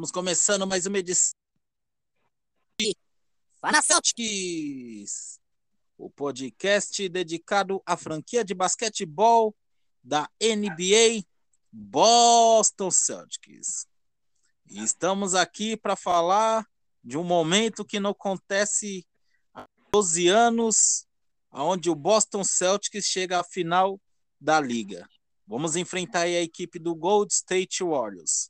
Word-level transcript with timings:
Estamos 0.00 0.12
começando 0.12 0.66
mais 0.66 0.86
uma 0.86 0.98
edição 0.98 1.34
de 2.80 2.96
Fala 3.60 3.82
Celtics, 3.82 5.38
o 5.98 6.08
podcast 6.08 7.06
dedicado 7.06 7.82
à 7.84 7.98
franquia 7.98 8.42
de 8.42 8.54
basquetebol 8.54 9.54
da 10.02 10.26
NBA 10.42 11.22
Boston 11.70 12.90
Celtics. 12.90 13.86
E 14.70 14.82
estamos 14.82 15.34
aqui 15.34 15.76
para 15.76 15.94
falar 15.94 16.66
de 17.04 17.18
um 17.18 17.24
momento 17.24 17.84
que 17.84 18.00
não 18.00 18.12
acontece 18.12 19.06
há 19.52 19.66
12 19.92 20.28
anos, 20.28 21.06
onde 21.52 21.90
o 21.90 21.94
Boston 21.94 22.42
Celtics 22.42 23.04
chega 23.04 23.38
à 23.38 23.44
final 23.44 24.00
da 24.40 24.58
liga. 24.62 25.06
Vamos 25.46 25.76
enfrentar 25.76 26.22
a 26.22 26.40
equipe 26.40 26.78
do 26.78 26.94
Gold 26.94 27.30
State 27.30 27.84
Warriors. 27.84 28.49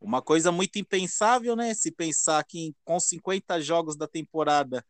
Uma 0.00 0.22
coisa 0.22 0.52
muito 0.52 0.78
impensável, 0.78 1.56
né? 1.56 1.74
Se 1.74 1.90
pensar 1.90 2.42
que 2.44 2.74
com 2.84 2.98
50 3.00 3.60
jogos 3.60 3.96
da 3.96 4.06
temporada 4.06 4.84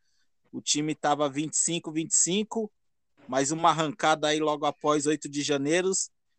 o 0.52 0.60
time 0.60 0.92
estava 0.92 1.28
25, 1.28 1.90
25, 1.92 2.70
mais 3.26 3.50
uma 3.50 3.70
arrancada 3.70 4.28
aí 4.28 4.40
logo 4.40 4.64
após 4.66 5.06
8 5.06 5.28
de 5.28 5.42
janeiro, 5.42 5.90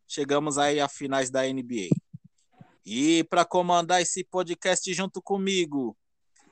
chegamos 0.08 0.58
aí 0.58 0.80
a 0.80 0.88
finais 0.88 1.30
da 1.30 1.44
NBA. 1.44 1.90
E 2.86 3.24
para 3.26 3.46
comandar 3.46 4.02
esse 4.02 4.24
podcast 4.24 4.92
junto 4.94 5.22
comigo, 5.22 5.96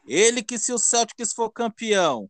ele 0.07 0.43
que 0.43 0.59
se 0.59 0.71
o 0.71 0.77
Celtics 0.77 1.33
for 1.33 1.51
campeão, 1.51 2.29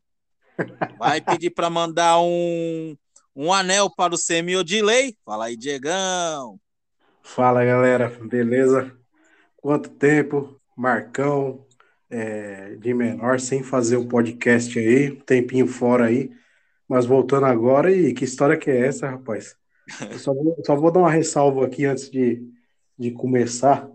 vai 0.97 1.19
pedir 1.21 1.52
para 1.52 1.69
mandar 1.69 2.19
um 2.19 2.97
um 3.39 3.53
anel 3.53 3.88
para 3.88 4.15
o 4.15 4.17
semi 4.17 4.58
Odilei. 4.58 5.15
Fala 5.23 5.45
aí, 5.45 5.55
Diegão. 5.55 6.59
Fala, 7.21 7.63
galera. 7.63 8.09
Beleza? 8.23 8.96
Quanto 9.67 9.89
tempo, 9.89 10.57
Marcão, 10.77 11.67
é, 12.09 12.77
de 12.77 12.93
menor, 12.93 13.37
sem 13.37 13.61
fazer 13.61 13.97
um 13.97 14.07
podcast 14.07 14.79
aí, 14.79 15.11
um 15.11 15.19
tempinho 15.19 15.67
fora 15.67 16.05
aí, 16.05 16.31
mas 16.87 17.05
voltando 17.05 17.47
agora, 17.47 17.91
e 17.91 18.13
que 18.13 18.23
história 18.23 18.55
que 18.55 18.71
é 18.71 18.87
essa, 18.87 19.09
rapaz? 19.09 19.57
Eu 20.09 20.17
só 20.19 20.33
vou, 20.33 20.57
só 20.65 20.73
vou 20.73 20.89
dar 20.89 21.01
uma 21.01 21.11
ressalva 21.11 21.65
aqui 21.65 21.83
antes 21.83 22.09
de, 22.09 22.49
de 22.97 23.11
começar, 23.11 23.91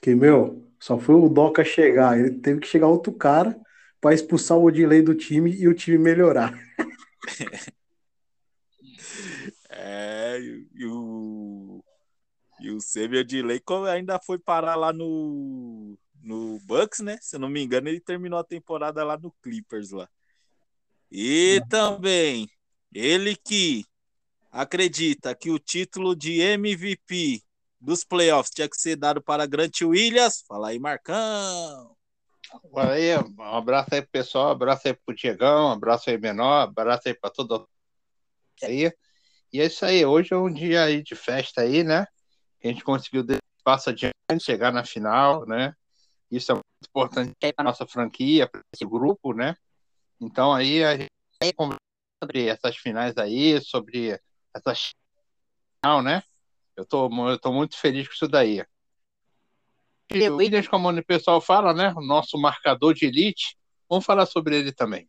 que, 0.00 0.14
meu, 0.14 0.66
só 0.80 0.98
foi 0.98 1.14
o 1.14 1.28
Doca 1.28 1.62
chegar, 1.62 2.18
ele 2.18 2.30
teve 2.30 2.60
que 2.60 2.66
chegar 2.66 2.88
outro 2.88 3.12
cara 3.12 3.54
para 4.00 4.14
expulsar 4.14 4.56
o 4.56 4.64
Odilei 4.64 5.02
do 5.02 5.14
time 5.14 5.54
e 5.54 5.68
o 5.68 5.74
time 5.74 5.98
melhorar. 5.98 6.58
É, 9.74 10.38
e 10.38 10.84
o, 10.84 11.71
e 12.62 12.70
o 12.70 12.80
Samuel 12.80 13.24
Delay 13.24 13.60
ainda 13.90 14.20
foi 14.20 14.38
parar 14.38 14.76
lá 14.76 14.92
no, 14.92 15.98
no 16.22 16.58
Bucks, 16.60 17.00
né? 17.00 17.18
Se 17.20 17.36
eu 17.36 17.40
não 17.40 17.48
me 17.48 17.62
engano, 17.62 17.88
ele 17.88 18.00
terminou 18.00 18.38
a 18.38 18.44
temporada 18.44 19.02
lá 19.02 19.18
no 19.18 19.32
Clippers 19.42 19.90
lá. 19.90 20.08
E 21.10 21.60
também 21.68 22.48
ele 22.94 23.36
que 23.36 23.84
acredita 24.50 25.34
que 25.34 25.50
o 25.50 25.58
título 25.58 26.14
de 26.14 26.40
MVP 26.40 27.42
dos 27.80 28.04
playoffs 28.04 28.54
tinha 28.54 28.68
que 28.68 28.76
ser 28.76 28.96
dado 28.96 29.20
para 29.20 29.44
Grant 29.44 29.80
Williams. 29.82 30.44
Fala 30.46 30.68
aí, 30.68 30.78
Marcão. 30.78 31.96
Aí, 32.76 33.16
um 33.18 33.42
abraço 33.42 33.88
aí 33.92 34.02
pro 34.02 34.10
pessoal, 34.10 34.48
um 34.48 34.52
abraço 34.52 34.86
aí 34.86 34.94
pro 34.94 35.14
Diegão, 35.14 35.68
um 35.68 35.72
abraço 35.72 36.10
aí 36.10 36.18
menor, 36.18 36.60
um 36.60 36.70
abraço 36.70 37.08
aí 37.08 37.14
para 37.14 37.30
todo 37.30 37.68
aí. 38.62 38.92
E 39.52 39.60
é 39.60 39.66
isso 39.66 39.84
aí, 39.84 40.04
hoje 40.04 40.32
é 40.32 40.36
um 40.36 40.52
dia 40.52 40.84
aí 40.84 41.02
de 41.02 41.14
festa 41.14 41.62
aí, 41.62 41.82
né? 41.82 42.06
A 42.62 42.68
gente 42.68 42.84
conseguiu 42.84 43.24
passo 43.64 43.90
adiante, 43.90 44.14
chegar 44.40 44.72
na 44.72 44.84
final, 44.84 45.46
né? 45.46 45.74
Isso 46.30 46.52
é 46.52 46.54
muito 46.54 46.88
importante 46.88 47.32
para 47.54 47.64
nossa 47.64 47.86
franquia, 47.86 48.48
para 48.48 48.60
esse 48.74 48.84
grupo, 48.84 49.32
né? 49.32 49.56
Então 50.20 50.52
aí 50.52 50.84
a 50.84 50.96
gente 50.96 51.10
sobre 52.22 52.46
essas 52.46 52.76
finais 52.76 53.16
aí, 53.18 53.60
sobre 53.60 54.18
essas 54.54 54.92
final, 55.82 56.02
né? 56.02 56.22
Eu 56.76 56.86
tô, 56.86 57.10
eu 57.28 57.38
tô 57.38 57.52
muito 57.52 57.76
feliz 57.76 58.06
com 58.06 58.14
isso 58.14 58.28
daí. 58.28 58.64
E 60.10 60.28
o 60.28 60.36
Williams, 60.36 60.68
como 60.68 60.90
o 60.90 61.04
pessoal 61.04 61.40
fala, 61.40 61.74
né? 61.74 61.92
O 61.96 62.00
nosso 62.00 62.38
marcador 62.38 62.94
de 62.94 63.06
elite, 63.06 63.56
vamos 63.88 64.04
falar 64.04 64.26
sobre 64.26 64.56
ele 64.56 64.72
também. 64.72 65.08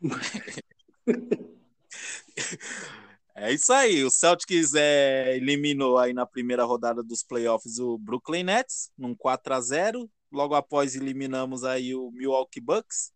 É 3.42 3.52
isso 3.52 3.72
aí. 3.72 4.04
O 4.04 4.10
Celtics 4.10 4.72
é, 4.72 5.36
eliminou 5.36 5.98
aí 5.98 6.12
na 6.12 6.24
primeira 6.24 6.62
rodada 6.62 7.02
dos 7.02 7.24
playoffs 7.24 7.80
o 7.80 7.98
Brooklyn 7.98 8.44
Nets, 8.44 8.88
num 8.96 9.16
4 9.16 9.54
a 9.54 9.60
0 9.60 10.10
Logo 10.30 10.54
após 10.54 10.94
eliminamos 10.94 11.64
aí 11.64 11.92
o 11.92 12.12
Milwaukee 12.12 12.60
Bucks, 12.60 13.12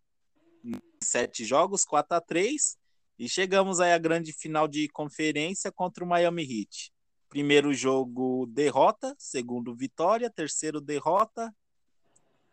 em 0.64 0.74
sete 1.00 1.44
jogos, 1.44 1.84
4 1.84 2.16
a 2.16 2.20
3 2.20 2.76
E 3.20 3.28
chegamos 3.28 3.78
aí 3.78 3.92
à 3.92 3.98
grande 3.98 4.32
final 4.32 4.66
de 4.66 4.88
conferência 4.88 5.70
contra 5.70 6.02
o 6.02 6.08
Miami 6.08 6.42
Heat. 6.42 6.92
Primeiro 7.28 7.72
jogo, 7.72 8.46
derrota. 8.48 9.14
Segundo, 9.16 9.76
vitória. 9.76 10.28
Terceiro, 10.28 10.80
derrota. 10.80 11.54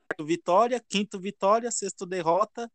Quarto, 0.07 0.25
vitória. 0.25 0.79
Quinto, 0.79 1.19
vitória. 1.19 1.72
Sexto, 1.72 2.06
derrota. 2.06 2.72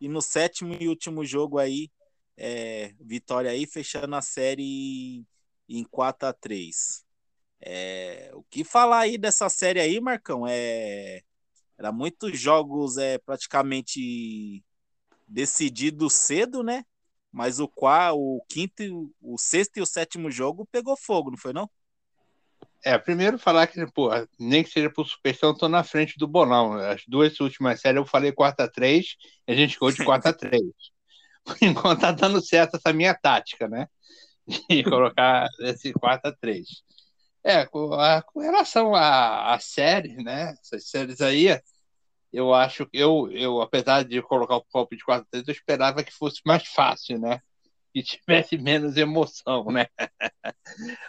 E 0.00 0.08
no 0.08 0.22
sétimo 0.22 0.76
e 0.78 0.88
último 0.88 1.24
jogo 1.24 1.58
aí, 1.58 1.90
é, 2.36 2.94
vitória 3.00 3.50
aí, 3.50 3.66
fechando 3.66 4.14
a 4.14 4.22
série 4.22 5.24
em 5.68 5.84
4 5.84 6.28
a 6.28 6.32
3 6.32 7.04
é, 7.60 8.30
O 8.34 8.42
que 8.44 8.62
falar 8.64 9.00
aí 9.00 9.18
dessa 9.18 9.48
série 9.48 9.80
aí, 9.80 10.00
Marcão? 10.00 10.46
É, 10.46 11.22
era 11.78 11.90
muitos 11.92 12.38
jogos 12.38 12.96
é, 12.96 13.18
praticamente 13.18 14.62
decididos 15.26 16.14
cedo, 16.14 16.62
né? 16.62 16.84
Mas 17.32 17.60
o, 17.60 17.68
qual, 17.68 18.18
o 18.18 18.42
quinto, 18.48 19.12
o 19.20 19.36
sexto 19.36 19.76
e 19.76 19.82
o 19.82 19.86
sétimo 19.86 20.30
jogo 20.30 20.66
pegou 20.70 20.96
fogo, 20.96 21.30
não 21.30 21.38
foi 21.38 21.52
não? 21.52 21.68
É, 22.84 22.96
primeiro 22.96 23.38
falar 23.38 23.66
que, 23.66 23.84
pô, 23.90 24.10
nem 24.38 24.62
que 24.62 24.70
seja 24.70 24.88
por 24.88 25.04
suspensão, 25.06 25.56
tô 25.56 25.68
na 25.68 25.82
frente 25.82 26.16
do 26.16 26.28
bolão. 26.28 26.74
As 26.74 27.02
duas 27.06 27.38
últimas 27.40 27.80
séries 27.80 27.96
eu 27.96 28.06
falei 28.06 28.32
4 28.32 28.64
a 28.64 28.68
3 28.68 29.16
e 29.46 29.52
a 29.52 29.54
gente 29.54 29.74
ficou 29.74 29.90
de 29.90 30.04
4 30.04 30.30
a 31.46 31.54
3 31.54 31.62
enquanto 31.62 32.00
tá 32.00 32.12
dando 32.12 32.40
certo 32.40 32.76
essa 32.76 32.92
minha 32.92 33.14
tática, 33.14 33.68
né? 33.68 33.88
De 34.68 34.82
colocar 34.84 35.48
esse 35.60 35.92
4 35.92 36.30
a 36.30 36.32
3 36.32 36.66
É, 37.44 37.66
com, 37.66 37.92
a, 37.94 38.22
com 38.22 38.40
relação 38.40 38.94
à, 38.94 39.54
à 39.54 39.58
série, 39.58 40.16
né? 40.22 40.54
Essas 40.60 40.88
séries 40.88 41.20
aí, 41.20 41.60
eu 42.32 42.52
acho 42.54 42.86
que 42.86 42.98
eu, 42.98 43.30
eu, 43.32 43.60
apesar 43.60 44.04
de 44.04 44.20
colocar 44.22 44.56
o 44.56 44.64
copo 44.64 44.96
de 44.96 45.04
4 45.04 45.22
a 45.22 45.30
3 45.30 45.48
eu 45.48 45.52
esperava 45.52 46.04
que 46.04 46.12
fosse 46.12 46.40
mais 46.44 46.66
fácil, 46.66 47.18
né? 47.18 47.40
Que 47.92 48.02
tivesse 48.02 48.58
menos 48.58 48.96
emoção, 48.96 49.66
né? 49.66 49.86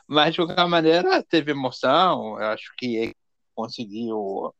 Mas, 0.07 0.33
de 0.33 0.41
qualquer 0.45 0.67
maneira, 0.67 1.23
teve 1.23 1.51
emoção. 1.51 2.39
Eu 2.39 2.47
acho 2.47 2.73
que 2.77 3.13
conseguiu 3.55 4.53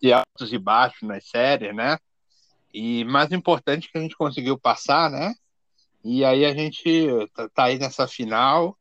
ter 0.00 0.12
altos 0.12 0.52
e 0.52 0.58
baixos 0.58 1.02
nas 1.08 1.28
séries, 1.28 1.74
né? 1.74 1.96
E 2.72 3.04
mais 3.04 3.32
importante 3.32 3.90
que 3.90 3.98
a 3.98 4.00
gente 4.00 4.16
conseguiu 4.16 4.58
passar, 4.58 5.10
né? 5.10 5.34
E 6.04 6.24
aí 6.24 6.44
a 6.44 6.54
gente 6.54 7.08
tá, 7.34 7.48
tá 7.48 7.64
aí 7.64 7.78
nessa 7.78 8.06
final. 8.06 8.78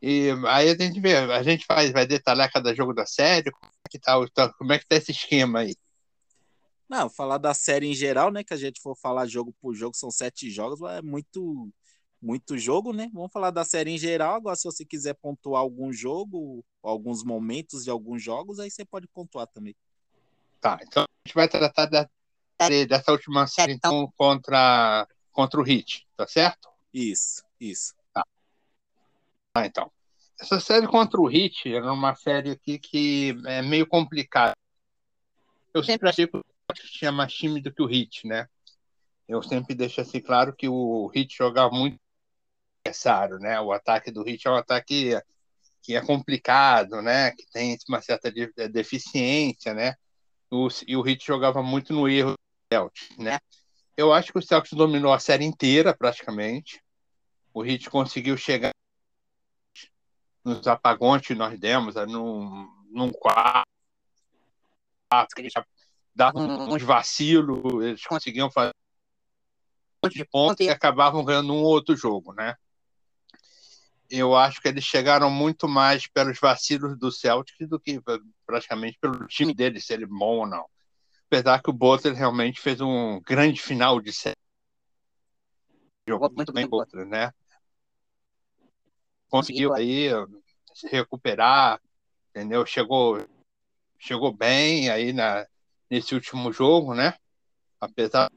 E 0.00 0.30
aí 0.48 0.70
a 0.70 0.76
gente 0.76 1.00
vê, 1.00 1.16
a 1.16 1.42
gente 1.42 1.64
faz, 1.64 1.90
vai 1.92 2.06
detalhar 2.06 2.50
cada 2.52 2.74
jogo 2.74 2.92
da 2.92 3.06
série, 3.06 3.50
como 3.50 3.70
é 3.84 3.88
que 3.90 3.98
tá, 3.98 4.52
como 4.54 4.72
é 4.72 4.78
que 4.78 4.86
tá 4.86 4.96
esse 4.96 5.12
esquema 5.12 5.60
aí? 5.60 5.74
Não, 6.88 7.10
falar 7.10 7.38
da 7.38 7.52
série 7.52 7.86
em 7.86 7.94
geral, 7.94 8.30
né? 8.30 8.44
Que 8.44 8.54
a 8.54 8.56
gente 8.56 8.80
for 8.80 8.96
falar 8.96 9.26
jogo 9.26 9.54
por 9.60 9.74
jogo, 9.74 9.96
são 9.96 10.10
sete 10.10 10.50
jogos, 10.50 10.80
é 10.90 11.02
muito, 11.02 11.68
muito 12.22 12.56
jogo, 12.56 12.92
né? 12.92 13.10
Vamos 13.12 13.32
falar 13.32 13.50
da 13.50 13.64
série 13.64 13.90
em 13.90 13.98
geral. 13.98 14.34
Agora, 14.34 14.54
se 14.54 14.64
você 14.64 14.84
quiser 14.84 15.14
pontuar 15.14 15.62
algum 15.62 15.92
jogo, 15.92 16.64
alguns 16.82 17.24
momentos 17.24 17.84
de 17.84 17.90
alguns 17.90 18.22
jogos, 18.22 18.60
aí 18.60 18.70
você 18.70 18.84
pode 18.84 19.08
pontuar 19.08 19.46
também. 19.48 19.74
Tá, 20.60 20.78
então 20.82 21.02
a 21.02 21.28
gente 21.28 21.34
vai 21.34 21.48
tratar 21.48 21.86
da, 21.86 22.08
dessa 22.88 23.12
última 23.12 23.46
série, 23.46 23.72
então, 23.72 24.12
contra, 24.16 25.06
contra 25.30 25.60
o 25.60 25.62
Hit, 25.62 26.06
tá 26.16 26.26
certo? 26.26 26.68
Isso, 26.92 27.44
isso. 27.60 27.94
Tá. 28.12 28.24
Ah, 29.54 29.66
então. 29.66 29.90
Essa 30.40 30.60
série 30.60 30.86
contra 30.86 31.20
o 31.20 31.26
Hit 31.26 31.72
era 31.72 31.92
uma 31.92 32.14
série 32.14 32.50
aqui 32.50 32.78
que 32.78 33.36
é 33.46 33.62
meio 33.62 33.86
complicada. 33.86 34.54
Eu 35.72 35.82
sempre 35.82 36.08
achei 36.08 36.26
que 36.26 36.36
o 36.36 36.42
tinha 36.74 37.12
mais 37.12 37.32
time 37.32 37.60
do 37.60 37.72
que 37.72 37.82
o 37.82 37.86
Hit, 37.86 38.26
né? 38.26 38.46
Eu 39.28 39.42
sempre 39.42 39.74
deixo 39.74 40.00
assim 40.00 40.20
claro 40.20 40.54
que 40.54 40.68
o 40.68 41.06
Hit 41.08 41.36
jogava 41.36 41.74
muito 41.74 41.98
adversário, 42.84 43.38
né? 43.38 43.60
O 43.60 43.72
ataque 43.72 44.10
do 44.10 44.22
Hit 44.22 44.46
é 44.46 44.50
um 44.50 44.56
ataque 44.56 45.18
que 45.82 45.94
é 45.94 46.00
complicado, 46.00 47.00
né? 47.02 47.30
Que 47.32 47.46
tem 47.50 47.76
uma 47.88 48.00
certa 48.00 48.30
deficiência, 48.70 49.72
né? 49.74 49.94
O, 50.50 50.68
e 50.86 50.96
o 50.96 51.02
Hit 51.02 51.26
jogava 51.26 51.62
muito 51.62 51.92
no 51.92 52.08
erro 52.08 52.34
Celtics, 52.72 53.16
né? 53.18 53.38
Eu 53.96 54.12
acho 54.12 54.32
que 54.32 54.38
o 54.38 54.42
Celtics 54.42 54.76
dominou 54.76 55.12
a 55.12 55.18
série 55.18 55.44
inteira, 55.44 55.96
praticamente. 55.96 56.82
O 57.52 57.64
Heat 57.64 57.88
conseguiu 57.88 58.36
chegar 58.36 58.72
nos 60.44 60.66
apagões 60.66 61.26
que 61.26 61.34
nós 61.34 61.58
demos, 61.58 61.94
num, 62.06 62.68
num 62.90 63.10
quarto, 63.10 63.66
davam 66.14 66.68
uns 66.68 66.82
vacilos, 66.82 67.82
eles 67.82 68.04
conseguiam 68.04 68.50
fazer 68.50 68.72
de 70.08 70.24
ponta 70.24 70.62
e 70.62 70.68
acabavam 70.68 71.24
ganhando 71.24 71.52
um 71.52 71.62
outro 71.62 71.96
jogo, 71.96 72.32
né? 72.32 72.54
Eu 74.08 74.36
acho 74.36 74.60
que 74.60 74.68
eles 74.68 74.84
chegaram 74.84 75.28
muito 75.28 75.66
mais 75.66 76.06
pelos 76.06 76.38
vacilos 76.38 76.96
do 76.96 77.10
Celtic 77.10 77.66
do 77.66 77.80
que 77.80 78.00
praticamente 78.46 78.98
pelo 79.00 79.26
time 79.26 79.52
deles, 79.52 79.84
se 79.84 79.94
ele 79.94 80.04
é 80.04 80.06
bom 80.06 80.38
ou 80.38 80.46
não. 80.46 80.64
Apesar 81.26 81.60
que 81.60 81.70
o 81.70 81.72
Butler 81.72 82.14
realmente 82.14 82.60
fez 82.60 82.80
um 82.80 83.20
grande 83.20 83.60
final 83.60 84.00
de 84.00 84.12
série. 84.12 84.36
Jogou 86.08 86.30
muito 86.32 86.52
bem 86.52 86.68
Butler, 86.68 87.04
né? 87.04 87.32
Conseguiu 89.28 89.74
aí 89.74 90.08
se 90.72 90.86
recuperar, 90.88 91.80
entendeu? 92.30 92.64
Chegou, 92.64 93.26
chegou 93.98 94.32
bem 94.32 94.88
aí 94.88 95.12
na, 95.12 95.44
nesse 95.90 96.14
último 96.14 96.52
jogo, 96.52 96.94
né? 96.94 97.14
Apesar 97.80 98.30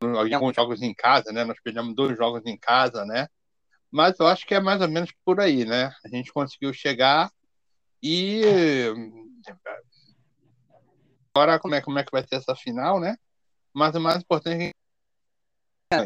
de 0.00 0.34
alguns 0.34 0.54
jogos 0.54 0.80
em 0.80 0.94
casa, 0.94 1.32
né? 1.32 1.44
Nós 1.44 1.60
perdemos 1.60 1.94
dois 1.94 2.16
jogos 2.16 2.46
em 2.46 2.56
casa, 2.56 3.04
né? 3.04 3.28
Mas 3.90 4.18
eu 4.18 4.26
acho 4.26 4.46
que 4.46 4.54
é 4.54 4.60
mais 4.60 4.80
ou 4.80 4.88
menos 4.88 5.12
por 5.24 5.40
aí, 5.40 5.64
né? 5.64 5.92
A 6.04 6.08
gente 6.08 6.32
conseguiu 6.32 6.72
chegar 6.72 7.30
e 8.02 8.42
agora 11.38 11.60
como 11.60 11.74
é, 11.74 11.80
como 11.80 11.98
é 11.98 12.04
que 12.04 12.10
vai 12.10 12.26
ser 12.26 12.36
essa 12.36 12.54
final, 12.56 12.98
né? 12.98 13.16
Mas 13.72 13.94
o 13.94 14.00
mais 14.00 14.18
importante 14.18 14.70
é 15.92 15.96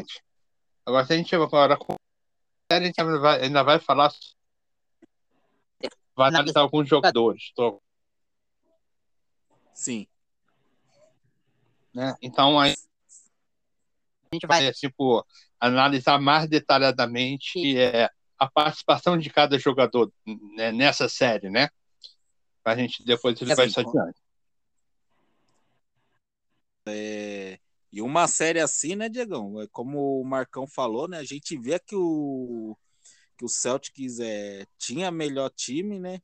agora 0.85 1.05
se 1.05 1.13
a 1.13 1.17
gente 1.17 1.35
agora 1.35 1.77
a 2.71 2.81
gente 2.81 2.99
ainda 2.99 3.19
vai, 3.19 3.41
ainda 3.41 3.63
vai 3.63 3.79
falar 3.79 4.11
vai 6.15 6.29
analisar 6.29 6.61
alguns 6.61 6.87
jogadores. 6.87 7.51
Tô... 7.55 7.81
Sim. 9.73 10.07
Né? 11.93 12.15
Então 12.21 12.59
aí 12.59 12.75
a 14.31 14.35
gente 14.35 14.47
vai 14.47 14.71
tipo 14.73 15.25
analisar 15.59 16.19
mais 16.19 16.47
detalhadamente 16.47 17.77
é, 17.77 18.09
a 18.37 18.49
participação 18.49 19.17
de 19.17 19.29
cada 19.29 19.57
jogador 19.57 20.11
né, 20.55 20.71
nessa 20.71 21.09
série, 21.09 21.49
né? 21.49 21.69
Para 22.63 22.73
a 22.73 22.77
gente 22.77 23.03
depois 23.03 23.41
ele 23.41 23.55
vai 23.55 23.67
isso 23.67 23.79
adiante. 23.79 24.22
É, 26.85 27.59
e 27.91 28.01
uma 28.01 28.27
série 28.27 28.59
assim, 28.59 28.95
né, 28.95 29.07
Diegão? 29.09 29.61
É 29.61 29.67
como 29.67 30.19
o 30.19 30.25
Marcão 30.25 30.67
falou, 30.67 31.07
né? 31.07 31.17
A 31.17 31.23
gente 31.23 31.57
vê 31.57 31.79
que 31.79 31.95
o, 31.95 32.75
que 33.37 33.45
o 33.45 33.49
Celtics 33.49 34.19
é, 34.19 34.65
tinha 34.77 35.11
melhor 35.11 35.49
time, 35.49 35.99
né? 35.99 36.19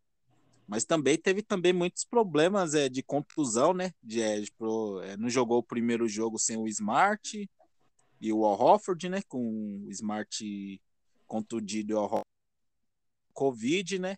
Mas 0.67 0.85
também 0.85 1.17
teve 1.17 1.41
também 1.41 1.73
muitos 1.73 2.05
problemas 2.05 2.75
é, 2.75 2.89
de 2.89 3.01
contusão, 3.01 3.73
né? 3.73 3.91
De, 4.03 4.21
é, 4.21 4.39
de, 4.39 4.51
pro, 4.51 5.01
é, 5.01 5.17
não 5.17 5.29
jogou 5.29 5.59
o 5.59 5.63
primeiro 5.63 6.07
jogo 6.07 6.37
sem 6.37 6.57
o 6.57 6.67
Smart 6.67 7.49
e 8.21 8.33
o 8.33 8.45
Al 8.45 8.59
Hofford, 8.59 9.09
né? 9.09 9.21
Com 9.27 9.83
o 9.85 9.91
Smart 9.91 10.81
contundido 11.27 11.91
e 11.91 11.95
o 11.95 11.99
Al 11.99 12.21
Covid, 13.33 13.99
né? 13.99 14.17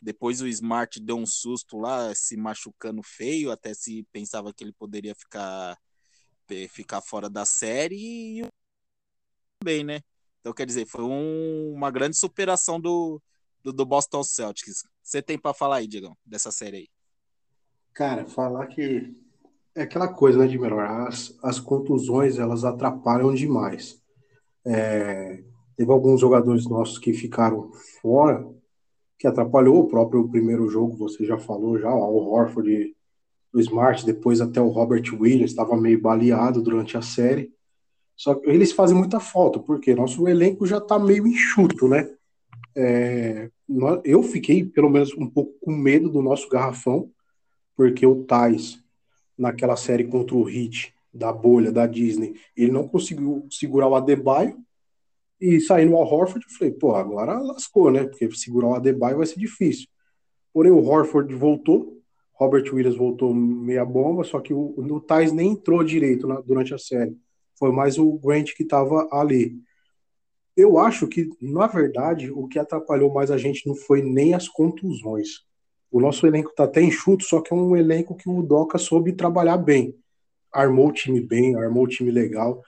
Depois 0.00 0.40
o 0.40 0.48
Smart 0.48 0.98
deu 1.00 1.16
um 1.16 1.26
susto 1.26 1.76
lá, 1.76 2.14
se 2.14 2.36
machucando 2.36 3.02
feio, 3.02 3.50
até 3.50 3.74
se 3.74 4.06
pensava 4.12 4.52
que 4.52 4.64
ele 4.64 4.72
poderia 4.72 5.14
ficar 5.14 5.76
ficar 6.68 7.00
fora 7.00 7.30
da 7.30 7.44
série 7.44 8.40
e 8.40 8.48
bem, 9.62 9.84
né? 9.84 10.00
Então 10.40 10.52
quer 10.52 10.66
dizer, 10.66 10.84
foi 10.84 11.04
um, 11.04 11.72
uma 11.74 11.92
grande 11.92 12.16
superação 12.16 12.80
do, 12.80 13.22
do, 13.62 13.72
do 13.72 13.86
Boston 13.86 14.24
Celtics. 14.24 14.82
Você 15.00 15.22
tem 15.22 15.38
para 15.38 15.54
falar 15.54 15.76
aí, 15.76 15.86
Diegão, 15.86 16.16
dessa 16.26 16.50
série 16.50 16.76
aí? 16.78 16.88
Cara, 17.92 18.26
falar 18.26 18.66
que 18.66 19.14
é 19.74 19.82
aquela 19.82 20.08
coisa, 20.08 20.38
né, 20.38 20.46
de 20.48 20.58
melhor. 20.58 20.84
As, 21.06 21.38
as 21.42 21.60
contusões 21.60 22.38
elas 22.38 22.64
atrapalham 22.64 23.32
demais. 23.32 24.02
É, 24.64 25.44
teve 25.76 25.92
alguns 25.92 26.20
jogadores 26.20 26.66
nossos 26.66 26.98
que 26.98 27.12
ficaram 27.12 27.70
fora 28.00 28.59
que 29.20 29.26
atrapalhou 29.26 29.80
o 29.80 29.86
próprio 29.86 30.26
primeiro 30.26 30.66
jogo, 30.70 30.96
você 30.96 31.26
já 31.26 31.36
falou 31.36 31.78
já, 31.78 31.94
o 31.94 32.32
Horford, 32.32 32.96
o 33.52 33.60
Smart, 33.60 34.06
depois 34.06 34.40
até 34.40 34.62
o 34.62 34.68
Robert 34.68 35.04
Williams 35.12 35.50
estava 35.50 35.76
meio 35.76 36.00
baleado 36.00 36.62
durante 36.62 36.96
a 36.96 37.02
série. 37.02 37.52
Só 38.16 38.34
que 38.34 38.48
eles 38.48 38.72
fazem 38.72 38.96
muita 38.96 39.20
falta, 39.20 39.58
porque 39.58 39.94
nosso 39.94 40.26
elenco 40.26 40.66
já 40.66 40.78
está 40.78 40.98
meio 40.98 41.26
enxuto, 41.26 41.86
né? 41.86 42.10
É, 42.74 43.50
eu 44.04 44.22
fiquei, 44.22 44.64
pelo 44.64 44.88
menos, 44.88 45.12
um 45.12 45.28
pouco 45.28 45.52
com 45.60 45.70
medo 45.70 46.08
do 46.08 46.22
nosso 46.22 46.48
garrafão, 46.48 47.10
porque 47.76 48.06
o 48.06 48.24
Tais, 48.24 48.82
naquela 49.36 49.76
série 49.76 50.04
contra 50.04 50.34
o 50.34 50.44
Hit, 50.44 50.94
da 51.12 51.30
bolha, 51.30 51.70
da 51.70 51.86
Disney, 51.86 52.36
ele 52.56 52.72
não 52.72 52.88
conseguiu 52.88 53.46
segurar 53.50 53.88
o 53.88 53.94
Adebayo, 53.94 54.56
e 55.40 55.60
saindo 55.60 55.94
o 55.94 55.96
Horford, 55.96 56.44
eu 56.46 56.56
falei, 56.56 56.72
pô, 56.74 56.94
agora 56.94 57.38
lascou, 57.38 57.90
né? 57.90 58.04
Porque 58.04 58.30
segurar 58.32 58.68
o 58.68 58.74
Adebayo 58.74 59.16
vai 59.16 59.26
ser 59.26 59.38
difícil. 59.38 59.88
Porém, 60.52 60.70
o 60.70 60.84
Horford 60.84 61.34
voltou, 61.34 61.98
Robert 62.34 62.64
Williams 62.72 62.96
voltou 62.96 63.34
meia 63.34 63.84
bomba, 63.84 64.22
só 64.22 64.40
que 64.40 64.52
o, 64.52 64.74
o 64.76 65.00
Thais 65.00 65.32
nem 65.32 65.52
entrou 65.52 65.82
direito 65.82 66.26
na, 66.26 66.40
durante 66.40 66.74
a 66.74 66.78
série. 66.78 67.16
Foi 67.58 67.72
mais 67.72 67.98
o 67.98 68.12
Grant 68.18 68.52
que 68.54 68.62
estava 68.62 69.08
ali. 69.10 69.56
Eu 70.56 70.78
acho 70.78 71.06
que, 71.06 71.30
na 71.40 71.66
verdade, 71.66 72.30
o 72.30 72.46
que 72.46 72.58
atrapalhou 72.58 73.12
mais 73.12 73.30
a 73.30 73.38
gente 73.38 73.66
não 73.66 73.74
foi 73.74 74.02
nem 74.02 74.34
as 74.34 74.46
contusões. 74.48 75.44
O 75.90 76.00
nosso 76.00 76.26
elenco 76.26 76.50
está 76.50 76.64
até 76.64 76.82
enxuto, 76.82 77.24
só 77.24 77.40
que 77.40 77.52
é 77.52 77.56
um 77.56 77.74
elenco 77.76 78.14
que 78.14 78.28
o 78.28 78.42
Doca 78.42 78.76
soube 78.78 79.12
trabalhar 79.12 79.56
bem. 79.56 79.94
Armou 80.52 80.88
o 80.88 80.92
time 80.92 81.20
bem, 81.20 81.56
armou 81.56 81.84
o 81.84 81.88
time 81.88 82.10
legal 82.10 82.62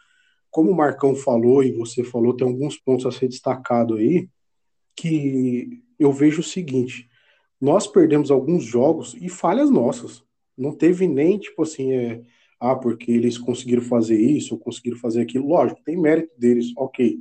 como 0.52 0.70
o 0.70 0.76
Marcão 0.76 1.16
falou 1.16 1.64
e 1.64 1.72
você 1.72 2.04
falou, 2.04 2.36
tem 2.36 2.46
alguns 2.46 2.76
pontos 2.76 3.06
a 3.06 3.10
ser 3.10 3.26
destacado 3.26 3.94
aí, 3.94 4.28
que 4.94 5.82
eu 5.98 6.12
vejo 6.12 6.42
o 6.42 6.44
seguinte: 6.44 7.08
nós 7.58 7.86
perdemos 7.86 8.30
alguns 8.30 8.62
jogos 8.62 9.16
e 9.18 9.30
falhas 9.30 9.70
nossas. 9.70 10.22
Não 10.56 10.76
teve 10.76 11.08
nem, 11.08 11.38
tipo 11.38 11.62
assim, 11.62 11.92
é, 11.92 12.22
ah, 12.60 12.76
porque 12.76 13.10
eles 13.10 13.38
conseguiram 13.38 13.82
fazer 13.82 14.20
isso, 14.20 14.54
ou 14.54 14.60
conseguiram 14.60 14.98
fazer 14.98 15.22
aquilo. 15.22 15.48
Lógico, 15.48 15.80
tem 15.82 15.96
mérito 15.96 16.38
deles, 16.38 16.70
ok. 16.76 17.20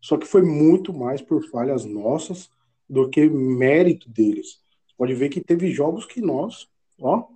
Só 0.00 0.16
que 0.16 0.26
foi 0.26 0.40
muito 0.40 0.92
mais 0.94 1.20
por 1.20 1.44
falhas 1.50 1.84
nossas 1.84 2.48
do 2.88 3.10
que 3.10 3.28
mérito 3.28 4.08
deles. 4.08 4.58
Pode 4.96 5.12
ver 5.12 5.28
que 5.28 5.42
teve 5.42 5.70
jogos 5.70 6.06
que 6.06 6.22
nós, 6.22 6.66
ó, 6.98 7.26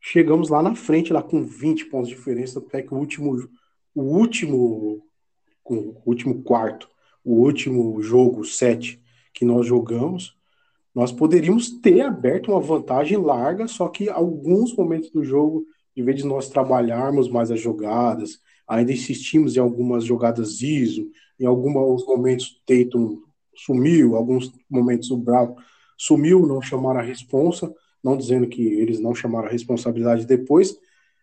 chegamos 0.00 0.48
lá 0.48 0.62
na 0.62 0.76
frente, 0.76 1.12
lá 1.12 1.20
com 1.20 1.44
20 1.44 1.86
pontos 1.86 2.08
de 2.08 2.14
diferença, 2.14 2.60
até 2.60 2.80
que 2.80 2.94
o 2.94 2.96
último 2.96 3.36
o 3.94 4.02
último, 4.02 5.02
o 5.64 6.02
último 6.06 6.42
quarto, 6.42 6.88
o 7.24 7.34
último 7.34 8.00
jogo, 8.02 8.44
sete, 8.44 9.02
que 9.32 9.44
nós 9.44 9.66
jogamos, 9.66 10.36
nós 10.94 11.12
poderíamos 11.12 11.70
ter 11.80 12.00
aberto 12.00 12.50
uma 12.50 12.60
vantagem 12.60 13.18
larga, 13.18 13.68
só 13.68 13.88
que 13.88 14.08
alguns 14.08 14.74
momentos 14.74 15.10
do 15.10 15.24
jogo, 15.24 15.64
em 15.96 16.02
vez 16.02 16.16
de 16.16 16.26
nós 16.26 16.48
trabalharmos 16.48 17.28
mais 17.28 17.50
as 17.50 17.60
jogadas, 17.60 18.40
ainda 18.66 18.92
insistimos 18.92 19.56
em 19.56 19.60
algumas 19.60 20.04
jogadas 20.04 20.60
ISO, 20.60 21.08
em 21.38 21.46
alguns 21.46 22.04
momentos 22.04 22.60
Tatum 22.66 23.22
sumiu, 23.54 24.16
alguns 24.16 24.52
momentos 24.68 25.10
o 25.10 25.16
Bravo 25.16 25.56
sumiu, 25.96 26.46
não 26.46 26.62
chamaram 26.62 27.00
a 27.00 27.02
responsa, 27.02 27.72
não 28.02 28.16
dizendo 28.16 28.46
que 28.46 28.62
eles 28.62 29.00
não 29.00 29.14
chamaram 29.14 29.48
a 29.48 29.50
responsabilidade 29.50 30.26
depois, 30.26 30.78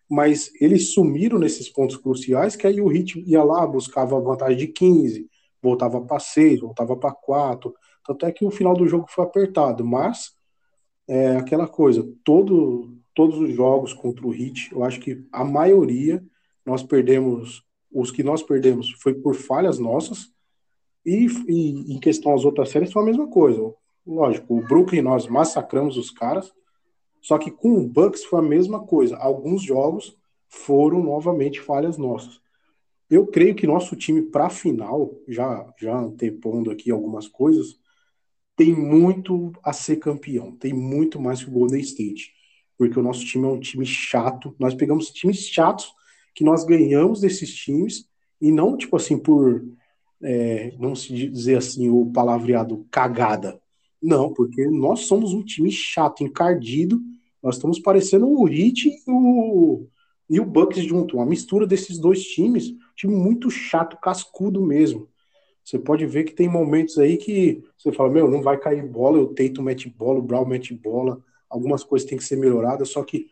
mas 0.09 0.51
eles 0.59 0.93
sumiram 0.93 1.39
nesses 1.39 1.69
pontos 1.69 1.97
cruciais, 1.97 2.55
que 2.55 2.67
aí 2.67 2.79
o 2.79 2.87
Hit 2.87 3.19
ia 3.25 3.43
lá, 3.43 3.65
buscava 3.65 4.19
vantagem 4.19 4.57
de 4.57 4.67
15, 4.67 5.29
voltava 5.61 6.01
para 6.01 6.19
6, 6.19 6.59
voltava 6.59 6.95
para 6.95 7.11
4, 7.11 7.73
tanto 8.05 8.25
é 8.25 8.31
que 8.31 8.45
o 8.45 8.51
final 8.51 8.75
do 8.75 8.87
jogo 8.87 9.07
foi 9.09 9.23
apertado, 9.23 9.83
mas 9.83 10.33
é 11.07 11.37
aquela 11.37 11.67
coisa, 11.67 12.07
todo, 12.23 12.95
todos 13.13 13.39
os 13.39 13.53
jogos 13.53 13.93
contra 13.93 14.25
o 14.25 14.31
Hit, 14.31 14.71
eu 14.71 14.83
acho 14.83 14.99
que 14.99 15.25
a 15.31 15.43
maioria 15.43 16.23
nós 16.65 16.83
perdemos, 16.83 17.63
os 17.91 18.11
que 18.11 18.23
nós 18.23 18.43
perdemos 18.43 18.91
foi 19.01 19.13
por 19.13 19.35
falhas 19.35 19.79
nossas, 19.79 20.33
e, 21.05 21.27
e 21.47 21.93
em 21.93 21.99
questão 21.99 22.33
às 22.33 22.43
outras 22.43 22.69
séries 22.69 22.91
foi 22.91 23.03
a 23.03 23.05
mesma 23.05 23.27
coisa. 23.27 23.73
Lógico, 24.05 24.57
o 24.57 24.61
Brooklyn 24.61 25.03
nós 25.03 25.27
massacramos 25.27 25.97
os 25.97 26.09
caras, 26.09 26.51
só 27.25 27.39
que 27.39 27.49
com 27.49 27.73
o 27.73 27.87
Bucks 27.87 28.23
foi 28.23 28.37
a 28.37 28.43
mesma 28.43 28.85
coisa. 28.85 29.17
Alguns 29.17 29.63
jogos 29.63 30.15
foram 30.47 31.01
novamente 31.01 31.59
falhas 31.59 31.97
nossas. 31.97 32.39
Eu 33.09 33.25
creio 33.25 33.55
que 33.55 33.65
nosso 33.65 33.95
time 33.95 34.21
para 34.21 34.47
final, 34.47 35.11
já 35.27 35.73
já 35.75 35.97
antepondo 35.97 36.69
aqui 36.69 36.91
algumas 36.91 37.27
coisas, 37.27 37.79
tem 38.55 38.75
muito 38.75 39.51
a 39.63 39.73
ser 39.73 39.95
campeão, 39.95 40.51
tem 40.51 40.71
muito 40.71 41.19
mais 41.19 41.43
que 41.43 41.49
o 41.49 41.53
Golden 41.53 41.81
State, 41.81 42.31
porque 42.77 42.99
o 42.99 43.01
nosso 43.01 43.25
time 43.25 43.45
é 43.45 43.49
um 43.49 43.59
time 43.59 43.87
chato. 43.87 44.55
Nós 44.59 44.75
pegamos 44.75 45.09
times 45.09 45.47
chatos 45.47 45.91
que 46.35 46.43
nós 46.43 46.63
ganhamos 46.63 47.21
desses 47.21 47.51
times 47.55 48.07
e 48.39 48.51
não 48.51 48.77
tipo 48.77 48.95
assim 48.97 49.17
por 49.17 49.65
é, 50.21 50.75
não 50.77 50.95
se 50.95 51.11
dizer 51.11 51.57
assim 51.57 51.89
o 51.89 52.05
palavreado 52.11 52.85
cagada. 52.91 53.59
Não, 53.99 54.31
porque 54.31 54.67
nós 54.67 55.01
somos 55.07 55.33
um 55.33 55.43
time 55.43 55.71
chato, 55.71 56.23
encardido. 56.23 57.01
Nós 57.45 57.57
estamos 57.57 57.77
parecendo 57.77 58.27
o 58.27 58.49
Heat 58.49 58.89
e 58.89 59.03
o, 59.07 59.87
e 60.27 60.39
o 60.39 60.45
Bucks 60.45 60.83
junto. 60.83 61.17
Uma 61.17 61.27
mistura 61.27 61.67
desses 61.67 61.99
dois 61.99 62.23
times. 62.23 62.73
Time 62.95 63.13
muito 63.13 63.51
chato, 63.51 63.99
cascudo 64.01 64.59
mesmo. 64.65 65.07
Você 65.63 65.77
pode 65.77 66.07
ver 66.07 66.23
que 66.23 66.33
tem 66.33 66.49
momentos 66.49 66.97
aí 66.97 67.17
que 67.17 67.63
você 67.77 67.91
fala, 67.91 68.09
meu, 68.09 68.27
não 68.27 68.41
vai 68.41 68.57
cair 68.57 68.83
bola, 68.83 69.19
o 69.19 69.27
Tatum 69.27 69.61
mete 69.61 69.87
bola, 69.87 70.17
o 70.17 70.23
Brown 70.23 70.43
mete 70.43 70.73
bola. 70.73 71.23
Algumas 71.47 71.83
coisas 71.83 72.09
têm 72.09 72.17
que 72.17 72.23
ser 72.23 72.35
melhoradas, 72.35 72.89
só 72.89 73.03
que 73.03 73.27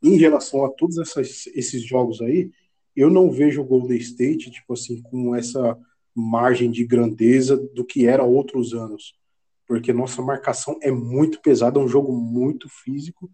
em 0.00 0.16
relação 0.16 0.64
a 0.64 0.68
todos 0.68 0.96
essas, 0.96 1.48
esses 1.48 1.82
jogos 1.82 2.20
aí, 2.22 2.52
eu 2.94 3.10
não 3.10 3.32
vejo 3.32 3.62
o 3.62 3.64
Golden 3.64 3.98
State, 3.98 4.48
tipo 4.52 4.74
assim, 4.74 5.02
com 5.02 5.34
essa 5.34 5.76
margem 6.14 6.70
de 6.70 6.84
grandeza 6.84 7.56
do 7.56 7.84
que 7.84 8.06
era 8.06 8.22
outros 8.22 8.74
anos. 8.74 9.18
Porque 9.68 9.92
nossa 9.92 10.22
marcação 10.22 10.78
é 10.82 10.90
muito 10.90 11.42
pesada, 11.42 11.78
é 11.78 11.82
um 11.82 11.86
jogo 11.86 12.10
muito 12.10 12.68
físico. 12.70 13.30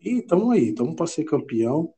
E 0.00 0.18
estamos 0.18 0.50
aí, 0.52 0.70
estamos 0.70 0.96
para 0.96 1.06
ser 1.06 1.22
campeão. 1.22 1.94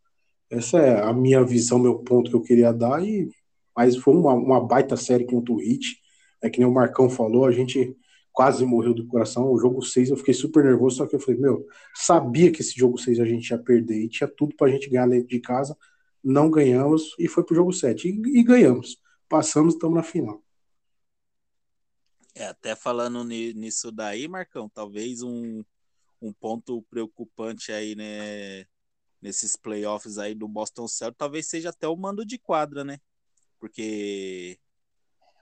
Essa 0.51 0.79
é 0.79 1.03
a 1.03 1.13
minha 1.15 1.43
visão, 1.43 1.79
meu 1.79 1.99
ponto 2.01 2.31
que 2.31 2.37
eu 2.37 2.43
queria 2.43 2.71
dar. 2.71 3.03
E, 3.03 3.31
mas 3.75 3.97
foi 3.97 4.15
uma, 4.15 4.35
uma 4.35 4.61
baita 4.61 4.95
série 4.95 5.25
contra 5.25 5.55
o 5.55 5.57
Hit. 5.57 5.97
É 6.43 6.51
que 6.51 6.59
nem 6.59 6.69
o 6.69 6.75
Marcão 6.75 7.09
falou, 7.09 7.47
a 7.47 7.53
gente 7.53 7.97
quase 8.31 8.65
morreu 8.67 8.93
do 8.93 9.07
coração. 9.07 9.51
O 9.51 9.59
jogo 9.59 9.81
6 9.81 10.11
eu 10.11 10.17
fiquei 10.19 10.35
super 10.35 10.63
nervoso, 10.63 10.97
só 10.97 11.07
que 11.07 11.17
eu 11.17 11.21
falei, 11.21 11.41
meu, 11.41 11.67
sabia 11.95 12.53
que 12.53 12.61
esse 12.61 12.79
jogo 12.79 12.99
6 12.99 13.21
a 13.21 13.25
gente 13.25 13.49
ia 13.49 13.59
perder 13.59 14.05
e 14.05 14.09
tinha 14.09 14.29
tudo 14.29 14.55
pra 14.55 14.69
gente 14.69 14.91
ganhar 14.91 15.09
dentro 15.09 15.29
de 15.29 15.41
casa. 15.41 15.75
Não 16.23 16.51
ganhamos 16.51 17.15
e 17.19 17.27
foi 17.27 17.43
pro 17.43 17.55
jogo 17.55 17.73
7. 17.73 18.09
E, 18.09 18.41
e 18.41 18.43
ganhamos. 18.43 18.99
Passamos, 19.31 19.75
estamos 19.75 19.97
na 19.97 20.03
final. 20.03 20.43
É, 22.35 22.47
até 22.47 22.75
falando 22.75 23.23
nisso 23.25 23.93
daí, 23.93 24.27
Marcão, 24.27 24.69
talvez 24.69 25.23
um, 25.23 25.63
um 26.21 26.33
ponto 26.33 26.83
preocupante 26.83 27.73
aí, 27.73 27.95
né, 27.95 28.65
nesses 29.21 29.55
playoffs 29.55 30.19
aí 30.19 30.35
do 30.35 30.49
Boston 30.49 30.89
Celtics, 30.89 31.19
talvez 31.19 31.47
seja 31.47 31.69
até 31.71 31.87
o 31.87 31.97
mando 31.97 32.25
de 32.25 32.39
quadra, 32.39 32.85
né? 32.85 32.99
Porque 33.59 34.59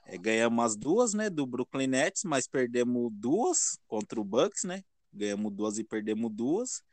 é, 0.05 0.17
ganhamos 0.17 0.65
as 0.65 0.75
duas, 0.75 1.13
né, 1.13 1.29
do 1.29 1.45
Brooklyn 1.45 1.87
Nets, 1.87 2.23
mas 2.25 2.47
perdemos 2.47 3.11
duas 3.13 3.79
contra 3.87 4.19
o 4.19 4.23
Bucks, 4.23 4.65
né? 4.65 4.83
Ganhamos 5.13 5.53
duas 5.53 5.77
e 5.77 5.83
perdemos 5.83 6.31
duas. 6.31 6.83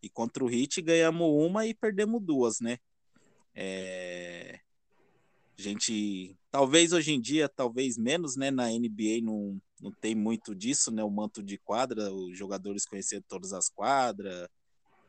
E 0.00 0.08
contra 0.08 0.44
o 0.44 0.50
Heat 0.50 0.80
ganhamos 0.82 1.28
uma 1.28 1.66
e 1.66 1.74
perdemos 1.74 2.22
duas, 2.22 2.60
né? 2.60 2.78
É... 3.54 4.60
A 5.58 5.62
gente, 5.62 6.38
talvez 6.52 6.92
hoje 6.92 7.12
em 7.12 7.20
dia, 7.20 7.48
talvez 7.48 7.98
menos, 7.98 8.36
né? 8.36 8.48
Na 8.50 8.68
NBA 8.70 9.20
não, 9.22 9.60
não 9.80 9.90
tem 9.90 10.14
muito 10.14 10.54
disso, 10.54 10.92
né? 10.92 11.02
O 11.02 11.10
manto 11.10 11.42
de 11.42 11.58
quadra, 11.58 12.12
os 12.12 12.38
jogadores 12.38 12.86
conhecendo 12.86 13.24
todas 13.28 13.52
as 13.52 13.68
quadras. 13.68 14.48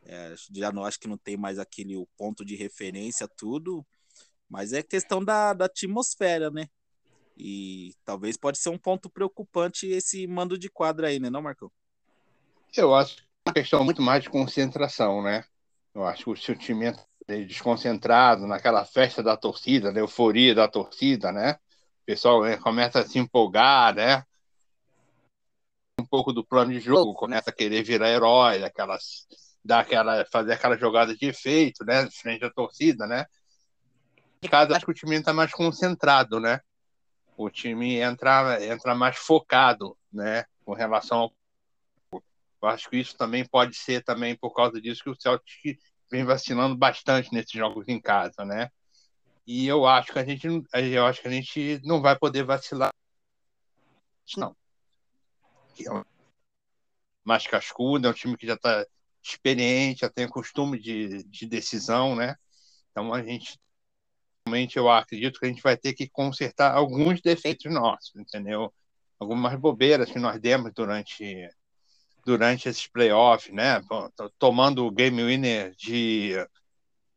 É, 0.03 0.33
já 0.55 0.71
não 0.71 0.83
acho 0.83 0.99
que 0.99 1.07
não 1.07 1.17
tem 1.17 1.37
mais 1.37 1.59
aquele 1.59 1.95
o 1.95 2.07
ponto 2.17 2.43
de 2.43 2.55
referência, 2.55 3.27
tudo. 3.27 3.85
Mas 4.49 4.73
é 4.73 4.81
questão 4.81 5.23
da, 5.23 5.53
da 5.53 5.65
atmosfera, 5.65 6.49
né? 6.49 6.67
E 7.37 7.93
talvez 8.03 8.35
pode 8.35 8.57
ser 8.57 8.69
um 8.69 8.77
ponto 8.77 9.09
preocupante 9.09 9.87
esse 9.87 10.25
mando 10.25 10.57
de 10.57 10.69
quadra 10.69 11.07
aí, 11.07 11.19
né, 11.19 11.29
não, 11.29 11.41
Marcão? 11.41 11.71
Eu 12.75 12.93
acho 12.95 13.17
que 13.17 13.21
é 13.21 13.25
uma 13.49 13.53
questão 13.53 13.83
muito 13.85 14.01
mais 14.01 14.23
de 14.23 14.29
concentração, 14.29 15.21
né? 15.21 15.45
Eu 15.93 16.05
acho 16.05 16.25
que 16.25 16.29
o 16.31 16.35
seu 16.35 16.57
time 16.57 16.87
é 16.87 17.08
desconcentrado 17.45 18.47
naquela 18.47 18.85
festa 18.85 19.23
da 19.23 19.37
torcida, 19.37 19.91
na 19.91 19.99
euforia 19.99 20.53
da 20.55 20.67
torcida, 20.67 21.31
né? 21.31 21.53
O 22.03 22.05
pessoal 22.05 22.43
né, 22.43 22.57
começa 22.57 22.99
a 22.99 23.05
se 23.05 23.19
empolgar, 23.19 23.95
né? 23.95 24.23
Um 25.99 26.05
pouco 26.05 26.31
do 26.33 26.45
plano 26.45 26.71
de 26.71 26.79
jogo, 26.79 27.13
começa 27.13 27.49
a 27.49 27.53
querer 27.53 27.83
virar 27.83 28.09
herói, 28.09 28.63
aquelas, 28.63 29.27
dar 29.63 29.81
aquela, 29.81 30.25
fazer 30.25 30.53
aquela 30.53 30.77
jogada 30.77 31.15
de 31.15 31.25
efeito, 31.25 31.85
né? 31.85 32.09
Frente 32.11 32.45
à 32.45 32.49
torcida, 32.49 33.05
né? 33.05 33.25
De 34.41 34.49
casa, 34.49 34.75
acho 34.75 34.85
que 34.85 34.91
o 34.91 34.95
time 34.95 35.17
está 35.17 35.33
mais 35.33 35.51
concentrado, 35.51 36.39
né? 36.39 36.61
o 37.39 37.49
time 37.49 37.95
entra, 37.95 38.63
entra 38.65 38.93
mais 38.93 39.17
focado, 39.17 39.97
né, 40.11 40.43
com 40.65 40.73
relação 40.73 41.19
ao 41.19 41.33
eu 42.61 42.67
acho 42.67 42.89
que 42.89 42.97
isso 42.97 43.15
também 43.15 43.45
pode 43.45 43.73
ser 43.73 44.03
também 44.03 44.35
por 44.35 44.53
causa 44.53 44.81
disso 44.81 45.01
que 45.01 45.09
o 45.09 45.15
Celtic 45.15 45.79
vem 46.11 46.23
vacilando 46.23 46.75
bastante 46.75 47.33
nesses 47.33 47.51
jogos 47.51 47.85
em 47.87 47.99
casa, 48.01 48.45
né? 48.45 48.69
E 49.45 49.67
eu 49.67 49.85
acho 49.87 50.11
que 50.13 50.19
a 50.19 50.25
gente 50.25 50.47
eu 50.47 51.05
acho 51.05 51.21
que 51.21 51.27
a 51.27 51.31
gente 51.31 51.81
não 51.83 52.01
vai 52.01 52.17
poder 52.17 52.43
vacilar 52.43 52.91
não. 54.37 54.55
É 55.85 55.91
um 55.91 56.03
mais 57.23 57.47
cascudo, 57.47 58.07
é 58.07 58.09
um 58.11 58.13
time 58.13 58.37
que 58.37 58.47
já 58.47 58.55
está 58.55 58.85
experiente, 59.23 60.01
já 60.01 60.09
tem 60.09 60.27
costume 60.27 60.79
de, 60.79 61.23
de 61.23 61.45
decisão, 61.45 62.15
né? 62.15 62.35
Então 62.91 63.13
a 63.13 63.23
gente 63.23 63.59
realmente 64.45 64.77
eu 64.77 64.89
acredito 64.89 65.39
que 65.39 65.45
a 65.45 65.49
gente 65.49 65.61
vai 65.61 65.77
ter 65.77 65.93
que 65.93 66.09
consertar 66.09 66.73
alguns 66.73 67.21
defeitos 67.21 67.71
nossos, 67.71 68.15
entendeu? 68.15 68.73
Algumas 69.19 69.55
bobeiras 69.59 70.11
que 70.11 70.19
nós 70.19 70.39
demos 70.39 70.73
durante 70.73 71.49
durante 72.29 72.69
esses 72.69 72.85
playoffs, 72.85 73.51
né? 73.51 73.81
Tomando 74.37 74.85
o 74.85 74.91
game 74.91 75.23
winner 75.23 75.73
de 75.75 76.35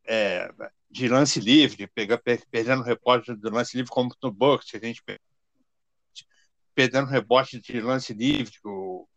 é, 0.05 0.49
de 0.89 1.07
lance 1.07 1.39
livre, 1.39 1.85
pega, 1.85 2.19
perdendo 2.49 2.81
o 2.81 2.83
rebote 2.83 3.35
do 3.35 3.49
lance 3.51 3.77
livre 3.77 3.91
como 3.91 4.11
no 4.23 4.31
Bucks, 4.31 4.73
a 4.73 4.79
gente 4.79 5.03
perdendo 6.73 7.07
rebote 7.07 7.61
de 7.61 7.79
lance 7.79 8.11
livre, 8.11 8.53
o 8.65 9.07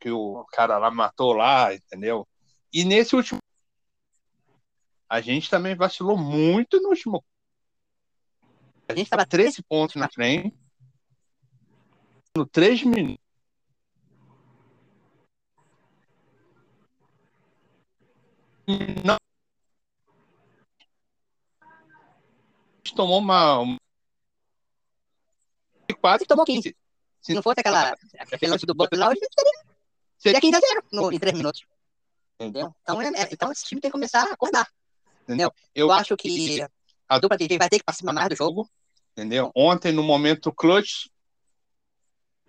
que 0.00 0.10
o 0.10 0.44
cara 0.52 0.78
lá 0.78 0.90
matou 0.90 1.32
lá, 1.32 1.74
entendeu? 1.74 2.26
E 2.72 2.84
nesse 2.84 3.16
último 3.16 3.40
a 5.08 5.20
gente 5.20 5.48
também 5.48 5.74
vacilou 5.74 6.16
muito 6.16 6.80
no 6.80 6.90
último. 6.90 7.24
A 8.88 8.94
gente 8.94 9.06
estava 9.06 9.26
13 9.26 9.62
pontos 9.62 9.96
na 9.96 10.10
frente. 10.10 10.54
No 12.36 12.46
3 12.46 12.82
minutos. 12.84 13.21
Não. 18.66 19.16
Tomou 22.94 23.18
uma. 23.18 23.58
uma... 23.58 23.78
Quase 26.00 26.24
tomou 26.26 26.44
15. 26.44 26.76
Se 27.20 27.34
não 27.34 27.42
fosse 27.42 27.60
aquela. 27.60 27.94
Aquele 28.18 28.50
lance 28.50 28.66
do 28.66 28.74
lá, 28.76 29.08
hoje 29.08 29.20
seria. 29.20 29.62
Seria 30.18 30.40
15 30.40 30.56
a 30.56 30.60
0 30.60 30.84
no, 30.92 31.12
em 31.12 31.18
3 31.18 31.36
minutos. 31.36 31.64
Entendeu? 32.38 32.74
Então, 32.82 33.02
é, 33.02 33.08
é, 33.08 33.28
então 33.32 33.50
esse 33.52 33.64
time 33.64 33.80
tem 33.80 33.90
que 33.90 33.92
começar 33.92 34.22
a 34.22 34.32
acordar. 34.32 34.68
Entendeu? 35.22 35.52
Eu, 35.74 35.86
eu 35.86 35.92
acho 35.92 36.16
que 36.16 36.60
a 37.08 37.18
dupla 37.18 37.38
TJ 37.38 37.58
vai 37.58 37.68
ter 37.68 37.78
que 37.78 37.84
participar 37.84 38.12
mais 38.12 38.28
do 38.28 38.36
jogo. 38.36 38.68
Entendeu? 39.12 39.50
Ontem, 39.54 39.92
no 39.92 40.02
momento 40.02 40.52
clutch 40.52 41.08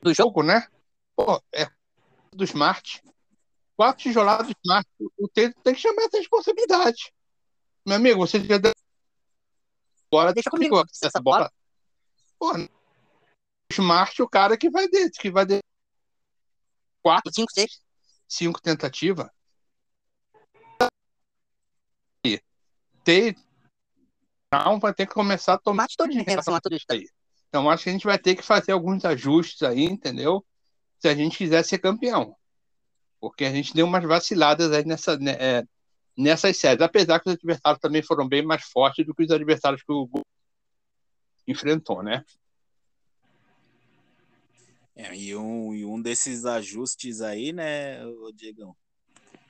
do 0.02 0.14
jogo, 0.14 0.44
né? 0.44 0.68
Pô, 1.16 1.42
é 1.54 1.68
do 2.32 2.44
Smart. 2.44 3.02
Quatro 3.84 4.02
tijoladas 4.02 4.48
do 4.48 4.56
Smart. 4.64 4.90
O 5.18 5.28
Taylor 5.28 5.54
tem 5.62 5.74
que 5.74 5.82
chamar 5.82 6.04
essa 6.04 6.18
responsabilidade. 6.18 7.14
Meu 7.86 7.98
amigo, 7.98 8.26
você 8.26 8.40
já 8.40 8.58
deu. 8.58 8.72
Agora 10.10 10.34
deixa 10.34 10.50
comigo 10.50 10.80
essa, 10.90 11.08
essa 11.08 11.20
bola. 11.20 11.52
Pô, 12.40 12.54
Smart, 13.74 14.22
o 14.22 14.30
cara 14.30 14.58
que 14.58 14.70
vai 14.70 14.88
dentro, 14.88 15.20
que 15.20 15.30
vai 15.30 15.46
dentro. 15.46 15.68
Quatro, 17.02 17.30
cinco, 17.34 17.52
seis. 17.52 17.82
Cinco 18.26 18.62
tentativas. 18.62 19.28
ter 23.04 23.36
não 24.54 24.80
vai 24.80 24.94
ter 24.94 25.08
que 25.08 25.14
começar 25.14 25.56
a 25.56 25.58
tomar 25.58 25.84
atitude 25.84 26.18
em 26.18 26.24
relação 26.24 26.56
a 26.56 26.62
tudo 26.62 26.78
isso 26.78 26.86
aí. 26.90 27.06
Então 27.50 27.70
acho 27.70 27.84
que 27.84 27.90
a 27.90 27.92
gente 27.92 28.06
vai 28.06 28.18
ter 28.18 28.34
que 28.36 28.44
fazer 28.44 28.72
alguns 28.72 29.04
ajustes 29.04 29.62
aí, 29.62 29.84
entendeu? 29.84 30.46
Se 31.00 31.10
a 31.10 31.14
gente 31.14 31.38
quiser 31.38 31.66
ser 31.66 31.80
campeão. 31.80 32.34
Porque 33.24 33.46
a 33.46 33.52
gente 33.54 33.74
deu 33.74 33.86
umas 33.86 34.04
vaciladas 34.04 34.74
aí 34.74 34.84
nessa, 34.84 35.18
né, 35.18 35.38
é, 35.40 35.64
nessas 36.18 36.58
séries, 36.58 36.82
apesar 36.82 37.22
que 37.22 37.30
os 37.30 37.36
adversários 37.36 37.80
também 37.80 38.04
foram 38.04 38.28
bem 38.28 38.46
mais 38.46 38.66
fortes 38.66 39.06
do 39.06 39.16
que 39.16 39.24
os 39.24 39.32
adversários 39.32 39.82
que 39.82 39.94
o 39.94 40.10
enfrentou, 41.48 42.04
né? 42.04 42.26
É, 44.94 45.16
e, 45.16 45.34
um, 45.38 45.74
e 45.74 45.86
um 45.86 46.02
desses 46.02 46.46
ajustes 46.46 47.22
aí, 47.22 47.54
né, 47.54 48.00
Diegão, 48.36 48.76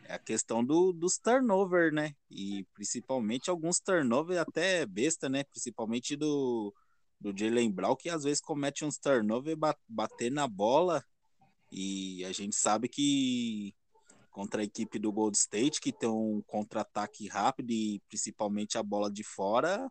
é 0.03 0.13
a 0.13 0.20
questão 0.20 0.63
do, 0.63 0.94
dos 0.94 1.18
turnover, 1.18 1.92
né? 1.92 2.13
E 2.30 2.68
principalmente 2.75 3.50
alguns 3.50 3.80
turnover 3.80 4.39
até 4.39 4.86
besta, 4.86 5.27
né? 5.27 5.46
Principalmente 5.46 6.15
do, 6.15 6.72
do 7.20 7.36
Jalen 7.36 7.72
Brown, 7.72 7.96
que 7.96 8.12
às 8.12 8.24
vezes 8.24 8.39
comete 8.39 8.86
uns 8.86 9.00
turnover 9.00 9.58
bater 9.89 10.32
na 10.32 10.48
bola. 10.48 11.03
E 11.75 12.24
a 12.25 12.32
gente 12.32 12.56
sabe 12.56 12.88
que 12.88 13.74
contra 14.30 14.62
a 14.62 14.63
equipe 14.63 15.00
do 15.00 15.12
Gold 15.12 15.36
State, 15.36 15.82
que 15.82 15.92
tem 15.92 16.08
um 16.08 16.39
contra-ataque 16.46 17.27
rápido 17.27 17.72
e 17.72 18.00
principalmente 18.08 18.77
a 18.77 18.84
bola 18.84 19.12
de 19.12 19.24
fora, 19.24 19.89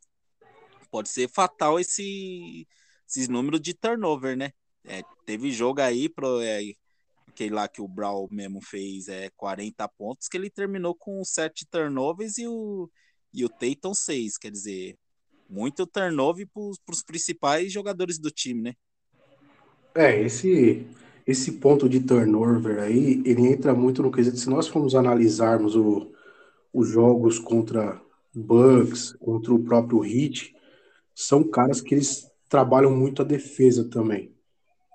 pode 0.93 1.09
ser 1.09 1.29
fatal 1.29 1.81
esse, 1.81 2.69
esses 3.09 3.29
números 3.29 3.61
de 3.61 3.75
turnover, 3.75 4.37
né? 4.37 4.53
É, 4.85 5.03
teve 5.27 5.51
jogo 5.51 5.81
aí 5.81 6.09
pro, 6.09 6.41
é, 6.41 6.61
aquele 7.27 7.55
lá 7.55 7.67
que 7.67 7.83
o 7.83 7.89
Brown 7.89 8.29
mesmo 8.31 8.61
fez 8.63 9.09
é 9.09 9.29
40 9.37 9.89
pontos, 9.89 10.29
que 10.29 10.37
ele 10.37 10.51
terminou 10.51 10.95
com 10.95 11.25
7 11.25 11.67
turnovers 11.69 12.39
e 12.39 12.47
o, 12.47 12.89
e 13.35 13.45
o 13.45 13.49
Tatum 13.49 13.93
6, 13.93 14.39
quer 14.39 14.53
dizer, 14.53 14.97
muito 15.49 15.85
turnover 15.85 16.49
para 16.53 16.93
os 16.93 17.03
principais 17.03 17.73
jogadores 17.73 18.21
do 18.21 18.31
time, 18.31 18.63
né? 18.63 18.75
É, 19.95 20.21
esse 20.23 20.87
esse 21.27 21.53
ponto 21.53 21.89
de 21.89 22.01
turnover 22.01 22.81
aí, 22.81 23.23
ele 23.25 23.47
entra 23.47 23.75
muito 23.75 24.03
no 24.03 24.11
quesito, 24.11 24.37
se 24.37 24.51
nós 24.51 24.69
formos 24.69 24.95
analisarmos 24.95 25.77
o, 25.77 26.11
os 26.73 26.89
jogos 26.89 27.39
contra 27.39 28.01
Bucks, 28.35 29.13
contra 29.21 29.53
o 29.53 29.63
próprio 29.63 30.05
Heat, 30.05 30.55
são 31.15 31.45
caras 31.45 31.81
que 31.81 31.95
eles 31.95 32.31
trabalham 32.49 32.95
muito 32.95 33.23
a 33.23 33.25
defesa 33.25 33.89
também. 33.89 34.33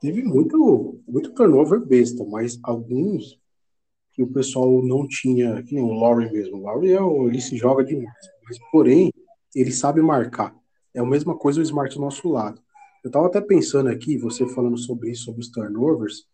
Teve 0.02 0.24
muito, 0.24 1.00
muito 1.08 1.34
turnover 1.34 1.80
besta, 1.80 2.24
mas 2.24 2.60
alguns 2.62 3.40
que 4.14 4.24
o 4.24 4.28
pessoal 4.28 4.82
não 4.84 5.08
tinha, 5.08 5.62
que 5.64 5.76
nem 5.76 5.84
o 5.84 5.94
Laurie 5.94 6.32
mesmo. 6.32 6.58
O 6.58 6.64
Laurie 6.64 6.94
é, 6.94 7.02
ele 7.02 7.42
se 7.42 7.56
joga 7.56 7.84
demais, 7.84 8.14
mas 8.44 8.58
porém, 8.72 9.12
ele 9.56 9.72
sabe 9.72 10.02
marcar. 10.02 10.56
É 10.94 11.00
a 11.00 11.06
mesma 11.06 11.38
coisa 11.38 11.60
o 11.60 11.64
Smart 11.64 11.94
do 11.94 12.02
nosso 12.02 12.28
lado. 12.30 12.62
Eu 13.08 13.10
estava 13.10 13.28
até 13.28 13.40
pensando 13.40 13.88
aqui, 13.88 14.18
você 14.18 14.46
falando 14.46 14.78
sobre 14.78 15.12
isso, 15.12 15.24
sobre 15.24 15.40
os 15.40 15.50
turnovers, 15.50 16.28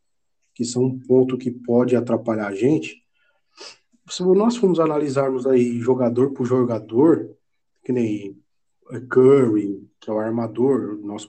que 0.56 0.66
são 0.66 0.86
um 0.86 1.00
ponto 1.00 1.38
que 1.38 1.52
pode 1.52 1.96
atrapalhar 1.96 2.48
a 2.48 2.56
gente. 2.56 3.04
Se 4.10 4.24
nós 4.24 4.58
formos 4.58 4.80
analisarmos 4.80 5.46
aí 5.46 5.80
jogador 5.80 6.32
por 6.32 6.48
jogador, 6.48 7.30
que 7.84 7.92
nem 7.92 8.42
Curry, 9.08 9.88
que 10.00 10.10
é 10.10 10.14
o 10.14 10.18
armador, 10.18 11.00
nosso, 11.00 11.28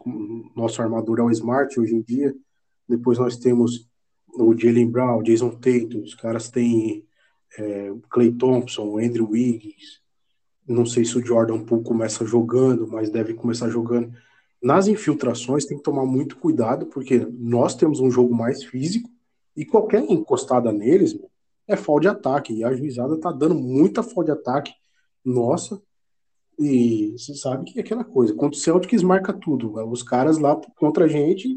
nosso 0.57 0.81
armador 0.81 1.19
é 1.19 1.23
o 1.23 1.31
Smart 1.31 1.79
hoje 1.79 1.95
em 1.95 2.01
dia. 2.01 2.35
Depois 2.89 3.19
nós 3.19 3.37
temos 3.37 3.87
o 4.29 4.59
Jalen 4.59 4.91
Brown, 4.91 5.23
Jason 5.23 5.51
Tatum, 5.51 6.03
os 6.03 6.15
caras 6.15 6.49
têm 6.49 7.07
é, 7.59 7.93
Clay 8.09 8.33
Thompson, 8.33 8.99
Andrew 8.99 9.29
Wiggins. 9.29 10.01
Não 10.67 10.87
sei 10.87 11.05
se 11.05 11.19
o 11.19 11.25
Jordan 11.25 11.67
Poole 11.67 11.85
começa 11.85 12.25
jogando, 12.25 12.87
mas 12.89 13.11
deve 13.11 13.35
começar 13.35 13.69
jogando. 13.69 14.11
Nas 14.65 14.89
infiltrações 14.89 15.67
tem 15.67 15.77
que 15.77 15.83
tomar 15.83 16.07
muito 16.07 16.39
cuidado, 16.39 16.87
porque 16.87 17.19
nós 17.19 17.75
temos 17.75 18.01
um 18.01 18.11
jogo 18.11 18.35
mais 18.35 18.65
físico 18.65 19.11
e 19.55 19.63
qualquer 19.63 20.03
encostada 20.11 20.73
neles 20.73 21.15
é 21.69 21.77
fall 21.77 22.01
de 22.01 22.09
ataque. 22.09 22.55
E 22.55 22.65
a 22.65 22.75
juizada 22.75 23.21
tá 23.21 23.31
dando 23.31 23.55
muita 23.55 24.03
fall 24.03 24.25
de 24.25 24.31
ataque. 24.31 24.73
Nossa. 25.23 25.83
E 26.59 27.13
você 27.13 27.35
sabe 27.35 27.67
que 27.67 27.79
é 27.79 27.83
aquela 27.83 28.05
coisa. 28.05 28.33
Contra 28.33 28.57
o 28.57 28.61
Celtics 28.61 29.03
marca 29.03 29.35
tudo. 29.35 29.71
Os 29.87 30.03
caras 30.03 30.39
lá 30.39 30.59
contra 30.77 31.05
a 31.05 31.09
gente, 31.09 31.55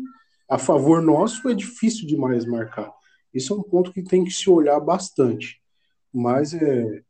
a 0.49 0.57
favor 0.57 1.01
nosso, 1.01 1.47
é 1.47 1.53
difícil 1.53 2.05
demais 2.05 2.45
marcar. 2.45 2.91
Isso 3.33 3.53
é 3.53 3.55
um 3.55 3.63
ponto 3.63 3.93
que 3.93 4.03
tem 4.03 4.25
que 4.25 4.31
se 4.31 4.49
olhar 4.49 4.81
bastante. 4.81 5.61
Mas 6.13 6.53
é, 6.53 7.01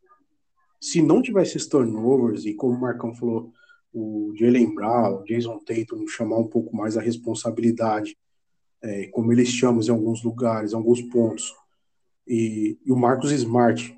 se 0.80 1.02
não 1.02 1.24
tivesse 1.24 1.68
turnovers, 1.68 2.46
e 2.46 2.54
como 2.54 2.76
o 2.76 2.80
Marcão 2.80 3.16
falou, 3.16 3.52
o 3.94 4.34
Jalen 4.36 4.74
Brown, 4.74 5.22
o 5.22 5.24
Jason 5.24 5.60
Tatum 5.60 6.08
chamar 6.08 6.38
um 6.38 6.48
pouco 6.48 6.76
mais 6.76 6.98
a 6.98 7.02
responsabilidade, 7.02 8.18
é, 8.82 9.08
como 9.08 9.32
eles 9.32 9.50
chamam 9.50 9.82
em 9.82 9.90
alguns 9.90 10.24
lugares, 10.24 10.72
em 10.72 10.76
alguns 10.76 11.02
pontos. 11.02 11.54
E, 12.28 12.78
e 12.86 12.92
o 12.92 12.96
Marcos 12.96 13.32
Smart, 13.32 13.96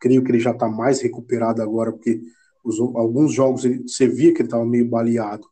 creio 0.00 0.22
que 0.22 0.30
ele 0.30 0.40
já 0.40 0.50
está 0.50 0.68
mais 0.68 1.00
recuperado 1.00 1.62
agora, 1.62 1.92
porque 1.92 2.20
os, 2.64 2.78
alguns 2.78 3.32
jogos 3.32 3.64
ele, 3.64 3.82
você 3.82 4.06
via 4.06 4.32
que 4.32 4.42
ele 4.42 4.48
estava 4.48 4.64
meio 4.64 4.88
baleado. 4.88 5.46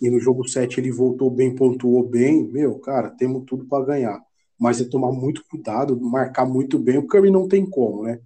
E 0.00 0.08
no 0.08 0.18
jogo 0.18 0.48
7 0.48 0.80
ele 0.80 0.90
voltou 0.90 1.30
bem, 1.30 1.54
pontuou 1.54 2.08
bem. 2.08 2.48
Meu, 2.50 2.78
cara, 2.78 3.10
temos 3.10 3.44
tudo 3.44 3.66
para 3.66 3.84
ganhar. 3.84 4.22
Mas 4.58 4.80
é 4.80 4.84
tomar 4.84 5.12
muito 5.12 5.44
cuidado, 5.46 6.00
marcar 6.00 6.46
muito 6.46 6.78
bem. 6.78 6.96
O 6.96 7.06
Curry 7.06 7.30
não 7.30 7.46
tem 7.46 7.68
como, 7.68 8.04
né? 8.04 8.18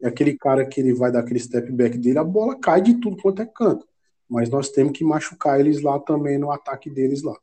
É 0.00 0.06
aquele 0.06 0.36
cara 0.36 0.64
que 0.64 0.80
ele 0.80 0.94
vai 0.94 1.10
dar 1.10 1.20
aquele 1.20 1.40
step 1.40 1.72
back 1.72 1.98
dele, 1.98 2.18
a 2.18 2.24
bola 2.24 2.58
cai 2.60 2.80
de 2.80 2.94
tudo 3.00 3.16
quanto 3.16 3.42
é 3.42 3.46
canto 3.46 3.86
mas 4.28 4.48
nós 4.50 4.70
temos 4.70 4.96
que 4.96 5.04
machucar 5.04 5.60
eles 5.60 5.82
lá 5.82 5.98
também 5.98 6.38
no 6.38 6.50
ataque 6.50 6.90
deles 6.90 7.22
lá. 7.22 7.36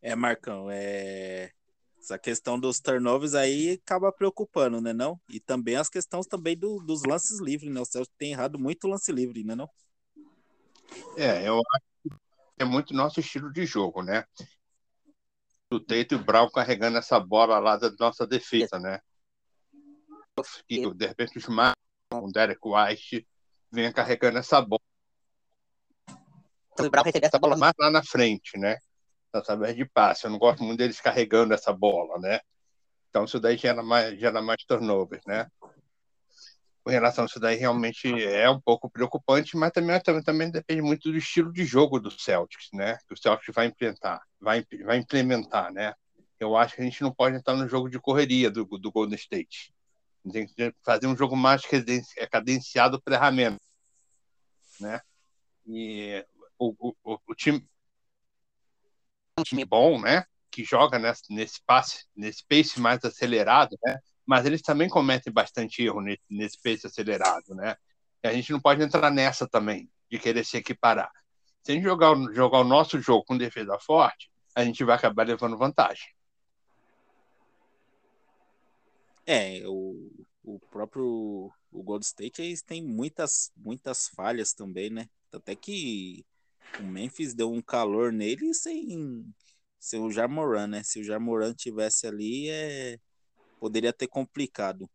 É, 0.00 0.14
Marcão, 0.14 0.70
é... 0.70 1.50
essa 1.98 2.18
questão 2.18 2.58
dos 2.60 2.78
turnovers 2.78 3.34
aí 3.34 3.80
acaba 3.82 4.12
preocupando, 4.12 4.80
né 4.80 4.92
não? 4.92 5.18
E 5.28 5.40
também 5.40 5.76
as 5.76 5.88
questões 5.88 6.26
também 6.26 6.56
do, 6.56 6.78
dos 6.80 7.02
lances 7.04 7.40
livres, 7.40 7.72
né? 7.72 7.80
O 7.80 7.84
Celso 7.84 8.10
tem 8.18 8.32
errado 8.32 8.58
muito 8.58 8.86
lance 8.86 9.10
livre, 9.10 9.42
né 9.42 9.54
não? 9.54 9.68
É, 11.16 11.48
eu 11.48 11.56
acho 11.56 11.84
que 12.02 12.16
é 12.58 12.64
muito 12.64 12.94
nosso 12.94 13.18
estilo 13.18 13.50
de 13.52 13.64
jogo, 13.64 14.02
né? 14.02 14.24
O 15.72 15.80
Teito 15.80 16.14
e 16.14 16.18
o 16.18 16.24
Brown 16.24 16.50
carregando 16.50 16.98
essa 16.98 17.18
bola 17.18 17.58
lá 17.58 17.76
da 17.76 17.90
nossa 17.98 18.26
defesa, 18.26 18.78
né? 18.78 19.00
E, 20.68 20.92
de 20.94 21.06
repente 21.06 21.38
os 21.38 21.48
Marcos, 21.48 21.82
o 22.12 22.30
Derek 22.30 22.60
White, 22.62 23.26
venha 23.74 23.92
carregando 23.92 24.38
essa 24.38 24.62
bola. 24.62 24.80
O 26.78 26.90
Brown 26.90 27.04
receber 27.04 27.26
essa 27.26 27.38
bola 27.38 27.56
mais 27.56 27.74
lá 27.78 27.90
na 27.90 28.02
frente, 28.02 28.58
né? 28.58 28.78
Através 29.32 29.76
de 29.76 29.84
passe. 29.84 30.24
Eu 30.24 30.30
não 30.30 30.38
gosto 30.38 30.62
muito 30.62 30.78
deles 30.78 31.00
carregando 31.00 31.52
essa 31.52 31.72
bola, 31.72 32.18
né? 32.18 32.40
Então 33.10 33.24
isso 33.24 33.38
daí 33.38 33.56
gera 33.56 33.82
mais, 33.82 34.18
gera 34.18 34.40
mais 34.40 34.64
turnover, 34.64 35.20
né? 35.26 35.46
Com 36.82 36.90
relação 36.90 37.24
a 37.24 37.26
isso 37.26 37.40
daí, 37.40 37.56
realmente 37.56 38.08
é 38.22 38.48
um 38.50 38.60
pouco 38.60 38.90
preocupante, 38.90 39.56
mas 39.56 39.72
também, 39.72 39.98
também, 40.00 40.22
também 40.22 40.50
depende 40.50 40.82
muito 40.82 41.10
do 41.10 41.16
estilo 41.16 41.52
de 41.52 41.64
jogo 41.64 41.98
do 41.98 42.10
Celtics, 42.10 42.68
né? 42.72 42.98
Que 43.08 43.14
o 43.14 43.16
Celtics 43.16 43.54
vai 43.54 43.66
implementar, 43.66 44.20
vai, 44.38 44.64
vai 44.84 44.98
implementar, 44.98 45.72
né? 45.72 45.94
Eu 46.38 46.56
acho 46.56 46.74
que 46.74 46.82
a 46.82 46.84
gente 46.84 47.02
não 47.02 47.12
pode 47.12 47.36
entrar 47.36 47.54
no 47.54 47.66
jogo 47.68 47.88
de 47.88 47.98
correria 47.98 48.50
do, 48.50 48.64
do 48.64 48.92
Golden 48.92 49.16
State. 49.16 49.72
Tem 50.30 50.46
que 50.46 50.74
fazer 50.84 51.06
um 51.06 51.16
jogo 51.16 51.36
mais 51.36 51.62
cadenciado 52.30 53.00
para 53.00 53.14
erramento 53.14 53.63
né? 54.80 55.00
E 55.66 56.24
o, 56.58 56.94
o, 57.04 57.18
o 57.26 57.34
time 57.34 57.66
um 59.38 59.42
time 59.42 59.64
bom, 59.64 60.00
né? 60.00 60.24
Que 60.50 60.64
joga 60.64 60.98
nesse, 60.98 61.22
nesse 61.30 61.60
passe, 61.64 62.06
nesse 62.14 62.44
pace 62.46 62.80
mais 62.80 63.04
acelerado, 63.04 63.76
né? 63.82 63.98
Mas 64.24 64.46
eles 64.46 64.62
também 64.62 64.88
cometem 64.88 65.32
bastante 65.32 65.82
erro 65.82 66.00
nesse, 66.00 66.22
nesse 66.30 66.62
pace 66.62 66.86
acelerado, 66.86 67.54
né? 67.54 67.76
E 68.22 68.28
a 68.28 68.32
gente 68.32 68.52
não 68.52 68.60
pode 68.60 68.82
entrar 68.82 69.10
nessa 69.10 69.48
também, 69.48 69.90
de 70.10 70.18
querer 70.18 70.44
se 70.44 70.56
equiparar. 70.56 71.10
Se 71.62 71.72
a 71.72 71.74
gente 71.74 71.84
jogar, 71.84 72.14
jogar 72.32 72.60
o 72.60 72.64
nosso 72.64 73.00
jogo 73.00 73.24
com 73.24 73.36
defesa 73.36 73.78
forte, 73.78 74.30
a 74.54 74.64
gente 74.64 74.84
vai 74.84 74.96
acabar 74.96 75.26
levando 75.26 75.58
vantagem. 75.58 76.06
É, 79.26 79.62
o, 79.66 80.23
o 80.44 80.60
próprio 80.70 81.50
o 81.72 81.82
Gold 81.82 82.04
State 82.04 82.42
eles 82.42 82.62
têm 82.62 82.82
muitas, 82.82 83.50
muitas 83.56 84.08
falhas 84.08 84.52
também, 84.52 84.90
né? 84.90 85.08
Até 85.32 85.56
que 85.56 86.24
o 86.78 86.84
Memphis 86.84 87.34
deu 87.34 87.50
um 87.50 87.62
calor 87.62 88.12
nele 88.12 88.54
sem, 88.54 89.26
sem 89.78 90.00
o 90.00 90.10
Jamoran, 90.10 90.68
né? 90.68 90.82
Se 90.84 91.00
o 91.00 91.04
Jamoran 91.04 91.54
tivesse 91.54 92.06
ali, 92.06 92.48
é, 92.50 92.98
poderia 93.58 93.92
ter 93.92 94.06
complicado. 94.06 94.88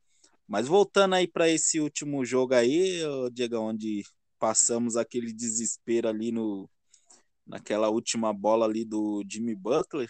Mas 0.47 0.67
voltando 0.67 1.15
aí 1.15 1.27
para 1.27 1.49
esse 1.49 1.79
último 1.79 2.23
jogo 2.23 2.53
aí, 2.53 3.01
Diego, 3.33 3.57
onde 3.57 4.03
passamos 4.39 4.95
aquele 4.95 5.33
desespero 5.33 6.07
ali 6.07 6.31
no, 6.31 6.69
naquela 7.45 7.89
última 7.89 8.33
bola 8.33 8.65
ali 8.65 8.85
do 8.85 9.23
Jimmy 9.29 9.55
Butler. 9.55 10.09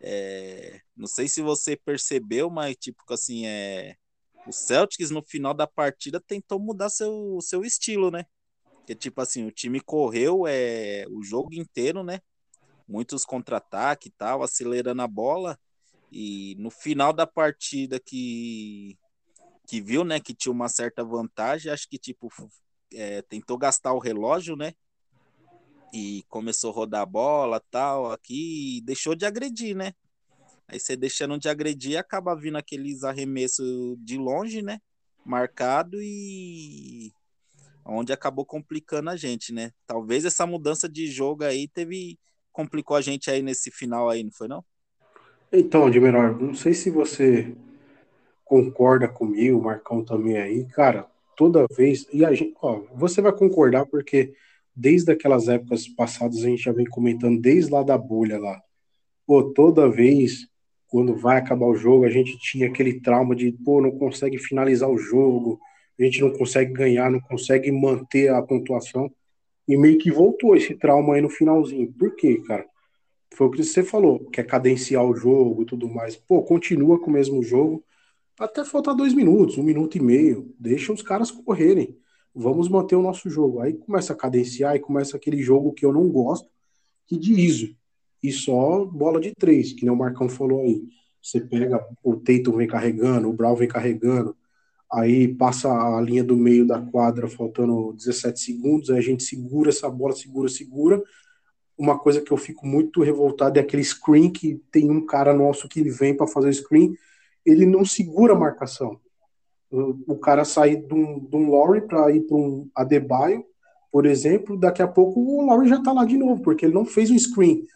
É, 0.00 0.80
não 0.96 1.06
sei 1.06 1.28
se 1.28 1.42
você 1.42 1.76
percebeu, 1.76 2.48
mas 2.48 2.76
tipo 2.76 3.02
assim, 3.12 3.46
é, 3.46 3.96
o 4.46 4.52
Celtics 4.52 5.10
no 5.10 5.22
final 5.22 5.52
da 5.52 5.66
partida 5.66 6.20
tentou 6.20 6.58
mudar 6.58 6.88
seu, 6.88 7.38
seu 7.40 7.64
estilo, 7.64 8.10
né? 8.10 8.24
Que 8.86 8.94
tipo 8.94 9.20
assim, 9.20 9.46
o 9.46 9.52
time 9.52 9.80
correu 9.80 10.46
é, 10.46 11.04
o 11.10 11.22
jogo 11.22 11.54
inteiro, 11.54 12.02
né? 12.02 12.20
Muitos 12.86 13.24
contra-ataque 13.24 14.08
e 14.08 14.12
tal, 14.12 14.42
acelerando 14.42 15.02
a 15.02 15.06
bola. 15.06 15.58
E 16.10 16.56
no 16.58 16.70
final 16.70 17.12
da 17.12 17.26
partida 17.26 18.00
que, 18.00 18.98
que 19.66 19.80
viu, 19.80 20.04
né, 20.04 20.18
que 20.18 20.34
tinha 20.34 20.52
uma 20.52 20.68
certa 20.68 21.04
vantagem, 21.04 21.70
acho 21.70 21.86
que 21.86 21.98
tipo 21.98 22.30
é, 22.94 23.20
tentou 23.22 23.58
gastar 23.58 23.92
o 23.92 23.98
relógio, 23.98 24.56
né? 24.56 24.72
E 25.92 26.24
começou 26.28 26.70
a 26.70 26.74
rodar 26.74 27.02
a 27.02 27.06
bola 27.06 27.62
tal 27.70 28.10
aqui 28.10 28.78
e 28.78 28.80
deixou 28.80 29.14
de 29.14 29.26
agredir, 29.26 29.76
né? 29.76 29.92
Aí 30.68 30.78
você 30.78 30.94
deixando 30.96 31.38
de 31.38 31.48
agredir, 31.48 31.98
acaba 31.98 32.36
vindo 32.36 32.58
aqueles 32.58 33.02
arremessos 33.02 33.96
de 34.00 34.18
longe, 34.18 34.60
né? 34.60 34.78
Marcado 35.24 35.96
e 36.00 37.10
onde 37.84 38.12
acabou 38.12 38.44
complicando 38.44 39.08
a 39.08 39.16
gente, 39.16 39.52
né? 39.52 39.72
Talvez 39.86 40.26
essa 40.26 40.46
mudança 40.46 40.86
de 40.86 41.06
jogo 41.06 41.42
aí 41.42 41.66
teve 41.66 42.18
complicou 42.52 42.96
a 42.96 43.00
gente 43.00 43.30
aí 43.30 43.40
nesse 43.40 43.70
final 43.70 44.10
aí, 44.10 44.22
não 44.22 44.32
foi 44.32 44.46
não? 44.46 44.62
Então, 45.50 45.90
de 45.90 45.98
melhor, 45.98 46.38
não 46.38 46.54
sei 46.54 46.74
se 46.74 46.90
você 46.90 47.54
concorda 48.44 49.08
comigo, 49.08 49.62
Marcão 49.62 50.04
também 50.04 50.36
aí, 50.36 50.66
cara, 50.66 51.08
toda 51.36 51.66
vez, 51.70 52.06
e 52.12 52.24
a 52.24 52.34
gente, 52.34 52.54
ó, 52.60 52.82
você 52.94 53.22
vai 53.22 53.32
concordar 53.32 53.86
porque 53.86 54.34
desde 54.74 55.12
aquelas 55.12 55.48
épocas 55.48 55.88
passadas 55.88 56.38
a 56.38 56.48
gente 56.48 56.62
já 56.62 56.72
vem 56.72 56.84
comentando 56.84 57.40
desde 57.40 57.72
lá 57.72 57.82
da 57.82 57.96
bolha 57.96 58.38
lá, 58.38 58.60
pô, 59.26 59.52
toda 59.54 59.88
vez 59.88 60.48
quando 60.88 61.14
vai 61.14 61.38
acabar 61.38 61.66
o 61.66 61.76
jogo, 61.76 62.04
a 62.04 62.10
gente 62.10 62.38
tinha 62.38 62.68
aquele 62.68 63.00
trauma 63.00 63.36
de, 63.36 63.52
pô, 63.52 63.80
não 63.80 63.90
consegue 63.90 64.38
finalizar 64.38 64.88
o 64.88 64.98
jogo, 64.98 65.60
a 65.98 66.02
gente 66.02 66.20
não 66.20 66.32
consegue 66.32 66.72
ganhar, 66.72 67.10
não 67.10 67.20
consegue 67.20 67.70
manter 67.70 68.30
a 68.30 68.42
pontuação. 68.42 69.10
E 69.66 69.76
meio 69.76 69.98
que 69.98 70.10
voltou 70.10 70.56
esse 70.56 70.74
trauma 70.74 71.14
aí 71.14 71.20
no 71.20 71.28
finalzinho. 71.28 71.92
Por 71.92 72.16
quê, 72.16 72.42
cara? 72.46 72.64
Foi 73.34 73.46
o 73.46 73.50
que 73.50 73.62
você 73.62 73.82
falou, 73.82 74.24
quer 74.30 74.44
cadenciar 74.44 75.04
o 75.04 75.14
jogo 75.14 75.62
e 75.62 75.66
tudo 75.66 75.88
mais. 75.88 76.16
Pô, 76.16 76.42
continua 76.42 76.98
com 76.98 77.10
o 77.10 77.12
mesmo 77.12 77.42
jogo 77.42 77.84
até 78.38 78.64
faltar 78.64 78.94
dois 78.94 79.12
minutos, 79.12 79.58
um 79.58 79.62
minuto 79.62 79.98
e 79.98 80.00
meio. 80.00 80.54
Deixa 80.58 80.92
os 80.92 81.02
caras 81.02 81.30
correrem. 81.30 81.98
Vamos 82.34 82.68
manter 82.68 82.96
o 82.96 83.02
nosso 83.02 83.28
jogo. 83.28 83.60
Aí 83.60 83.74
começa 83.74 84.12
a 84.12 84.16
cadenciar 84.16 84.76
e 84.76 84.80
começa 84.80 85.16
aquele 85.16 85.42
jogo 85.42 85.72
que 85.72 85.84
eu 85.84 85.92
não 85.92 86.08
gosto, 86.08 86.48
que 87.06 87.18
de 87.18 87.32
ISO. 87.32 87.76
E 88.22 88.32
só 88.32 88.84
bola 88.84 89.20
de 89.20 89.32
três, 89.34 89.72
que 89.72 89.84
nem 89.84 89.92
o 89.92 89.96
Marcão 89.96 90.28
falou 90.28 90.62
aí. 90.62 90.82
Você 91.22 91.40
pega, 91.40 91.84
o 92.02 92.16
Tatum 92.16 92.56
vem 92.56 92.66
carregando, 92.66 93.28
o 93.28 93.32
Brown 93.32 93.54
vem 93.54 93.68
carregando, 93.68 94.36
aí 94.90 95.28
passa 95.34 95.68
a 95.70 96.00
linha 96.00 96.24
do 96.24 96.36
meio 96.36 96.66
da 96.66 96.80
quadra, 96.80 97.28
faltando 97.28 97.92
17 97.92 98.40
segundos, 98.40 98.90
aí 98.90 98.98
a 98.98 99.02
gente 99.02 99.22
segura 99.22 99.68
essa 99.68 99.88
bola, 99.90 100.14
segura, 100.14 100.48
segura. 100.48 101.02
Uma 101.76 101.98
coisa 101.98 102.20
que 102.20 102.32
eu 102.32 102.36
fico 102.36 102.66
muito 102.66 103.02
revoltado 103.02 103.58
é 103.58 103.62
aquele 103.62 103.84
screen 103.84 104.30
que 104.30 104.60
tem 104.72 104.90
um 104.90 105.04
cara 105.04 105.34
nosso 105.34 105.68
que 105.68 105.80
ele 105.80 105.90
vem 105.90 106.16
para 106.16 106.26
fazer 106.26 106.48
o 106.48 106.54
screen, 106.54 106.96
ele 107.44 107.66
não 107.66 107.84
segura 107.84 108.32
a 108.32 108.38
marcação. 108.38 108.98
O, 109.70 110.14
o 110.14 110.18
cara 110.18 110.44
sai 110.44 110.76
de 110.76 110.94
um, 110.94 111.20
de 111.20 111.36
um 111.36 111.50
Lowry 111.50 111.82
para 111.82 112.10
ir 112.10 112.22
para 112.22 112.36
um 112.36 112.68
Adebayo, 112.74 113.44
por 113.92 114.06
exemplo, 114.06 114.56
daqui 114.56 114.82
a 114.82 114.88
pouco 114.88 115.20
o 115.20 115.46
Lowry 115.46 115.68
já 115.68 115.76
está 115.76 115.92
lá 115.92 116.04
de 116.04 116.16
novo, 116.16 116.42
porque 116.42 116.66
ele 116.66 116.74
não 116.74 116.84
fez 116.84 117.10
um 117.10 117.18
screen 117.18 117.66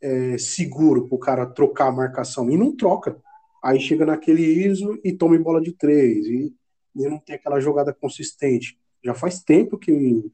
é, 0.00 0.38
seguro 0.38 1.08
para 1.08 1.16
o 1.16 1.18
cara 1.18 1.46
trocar 1.46 1.88
a 1.88 1.92
marcação, 1.92 2.50
e 2.50 2.56
não 2.56 2.74
troca. 2.74 3.20
Aí 3.62 3.80
chega 3.80 4.06
naquele 4.06 4.42
ISO 4.42 4.98
e 5.04 5.12
toma 5.12 5.38
bola 5.38 5.60
de 5.60 5.72
três, 5.72 6.26
e, 6.26 6.54
e 6.94 7.08
não 7.08 7.18
tem 7.18 7.36
aquela 7.36 7.60
jogada 7.60 7.92
consistente. 7.92 8.78
Já 9.04 9.14
faz 9.14 9.42
tempo 9.42 9.78
que 9.78 10.24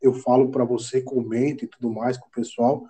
eu 0.00 0.12
falo 0.14 0.50
para 0.50 0.64
você, 0.64 1.00
comento 1.00 1.64
e 1.64 1.68
tudo 1.68 1.90
mais 1.90 2.16
com 2.18 2.26
o 2.26 2.30
pessoal, 2.30 2.84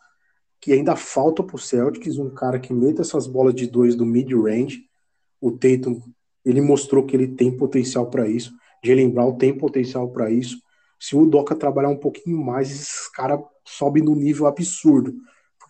que 0.61 0.73
ainda 0.73 0.97
falta 0.97 1.43
para 1.43 1.57
o 1.57 1.59
Celtics 1.59 2.19
um 2.19 2.31
cara 2.31 2.59
que 2.59 2.73
meta 2.73 3.03
essas 3.03 3.27
bolas 3.27 3.55
de 3.55 3.67
dois 3.67 3.95
do 3.95 4.07
mid-range, 4.07 4.85
o 5.41 5.53
Tatum, 5.53 6.01
ele 6.45 6.61
mostrou 6.61 7.05
que 7.05 7.15
ele 7.15 7.29
tem 7.29 7.55
potencial 7.55 8.09
para 8.09 8.29
isso. 8.29 8.53
Jalen 8.83 9.11
Brown 9.11 9.37
tem 9.37 9.57
potencial 9.57 10.11
para 10.11 10.31
isso. 10.31 10.59
Se 10.99 11.15
o 11.17 11.27
Doca 11.27 11.55
trabalhar 11.55 11.89
um 11.89 11.97
pouquinho 11.97 12.39
mais, 12.39 12.71
esses 12.71 13.09
caras 13.09 13.41
sobem 13.65 14.03
no 14.03 14.15
nível 14.15 14.47
absurdo. 14.47 15.15